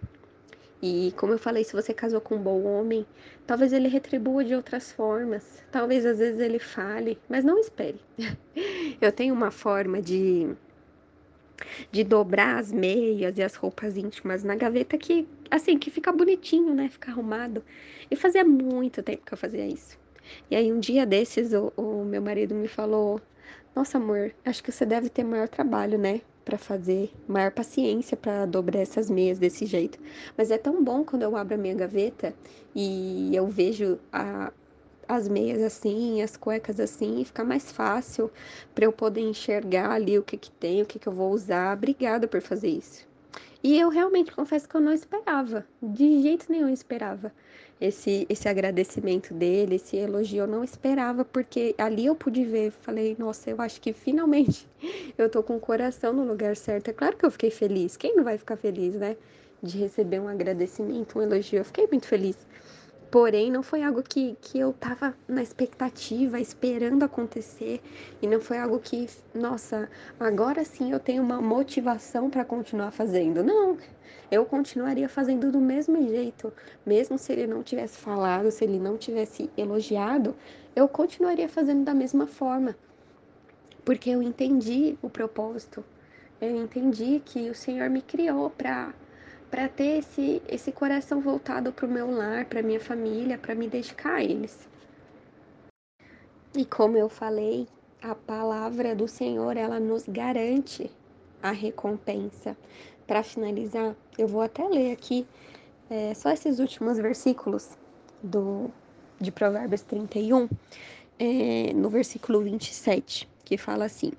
E 0.83 1.13
como 1.17 1.33
eu 1.33 1.39
falei, 1.39 1.65
se 1.65 1.73
você 1.73 1.95
casou 1.95 2.21
com 2.21 2.37
um 2.37 2.43
bom 2.43 2.63
homem, 2.65 3.07
talvez 3.47 3.73
ele 3.73 3.89
retribua 3.89 4.45
de 4.45 4.55
outras 4.55 4.93
formas, 4.93 5.63
talvez 5.73 6.05
às 6.05 6.19
vezes 6.19 6.41
ele 6.41 6.59
fale, 6.59 7.19
mas 7.29 7.45
não 7.45 7.59
espere. 7.59 8.01
Eu 9.01 9.11
tenho 9.11 9.35
uma 9.35 9.51
forma 9.51 10.01
de 10.01 10.55
de 11.91 12.05
dobrar 12.05 12.59
as 12.59 12.71
meias 12.73 13.39
e 13.39 13.43
as 13.43 13.55
roupas 13.55 13.97
íntimas 13.97 14.43
na 14.45 14.55
gaveta 14.57 14.99
que 14.99 15.27
assim, 15.51 15.79
que 15.79 15.91
fica 15.91 16.13
bonitinho, 16.13 16.75
né? 16.75 16.89
Fica 16.89 17.11
arrumado. 17.11 17.65
E 18.11 18.17
fazia 18.17 18.45
muito 18.45 19.03
tempo 19.03 19.25
que 19.25 19.33
eu 19.33 19.39
fazia 19.39 19.67
isso. 19.67 19.99
E 20.51 20.57
aí 20.57 20.73
um 20.73 20.79
dia 20.79 21.07
desses 21.07 21.53
o, 21.53 21.73
o 21.77 22.05
meu 22.05 22.23
marido 22.23 22.55
me 22.55 22.69
falou: 22.69 23.21
"Nossa, 23.75 23.99
amor, 23.99 24.33
acho 24.45 24.63
que 24.63 24.73
você 24.73 24.87
deve 24.87 25.09
ter 25.09 25.25
maior 25.25 25.49
trabalho, 25.49 25.99
né?" 25.99 26.21
para 26.45 26.59
fazer, 26.59 27.11
maior 27.27 27.51
paciência 27.51 28.17
para 28.17 28.45
dobrar 28.47 28.81
essas 28.81 29.09
meias 29.09 29.39
desse 29.39 29.65
jeito. 29.65 29.99
Mas 30.37 30.51
é 30.51 30.59
tão 30.59 30.85
bom 30.85 31.05
quando 31.05 31.23
eu 31.23 31.37
abro 31.37 31.55
a 31.55 31.59
minha 31.59 31.75
gaveta 31.75 32.35
e 32.75 33.35
eu 33.35 33.47
vejo 33.47 33.99
a, 34.13 34.53
as 35.09 35.29
meias 35.29 35.63
assim, 35.63 36.23
as 36.23 36.37
cuecas 36.37 36.79
assim, 36.79 37.25
fica 37.25 37.43
mais 37.43 37.73
fácil 37.73 38.31
para 38.75 38.85
eu 38.85 38.93
poder 38.93 39.23
enxergar 39.23 39.91
ali 39.91 40.19
o 40.19 40.23
que 40.23 40.37
que 40.37 40.51
tem, 40.51 40.83
o 40.83 40.87
que 40.87 40.99
que 40.99 41.09
eu 41.09 41.13
vou 41.13 41.33
usar. 41.33 41.77
Obrigada 41.77 42.29
por 42.29 42.43
fazer 42.43 42.69
isso. 42.69 43.07
E 43.63 43.81
eu 43.81 43.89
realmente 43.89 44.31
confesso 44.31 44.69
que 44.69 44.75
eu 44.75 44.81
não 44.81 44.93
esperava, 44.93 45.67
de 45.83 46.21
jeito 46.21 46.53
nenhum 46.53 46.69
esperava 46.69 47.33
esse, 47.81 48.27
esse 48.29 48.49
agradecimento 48.49 49.35
dele, 49.35 49.77
esse 49.77 49.97
elogio, 49.97 50.45
eu 50.45 50.47
não 50.47 50.65
esperava, 50.65 51.25
porque 51.25 51.75
ali 51.77 52.07
eu 52.07 52.15
pude 52.15 52.45
ver, 52.45 52.71
falei, 52.71 53.17
nossa, 53.19 53.51
eu 53.51 53.61
acho 53.61 53.81
que 53.81 53.93
finalmente 53.93 54.67
eu 55.19 55.29
tô 55.29 55.43
com 55.43 55.57
o 55.57 55.61
coração 55.61 56.13
no 56.13 56.25
lugar 56.25 56.57
certo. 56.57 56.89
É 56.89 56.93
claro 56.93 57.17
que 57.17 57.25
eu 57.27 57.31
fiquei 57.31 57.51
feliz, 57.51 57.97
quem 57.97 58.17
não 58.17 58.25
vai 58.25 58.39
ficar 58.39 58.57
feliz, 58.57 58.95
né? 58.95 59.17
De 59.63 59.79
receber 59.79 60.21
um 60.21 60.29
agradecimento, 60.29 61.19
um 61.19 61.23
elogio, 61.23 61.59
eu 61.59 61.65
fiquei 61.65 61.87
muito 61.87 62.07
feliz. 62.07 62.37
Porém, 63.15 63.49
não 63.49 63.63
foi 63.63 63.81
algo 63.85 64.03
que, 64.03 64.37
que 64.41 64.59
eu 64.59 64.73
tava 64.73 65.15
na 65.29 65.41
expectativa, 65.41 66.41
esperando 66.41 67.05
acontecer, 67.05 67.81
e 68.21 68.27
não 68.27 68.41
foi 68.41 68.59
algo 68.59 68.81
que, 68.81 69.07
nossa, 69.33 69.89
agora 70.19 70.65
sim 70.65 70.91
eu 70.91 70.99
tenho 70.99 71.23
uma 71.23 71.41
motivação 71.41 72.29
para 72.29 72.45
continuar 72.45 72.91
fazendo. 72.91 73.41
Não, 73.41 73.79
eu 74.33 74.45
continuaria 74.45 75.09
fazendo 75.09 75.53
do 75.53 75.61
mesmo 75.61 76.09
jeito, 76.09 76.53
mesmo 76.85 77.17
se 77.17 77.33
ele 77.33 77.47
não 77.47 77.63
tivesse 77.63 77.99
falado, 77.99 78.51
se 78.51 78.65
ele 78.65 78.81
não 78.81 78.99
tivesse 78.99 79.49
elogiado, 79.57 80.35
eu 80.75 80.89
continuaria 80.89 81.49
fazendo 81.49 81.85
da 81.85 81.95
mesma 81.95 82.27
forma, 82.27 82.75
porque 83.85 84.11
eu 84.11 84.25
entendi 84.25 84.99
o 85.01 85.09
propósito, 85.09 85.85
eu 86.41 86.57
entendi 86.57 87.23
que 87.25 87.49
o 87.49 87.55
Senhor 87.55 87.89
me 87.89 88.03
criou 88.03 88.51
para 88.51 88.93
para 89.55 89.69
ter 89.69 89.99
esse, 89.99 90.43
esse 90.49 90.73
coração 90.73 91.21
voltado 91.21 91.73
para 91.73 91.87
o 91.87 91.89
meu 91.89 92.11
lar, 92.11 92.45
para 92.47 92.61
minha 92.61 92.81
família, 92.81 93.39
para 93.39 93.55
me 93.55 93.69
dedicar 93.69 94.17
a 94.17 94.25
eles. 94.25 94.69
E 96.57 96.65
como 96.65 96.97
eu 96.97 97.09
falei, 97.09 97.69
a 98.03 98.17
palavra 98.17 98.97
do 98.97 99.07
Senhor, 99.07 99.57
ela 99.57 99.79
nos 99.79 100.09
garante 100.09 100.91
a 101.41 101.53
recompensa. 101.53 102.57
Para 103.07 103.23
finalizar, 103.23 103.95
eu 104.19 104.27
vou 104.27 104.43
até 104.43 104.67
ler 104.67 104.91
aqui 104.91 105.25
é, 105.89 106.13
só 106.15 106.33
esses 106.33 106.59
últimos 106.59 106.99
versículos 106.99 107.79
do, 108.21 108.69
de 109.21 109.31
Provérbios 109.31 109.83
31, 109.83 110.49
é, 111.17 111.73
no 111.75 111.89
versículo 111.89 112.41
27, 112.41 113.31
que 113.45 113.57
fala 113.57 113.85
assim: 113.85 114.11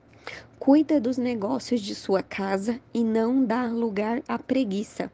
Cuida 0.57 1.01
dos 1.01 1.17
negócios 1.17 1.81
de 1.81 1.93
sua 1.93 2.23
casa 2.23 2.79
e 2.93 3.03
não 3.03 3.43
dá 3.43 3.65
lugar 3.65 4.23
à 4.29 4.39
preguiça. 4.39 5.11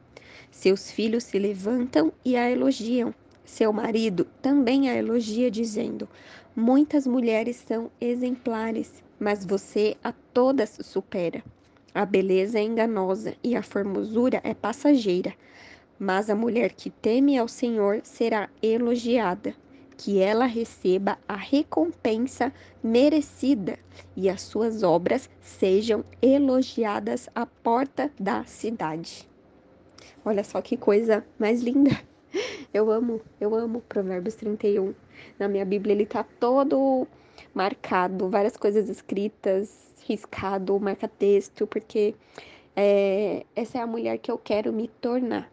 Seus 0.49 0.91
filhos 0.91 1.23
se 1.23 1.39
levantam 1.39 2.11
e 2.23 2.35
a 2.35 2.49
elogiam. 2.49 3.13
Seu 3.43 3.73
marido 3.73 4.25
também 4.41 4.89
a 4.89 4.95
elogia, 4.95 5.51
dizendo: 5.51 6.07
Muitas 6.55 7.07
mulheres 7.07 7.57
são 7.57 7.91
exemplares, 7.99 9.03
mas 9.19 9.45
você 9.45 9.95
a 10.03 10.13
todas 10.33 10.77
supera. 10.81 11.43
A 11.93 12.05
beleza 12.05 12.59
é 12.59 12.63
enganosa 12.63 13.35
e 13.43 13.55
a 13.55 13.61
formosura 13.61 14.39
é 14.43 14.53
passageira, 14.53 15.33
mas 15.99 16.29
a 16.29 16.35
mulher 16.35 16.71
que 16.73 16.89
teme 16.89 17.37
ao 17.37 17.47
Senhor 17.47 17.99
será 18.03 18.49
elogiada. 18.61 19.53
Que 19.97 20.19
ela 20.19 20.45
receba 20.45 21.19
a 21.27 21.35
recompensa 21.35 22.51
merecida 22.81 23.77
e 24.15 24.29
as 24.29 24.41
suas 24.41 24.81
obras 24.81 25.29
sejam 25.39 26.03
elogiadas 26.21 27.29
à 27.35 27.45
porta 27.45 28.11
da 28.19 28.43
cidade. 28.45 29.30
Olha 30.23 30.43
só 30.43 30.61
que 30.61 30.77
coisa 30.77 31.25
mais 31.39 31.61
linda. 31.61 31.91
Eu 32.73 32.89
amo, 32.89 33.19
eu 33.39 33.53
amo 33.53 33.81
Provérbios 33.81 34.35
31. 34.35 34.93
Na 35.37 35.49
minha 35.49 35.65
Bíblia 35.65 35.93
ele 35.93 36.05
tá 36.05 36.23
todo 36.23 37.05
marcado, 37.53 38.29
várias 38.29 38.55
coisas 38.55 38.87
escritas, 38.87 39.93
riscado, 40.05 40.79
marca-texto, 40.79 41.67
porque 41.67 42.15
é, 42.73 43.45
essa 43.53 43.79
é 43.79 43.81
a 43.81 43.87
mulher 43.87 44.19
que 44.19 44.31
eu 44.31 44.37
quero 44.37 44.71
me 44.71 44.87
tornar. 44.87 45.51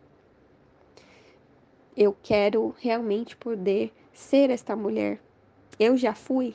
Eu 1.97 2.17
quero 2.23 2.73
realmente 2.79 3.37
poder 3.37 3.93
ser 4.13 4.51
esta 4.51 4.77
mulher. 4.77 5.19
Eu 5.81 5.97
já 5.97 6.15
fui 6.15 6.55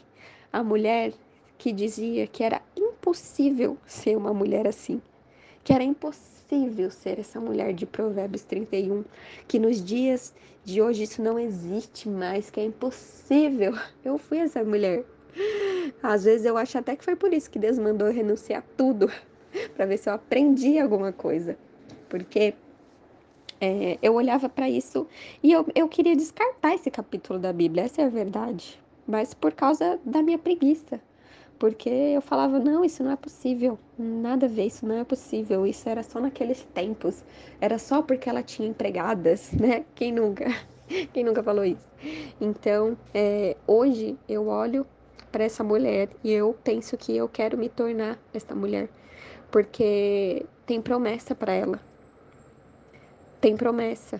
a 0.51 0.64
mulher 0.64 1.11
que 1.57 1.74
dizia 1.74 2.26
que 2.28 2.43
era 2.43 2.61
impossível 2.78 3.78
ser 3.86 4.16
uma 4.16 4.34
mulher 4.34 4.66
assim, 4.66 5.01
que 5.61 5.74
era 5.74 5.84
impossível 5.84 6.33
impossível 6.44 6.91
ser 6.91 7.20
essa 7.20 7.39
mulher 7.39 7.74
de 7.74 7.86
Provérbios 7.86 8.44
31, 8.44 9.04
que 9.48 9.58
nos 9.60 9.84
dias 9.84 10.34
de 10.64 10.82
hoje 10.82 11.04
isso 11.04 11.22
não 11.22 11.39
existe 11.39 12.10
mais, 12.10 12.50
que 12.50 12.60
é 12.60 12.66
impossível. 12.66 13.74
Eu 14.04 14.18
fui 14.18 14.39
essa 14.39 14.64
mulher. 14.64 15.04
Às 16.02 16.26
vezes 16.26 16.46
eu 16.46 16.58
acho 16.58 16.78
até 16.78 16.96
que 16.96 17.04
foi 17.04 17.16
por 17.16 17.34
isso 17.34 17.50
que 17.50 17.58
Deus 17.58 17.80
mandou 17.80 18.08
eu 18.08 18.14
renunciar 18.14 18.64
tudo, 18.78 19.12
para 19.76 19.88
ver 19.88 19.98
se 19.98 20.08
eu 20.08 20.14
aprendi 20.14 20.78
alguma 20.78 21.12
coisa. 21.12 21.58
Porque 22.08 22.54
é, 23.60 23.98
eu 24.00 24.14
olhava 24.14 24.48
para 24.48 24.70
isso 24.70 25.08
e 25.41 25.52
eu, 25.52 25.66
eu 25.74 25.88
queria 25.88 26.16
descartar 26.16 26.76
esse 26.76 26.91
capítulo 26.91 27.39
da 27.39 27.52
Bíblia, 27.52 27.86
essa 27.86 28.04
é 28.04 28.06
a 28.06 28.10
verdade. 28.10 28.80
Mas 29.08 29.34
por 29.34 29.54
causa 29.54 30.00
da 30.06 30.22
minha 30.22 30.38
preguiça 30.38 31.02
porque 31.64 31.88
eu 31.89 32.22
falava, 32.22 32.59
não, 32.59 32.84
isso 32.84 33.01
não 33.05 33.11
é 33.11 33.16
possível, 33.16 33.80
nada 33.97 34.47
a 34.47 34.49
ver, 34.49 34.66
isso 34.66 34.86
não 34.86 34.97
é 34.97 35.05
possível, 35.05 35.66
isso 35.66 35.88
era 35.88 36.03
só 36.03 36.20
naqueles 36.20 36.61
tempos, 36.74 37.24
era 37.61 37.80
só 37.80 38.01
porque 38.01 38.30
ela 38.30 38.43
tinha 38.43 38.68
empregadas, 38.68 39.49
né? 39.55 39.86
Quem 39.95 40.11
nunca? 40.11 40.43
Quem 41.14 41.24
nunca 41.24 41.41
falou 41.41 41.64
isso? 41.64 41.88
Então, 42.41 42.97
é, 43.14 43.55
hoje 43.66 44.18
eu 44.28 44.49
olho 44.49 44.86
para 45.32 45.45
essa 45.45 45.64
mulher 45.64 46.09
e 46.22 46.34
eu 46.34 46.53
penso 46.66 46.97
que 46.97 47.16
eu 47.16 47.30
quero 47.30 47.57
me 47.57 47.70
tornar 47.70 48.20
essa 48.34 48.53
mulher, 48.53 48.89
porque 49.49 50.45
tem 50.66 50.82
promessa 50.82 51.34
para 51.34 51.53
ela. 51.53 51.80
Tem 53.39 53.55
promessa. 53.55 54.20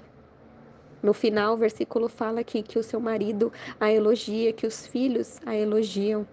No 1.02 1.14
final, 1.14 1.56
o 1.56 1.58
versículo 1.58 2.08
fala 2.08 2.40
aqui 2.40 2.64
que 2.64 2.80
o 2.80 2.84
seu 2.84 3.02
marido 3.02 3.52
a 3.82 3.92
elogia, 3.92 4.54
que 4.54 4.66
os 4.66 4.88
filhos 4.88 5.42
a 5.46 5.54
elogiam. 5.54 6.26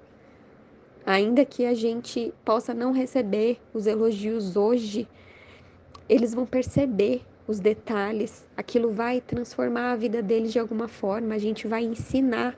Ainda 1.10 1.44
que 1.44 1.66
a 1.66 1.74
gente 1.74 2.32
possa 2.44 2.72
não 2.72 2.92
receber 2.92 3.58
os 3.74 3.88
elogios 3.88 4.54
hoje, 4.54 5.08
eles 6.08 6.32
vão 6.32 6.46
perceber 6.46 7.22
os 7.48 7.58
detalhes, 7.58 8.46
aquilo 8.56 8.92
vai 8.92 9.20
transformar 9.20 9.90
a 9.90 9.96
vida 9.96 10.22
deles 10.22 10.52
de 10.52 10.60
alguma 10.60 10.86
forma, 10.86 11.34
a 11.34 11.38
gente 11.38 11.66
vai 11.66 11.82
ensinar, 11.82 12.56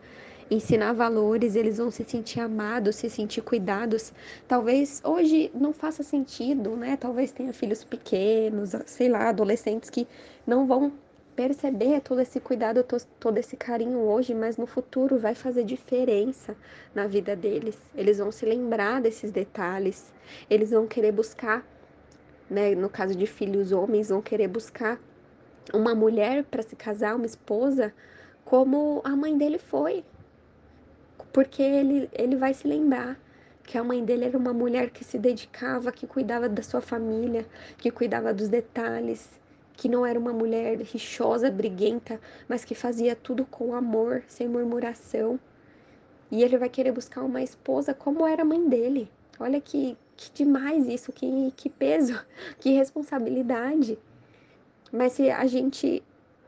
ensinar 0.50 0.92
valores, 0.92 1.56
eles 1.56 1.78
vão 1.78 1.90
se 1.90 2.04
sentir 2.04 2.40
amados, 2.40 2.96
se 2.96 3.08
sentir 3.08 3.40
cuidados. 3.40 4.12
Talvez 4.46 5.00
hoje 5.02 5.50
não 5.54 5.72
faça 5.72 6.02
sentido, 6.02 6.76
né? 6.76 6.98
Talvez 6.98 7.32
tenha 7.32 7.54
filhos 7.54 7.82
pequenos, 7.82 8.72
sei 8.84 9.08
lá, 9.08 9.30
adolescentes 9.30 9.88
que 9.88 10.06
não 10.46 10.66
vão 10.66 10.92
perceber 11.34 12.00
todo 12.00 12.20
esse 12.20 12.40
cuidado, 12.40 12.84
todo 13.18 13.38
esse 13.38 13.56
carinho 13.56 14.00
hoje, 14.00 14.34
mas 14.34 14.56
no 14.56 14.66
futuro 14.66 15.18
vai 15.18 15.34
fazer 15.34 15.64
diferença 15.64 16.56
na 16.94 17.06
vida 17.06 17.34
deles. 17.34 17.78
Eles 17.94 18.18
vão 18.18 18.30
se 18.30 18.44
lembrar 18.44 19.00
desses 19.00 19.30
detalhes, 19.30 20.12
eles 20.48 20.70
vão 20.70 20.86
querer 20.86 21.12
buscar, 21.12 21.66
né, 22.50 22.74
no 22.74 22.88
caso 22.88 23.14
de 23.14 23.26
filhos 23.26 23.72
homens, 23.72 24.10
vão 24.10 24.20
querer 24.20 24.48
buscar 24.48 25.00
uma 25.72 25.94
mulher 25.94 26.44
para 26.44 26.62
se 26.62 26.76
casar, 26.76 27.16
uma 27.16 27.26
esposa, 27.26 27.92
como 28.44 29.00
a 29.04 29.16
mãe 29.16 29.36
dele 29.36 29.58
foi. 29.58 30.04
Porque 31.32 31.62
ele, 31.62 32.10
ele 32.12 32.36
vai 32.36 32.52
se 32.52 32.68
lembrar 32.68 33.18
que 33.64 33.78
a 33.78 33.84
mãe 33.84 34.04
dele 34.04 34.26
era 34.26 34.36
uma 34.36 34.52
mulher 34.52 34.90
que 34.90 35.04
se 35.04 35.18
dedicava, 35.18 35.92
que 35.92 36.06
cuidava 36.06 36.48
da 36.48 36.62
sua 36.62 36.80
família, 36.80 37.46
que 37.78 37.90
cuidava 37.90 38.34
dos 38.34 38.48
detalhes, 38.48 39.40
que 39.76 39.88
não 39.88 40.04
era 40.04 40.18
uma 40.18 40.32
mulher 40.32 40.78
rixosa, 40.80 41.50
briguenta, 41.50 42.20
mas 42.48 42.64
que 42.64 42.74
fazia 42.74 43.16
tudo 43.16 43.44
com 43.44 43.74
amor, 43.74 44.22
sem 44.28 44.48
murmuração. 44.48 45.38
E 46.30 46.42
ele 46.42 46.56
vai 46.56 46.68
querer 46.68 46.92
buscar 46.92 47.22
uma 47.22 47.42
esposa 47.42 47.92
como 47.92 48.26
era 48.26 48.42
a 48.42 48.44
mãe 48.44 48.68
dele. 48.68 49.10
Olha 49.38 49.60
que, 49.60 49.96
que 50.16 50.30
demais 50.32 50.88
isso, 50.88 51.12
que, 51.12 51.52
que 51.56 51.68
peso, 51.68 52.18
que 52.58 52.70
responsabilidade. 52.70 53.98
Mas 54.92 55.12
se 55.12 55.30
a 55.30 55.46
gente 55.46 56.02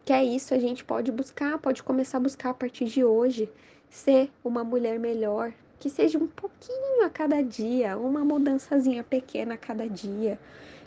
que 0.04 0.12
é 0.12 0.22
isso, 0.22 0.52
a 0.52 0.58
gente 0.58 0.84
pode 0.84 1.10
buscar, 1.10 1.58
pode 1.58 1.82
começar 1.82 2.18
a 2.18 2.20
buscar 2.20 2.50
a 2.50 2.54
partir 2.54 2.84
de 2.84 3.02
hoje 3.02 3.48
ser 3.88 4.30
uma 4.44 4.62
mulher 4.62 4.98
melhor, 4.98 5.52
que 5.80 5.88
seja 5.88 6.18
um 6.18 6.26
pouquinho 6.26 7.04
a 7.04 7.08
cada 7.08 7.42
dia, 7.42 7.96
uma 7.96 8.22
mudançazinha 8.22 9.02
pequena 9.02 9.54
a 9.54 9.58
cada 9.58 9.88
dia, 9.88 10.38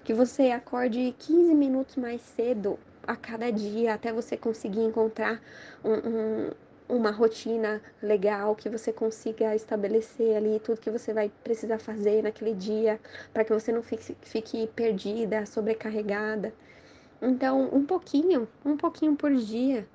que 0.07 0.13
você 0.13 0.51
acorde 0.51 1.13
15 1.19 1.53
minutos 1.53 1.97
mais 1.97 2.21
cedo 2.21 2.79
a 3.05 3.13
cada 3.13 3.51
dia 3.51 3.93
até 3.93 4.13
você 4.13 4.37
conseguir 4.37 4.79
encontrar 4.79 5.41
um, 5.83 5.91
um 5.91 6.51
uma 6.87 7.11
rotina 7.11 7.81
legal, 8.01 8.55
que 8.55 8.69
você 8.69 8.93
consiga 8.93 9.53
estabelecer 9.53 10.37
ali 10.37 10.61
tudo 10.61 10.79
que 10.79 10.89
você 10.89 11.13
vai 11.13 11.29
precisar 11.43 11.79
fazer 11.79 12.23
naquele 12.23 12.53
dia, 12.53 12.97
para 13.33 13.43
que 13.43 13.51
você 13.51 13.73
não 13.73 13.83
fique, 13.83 14.15
fique 14.21 14.67
perdida, 14.73 15.45
sobrecarregada. 15.45 16.53
Então, 17.21 17.67
um 17.73 17.85
pouquinho, 17.85 18.47
um 18.63 18.77
pouquinho 18.77 19.13
por 19.13 19.35
dia, 19.35 19.85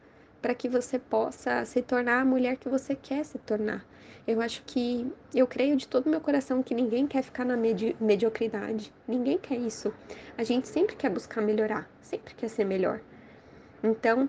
para 0.43 0.55
que 0.55 0.69
você 0.69 0.99
possa 0.99 1.65
se 1.65 1.81
tornar 1.81 2.21
a 2.21 2.25
mulher 2.27 2.59
que 2.59 2.69
você 2.69 2.95
quer 2.95 3.25
se 3.25 3.39
tornar. 3.39 3.83
Eu 4.27 4.41
acho 4.41 4.63
que, 4.65 5.11
eu 5.35 5.47
creio 5.47 5.77
de 5.77 5.89
todo 5.89 6.09
meu 6.09 6.21
coração 6.21 6.63
que 6.63 6.75
ninguém 6.75 7.07
quer 7.09 7.23
ficar 7.23 7.45
na 7.45 7.57
medi 7.57 7.97
mediocridade, 8.01 8.93
ninguém 9.07 9.37
quer 9.37 9.57
isso. 9.57 9.93
A 10.39 10.45
gente 10.45 10.69
sempre 10.69 10.95
quer 10.95 11.11
buscar 11.11 11.41
melhorar, 11.41 11.91
sempre 12.01 12.33
quer 12.35 12.49
ser 12.49 12.65
melhor. 12.65 13.01
Então, 13.83 14.29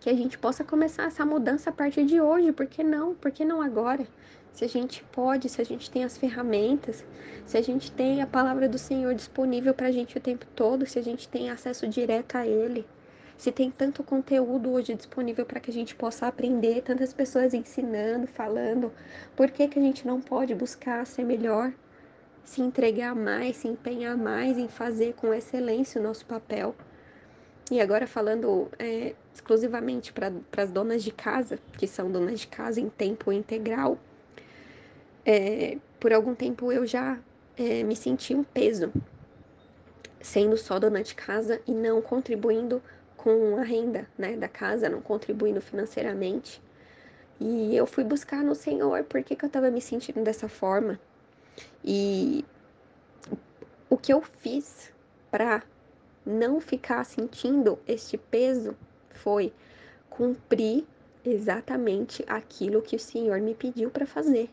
que 0.00 0.10
a 0.10 0.14
gente 0.14 0.36
possa 0.36 0.64
começar 0.64 1.04
essa 1.04 1.24
mudança 1.24 1.70
a 1.70 1.72
partir 1.72 2.04
de 2.04 2.20
hoje, 2.20 2.52
por 2.52 2.66
que 2.66 2.82
não? 2.82 3.14
Por 3.14 3.30
que 3.30 3.44
não 3.44 3.62
agora? 3.62 4.06
Se 4.52 4.64
a 4.64 4.68
gente 4.68 5.02
pode, 5.04 5.48
se 5.48 5.60
a 5.62 5.64
gente 5.64 5.90
tem 5.90 6.04
as 6.04 6.18
ferramentas, 6.18 7.04
se 7.46 7.56
a 7.56 7.62
gente 7.62 7.90
tem 7.92 8.20
a 8.20 8.26
palavra 8.26 8.68
do 8.68 8.78
Senhor 8.78 9.14
disponível 9.14 9.72
para 9.72 9.86
a 9.86 9.92
gente 9.92 10.18
o 10.18 10.20
tempo 10.20 10.44
todo, 10.54 10.86
se 10.86 10.98
a 10.98 11.02
gente 11.02 11.28
tem 11.28 11.50
acesso 11.50 11.88
direto 11.88 12.36
a 12.36 12.46
Ele, 12.46 12.84
se 13.36 13.50
tem 13.50 13.70
tanto 13.70 14.02
conteúdo 14.02 14.70
hoje 14.70 14.94
disponível 14.94 15.44
para 15.44 15.60
que 15.60 15.70
a 15.70 15.74
gente 15.74 15.94
possa 15.94 16.26
aprender, 16.26 16.82
tantas 16.82 17.12
pessoas 17.12 17.52
ensinando, 17.52 18.26
falando, 18.26 18.92
por 19.36 19.50
que, 19.50 19.68
que 19.68 19.78
a 19.78 19.82
gente 19.82 20.06
não 20.06 20.20
pode 20.20 20.54
buscar 20.54 21.06
ser 21.06 21.24
melhor, 21.24 21.72
se 22.44 22.62
entregar 22.62 23.14
mais, 23.14 23.56
se 23.56 23.68
empenhar 23.68 24.16
mais 24.16 24.58
em 24.58 24.68
fazer 24.68 25.14
com 25.14 25.34
excelência 25.34 26.00
o 26.00 26.04
nosso 26.04 26.24
papel? 26.26 26.74
E 27.70 27.80
agora 27.80 28.06
falando 28.06 28.68
é, 28.78 29.14
exclusivamente 29.32 30.12
para 30.12 30.30
as 30.56 30.70
donas 30.70 31.02
de 31.02 31.10
casa, 31.10 31.58
que 31.78 31.86
são 31.86 32.10
donas 32.10 32.40
de 32.40 32.46
casa 32.46 32.80
em 32.80 32.88
tempo 32.88 33.32
integral, 33.32 33.98
é, 35.24 35.78
por 35.98 36.12
algum 36.12 36.34
tempo 36.34 36.70
eu 36.70 36.86
já 36.86 37.18
é, 37.56 37.82
me 37.82 37.96
senti 37.96 38.34
um 38.34 38.44
peso, 38.44 38.92
sendo 40.20 40.56
só 40.56 40.78
dona 40.78 41.02
de 41.02 41.14
casa 41.14 41.60
e 41.66 41.72
não 41.72 42.02
contribuindo 42.02 42.82
com 43.24 43.56
a 43.56 43.62
renda 43.62 44.06
né, 44.18 44.36
da 44.36 44.48
casa, 44.48 44.86
não 44.86 45.00
contribuindo 45.00 45.58
financeiramente. 45.58 46.60
E 47.40 47.74
eu 47.74 47.86
fui 47.86 48.04
buscar 48.04 48.44
no 48.44 48.54
Senhor 48.54 49.02
por 49.04 49.22
que, 49.22 49.34
que 49.34 49.42
eu 49.42 49.46
estava 49.46 49.70
me 49.70 49.80
sentindo 49.80 50.22
dessa 50.22 50.46
forma. 50.46 51.00
E 51.82 52.44
o 53.88 53.96
que 53.96 54.12
eu 54.12 54.20
fiz 54.20 54.92
para 55.30 55.62
não 56.26 56.60
ficar 56.60 57.02
sentindo 57.04 57.78
este 57.88 58.18
peso 58.18 58.76
foi 59.08 59.54
cumprir 60.10 60.84
exatamente 61.24 62.22
aquilo 62.26 62.82
que 62.82 62.94
o 62.94 63.00
Senhor 63.00 63.40
me 63.40 63.54
pediu 63.54 63.90
para 63.90 64.04
fazer. 64.04 64.50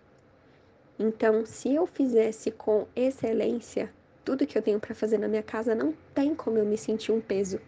Então, 0.97 1.45
se 1.45 1.75
eu 1.75 1.85
fizesse 1.85 2.51
com 2.51 2.87
excelência 2.95 3.91
tudo 4.23 4.47
que 4.47 4.57
eu 4.57 4.61
tenho 4.61 4.79
para 4.79 4.95
fazer 4.95 5.17
na 5.17 5.27
minha 5.27 5.43
casa, 5.43 5.75
não 5.75 5.93
tem 6.13 6.33
como 6.33 6.57
eu 6.57 6.65
me 6.65 6.77
sentir 6.77 7.11
um 7.11 7.19
peso. 7.19 7.59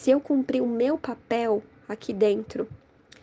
Se 0.00 0.10
eu 0.10 0.18
cumprir 0.18 0.62
o 0.62 0.66
meu 0.66 0.96
papel 0.96 1.62
aqui 1.86 2.14
dentro, 2.14 2.66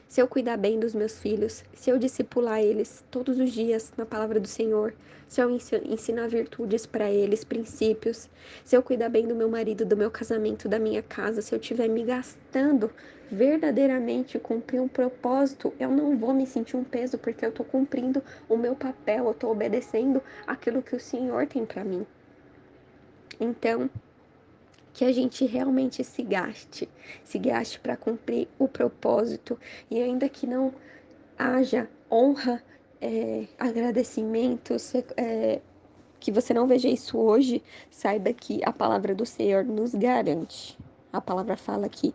se 0.07 0.21
eu 0.21 0.27
cuidar 0.27 0.57
bem 0.57 0.79
dos 0.79 0.93
meus 0.93 1.17
filhos, 1.17 1.63
se 1.73 1.89
eu 1.89 1.97
discipular 1.97 2.61
eles 2.61 3.03
todos 3.09 3.39
os 3.39 3.51
dias 3.51 3.91
na 3.97 4.05
palavra 4.05 4.39
do 4.39 4.47
Senhor, 4.47 4.93
se 5.27 5.41
eu 5.41 5.49
ensinar 5.49 6.27
virtudes 6.27 6.85
para 6.85 7.09
eles, 7.09 7.43
princípios, 7.43 8.29
se 8.63 8.77
eu 8.77 8.83
cuidar 8.83 9.09
bem 9.09 9.27
do 9.27 9.33
meu 9.33 9.49
marido, 9.49 9.85
do 9.87 9.97
meu 9.97 10.11
casamento, 10.11 10.69
da 10.69 10.77
minha 10.77 11.01
casa, 11.01 11.41
se 11.41 11.51
eu 11.51 11.59
estiver 11.59 11.87
me 11.87 12.03
gastando 12.03 12.91
verdadeiramente 13.31 14.37
cumprir 14.37 14.79
um 14.79 14.87
propósito, 14.87 15.73
eu 15.79 15.89
não 15.89 16.15
vou 16.15 16.31
me 16.31 16.45
sentir 16.45 16.77
um 16.77 16.83
peso 16.83 17.17
porque 17.17 17.43
eu 17.43 17.49
estou 17.49 17.65
cumprindo 17.65 18.21
o 18.47 18.55
meu 18.55 18.75
papel, 18.75 19.25
eu 19.25 19.31
estou 19.31 19.51
obedecendo 19.51 20.21
aquilo 20.45 20.83
que 20.83 20.95
o 20.95 20.99
Senhor 20.99 21.47
tem 21.47 21.65
para 21.65 21.83
mim. 21.83 22.05
Então, 23.39 23.89
que 24.97 25.05
a 25.05 25.11
gente 25.11 25.45
realmente 25.45 26.03
se 26.03 26.23
gaste, 26.23 26.89
se 27.23 27.37
gaste 27.37 27.79
para 27.79 27.95
cumprir 27.95 28.47
o 28.57 28.67
propósito 28.67 29.55
e 29.91 30.01
ainda 30.01 30.27
que 30.27 30.47
não 30.47 30.73
haja 31.37 31.87
honra, 32.11 32.63
é, 32.99 33.45
agradecimento, 33.59 34.75
é, 35.15 35.61
que 36.19 36.31
você 36.31 36.51
não 36.51 36.65
veja 36.65 36.89
isso 36.89 37.15
hoje, 37.15 37.61
saiba 37.91 38.33
que 38.33 38.59
a 38.65 38.73
palavra 38.73 39.13
do 39.13 39.23
Senhor 39.23 39.63
nos 39.63 39.93
garante. 39.93 40.75
A 41.13 41.21
palavra 41.21 41.55
fala 41.55 41.87
que 41.87 42.11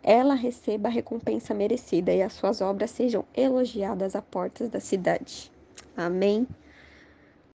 ela 0.00 0.34
receba 0.34 0.88
a 0.88 0.92
recompensa 0.92 1.52
merecida 1.52 2.12
e 2.12 2.22
as 2.22 2.34
suas 2.34 2.60
obras 2.60 2.92
sejam 2.92 3.24
elogiadas 3.34 4.14
à 4.14 4.22
portas 4.22 4.68
da 4.68 4.78
cidade. 4.78 5.50
Amém. 5.96 6.46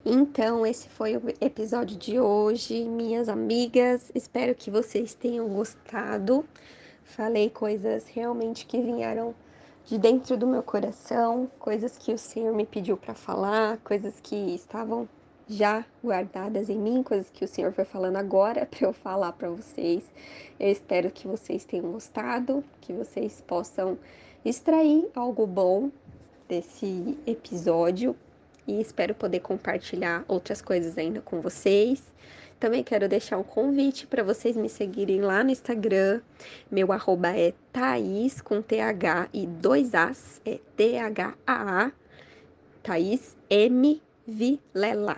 Então, 0.07 0.63
esse 0.67 0.87
foi 0.87 1.17
o 1.17 1.23
episódio 1.41 1.97
de 1.97 2.19
hoje, 2.19 2.85
minhas 2.85 3.27
amigas. 3.27 4.11
Espero 4.13 4.53
que 4.53 4.69
vocês 4.69 5.15
tenham 5.15 5.49
gostado. 5.49 6.45
Falei 7.03 7.49
coisas 7.49 8.05
realmente 8.07 8.67
que 8.67 8.79
vieram 8.79 9.33
de 9.83 9.97
dentro 9.97 10.37
do 10.37 10.45
meu 10.45 10.61
coração, 10.61 11.49
coisas 11.57 11.97
que 11.97 12.13
o 12.13 12.19
Senhor 12.19 12.53
me 12.53 12.67
pediu 12.67 12.95
para 12.95 13.15
falar, 13.15 13.79
coisas 13.79 14.19
que 14.21 14.35
estavam 14.53 15.09
já 15.47 15.83
guardadas 16.03 16.69
em 16.69 16.77
mim, 16.77 17.01
coisas 17.01 17.31
que 17.31 17.43
o 17.43 17.47
Senhor 17.47 17.73
foi 17.73 17.83
falando 17.83 18.17
agora 18.17 18.67
para 18.69 18.87
eu 18.87 18.93
falar 18.93 19.31
para 19.31 19.49
vocês. 19.49 20.03
Eu 20.59 20.69
espero 20.69 21.09
que 21.09 21.27
vocês 21.27 21.65
tenham 21.65 21.91
gostado, 21.91 22.63
que 22.79 22.93
vocês 22.93 23.43
possam 23.47 23.97
extrair 24.45 25.09
algo 25.15 25.47
bom 25.47 25.89
desse 26.47 27.17
episódio 27.25 28.15
e 28.67 28.81
espero 28.81 29.13
poder 29.13 29.39
compartilhar 29.39 30.23
outras 30.27 30.61
coisas 30.61 30.97
ainda 30.97 31.21
com 31.21 31.41
vocês. 31.41 32.03
Também 32.59 32.83
quero 32.83 33.09
deixar 33.09 33.37
um 33.37 33.43
convite 33.43 34.07
para 34.07 34.23
vocês 34.23 34.55
me 34.55 34.69
seguirem 34.69 35.21
lá 35.21 35.43
no 35.43 35.51
Instagram. 35.51 36.21
Meu 36.71 36.91
arroba 36.91 37.29
é 37.29 37.53
Thaís 37.71 38.41
com 38.41 38.61
TH 38.61 39.29
e 39.33 39.45
dois 39.45 39.93
As, 39.93 40.41
é 40.45 40.59
T-H-A-A, 40.75 41.91
Thaís 42.81 43.35
M 43.49 44.01
Vilela. 44.25 45.17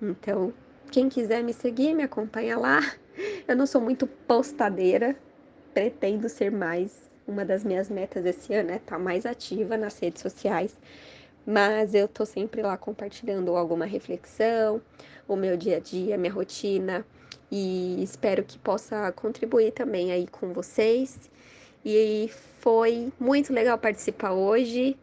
Então, 0.00 0.52
quem 0.90 1.08
quiser 1.08 1.42
me 1.42 1.54
seguir, 1.54 1.94
me 1.94 2.02
acompanha 2.02 2.58
lá. 2.58 2.80
Eu 3.48 3.56
não 3.56 3.66
sou 3.66 3.80
muito 3.80 4.06
postadeira, 4.06 5.16
pretendo 5.72 6.28
ser 6.28 6.50
mais. 6.50 7.10
Uma 7.26 7.44
das 7.44 7.64
minhas 7.64 7.88
metas 7.88 8.26
esse 8.26 8.52
ano 8.52 8.70
é 8.70 8.76
estar 8.76 8.96
tá 8.96 9.02
mais 9.02 9.24
ativa 9.24 9.78
nas 9.78 9.98
redes 9.98 10.20
sociais 10.20 10.76
mas 11.46 11.94
eu 11.94 12.08
tô 12.08 12.24
sempre 12.24 12.62
lá 12.62 12.76
compartilhando 12.76 13.56
alguma 13.56 13.84
reflexão, 13.84 14.80
o 15.28 15.36
meu 15.36 15.56
dia 15.56 15.76
a 15.76 15.80
dia, 15.80 16.16
minha 16.16 16.32
rotina 16.32 17.04
e 17.50 18.02
espero 18.02 18.42
que 18.42 18.58
possa 18.58 19.12
contribuir 19.12 19.72
também 19.72 20.12
aí 20.12 20.26
com 20.26 20.52
vocês. 20.52 21.30
E 21.84 22.30
foi 22.60 23.12
muito 23.20 23.52
legal 23.52 23.78
participar 23.78 24.32
hoje 24.32 24.96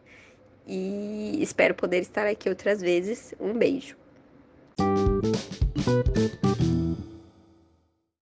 e 0.66 1.38
espero 1.40 1.74
poder 1.74 2.00
estar 2.00 2.26
aqui 2.26 2.48
outras 2.48 2.80
vezes. 2.80 3.34
Um 3.40 3.54
beijo. 3.54 4.01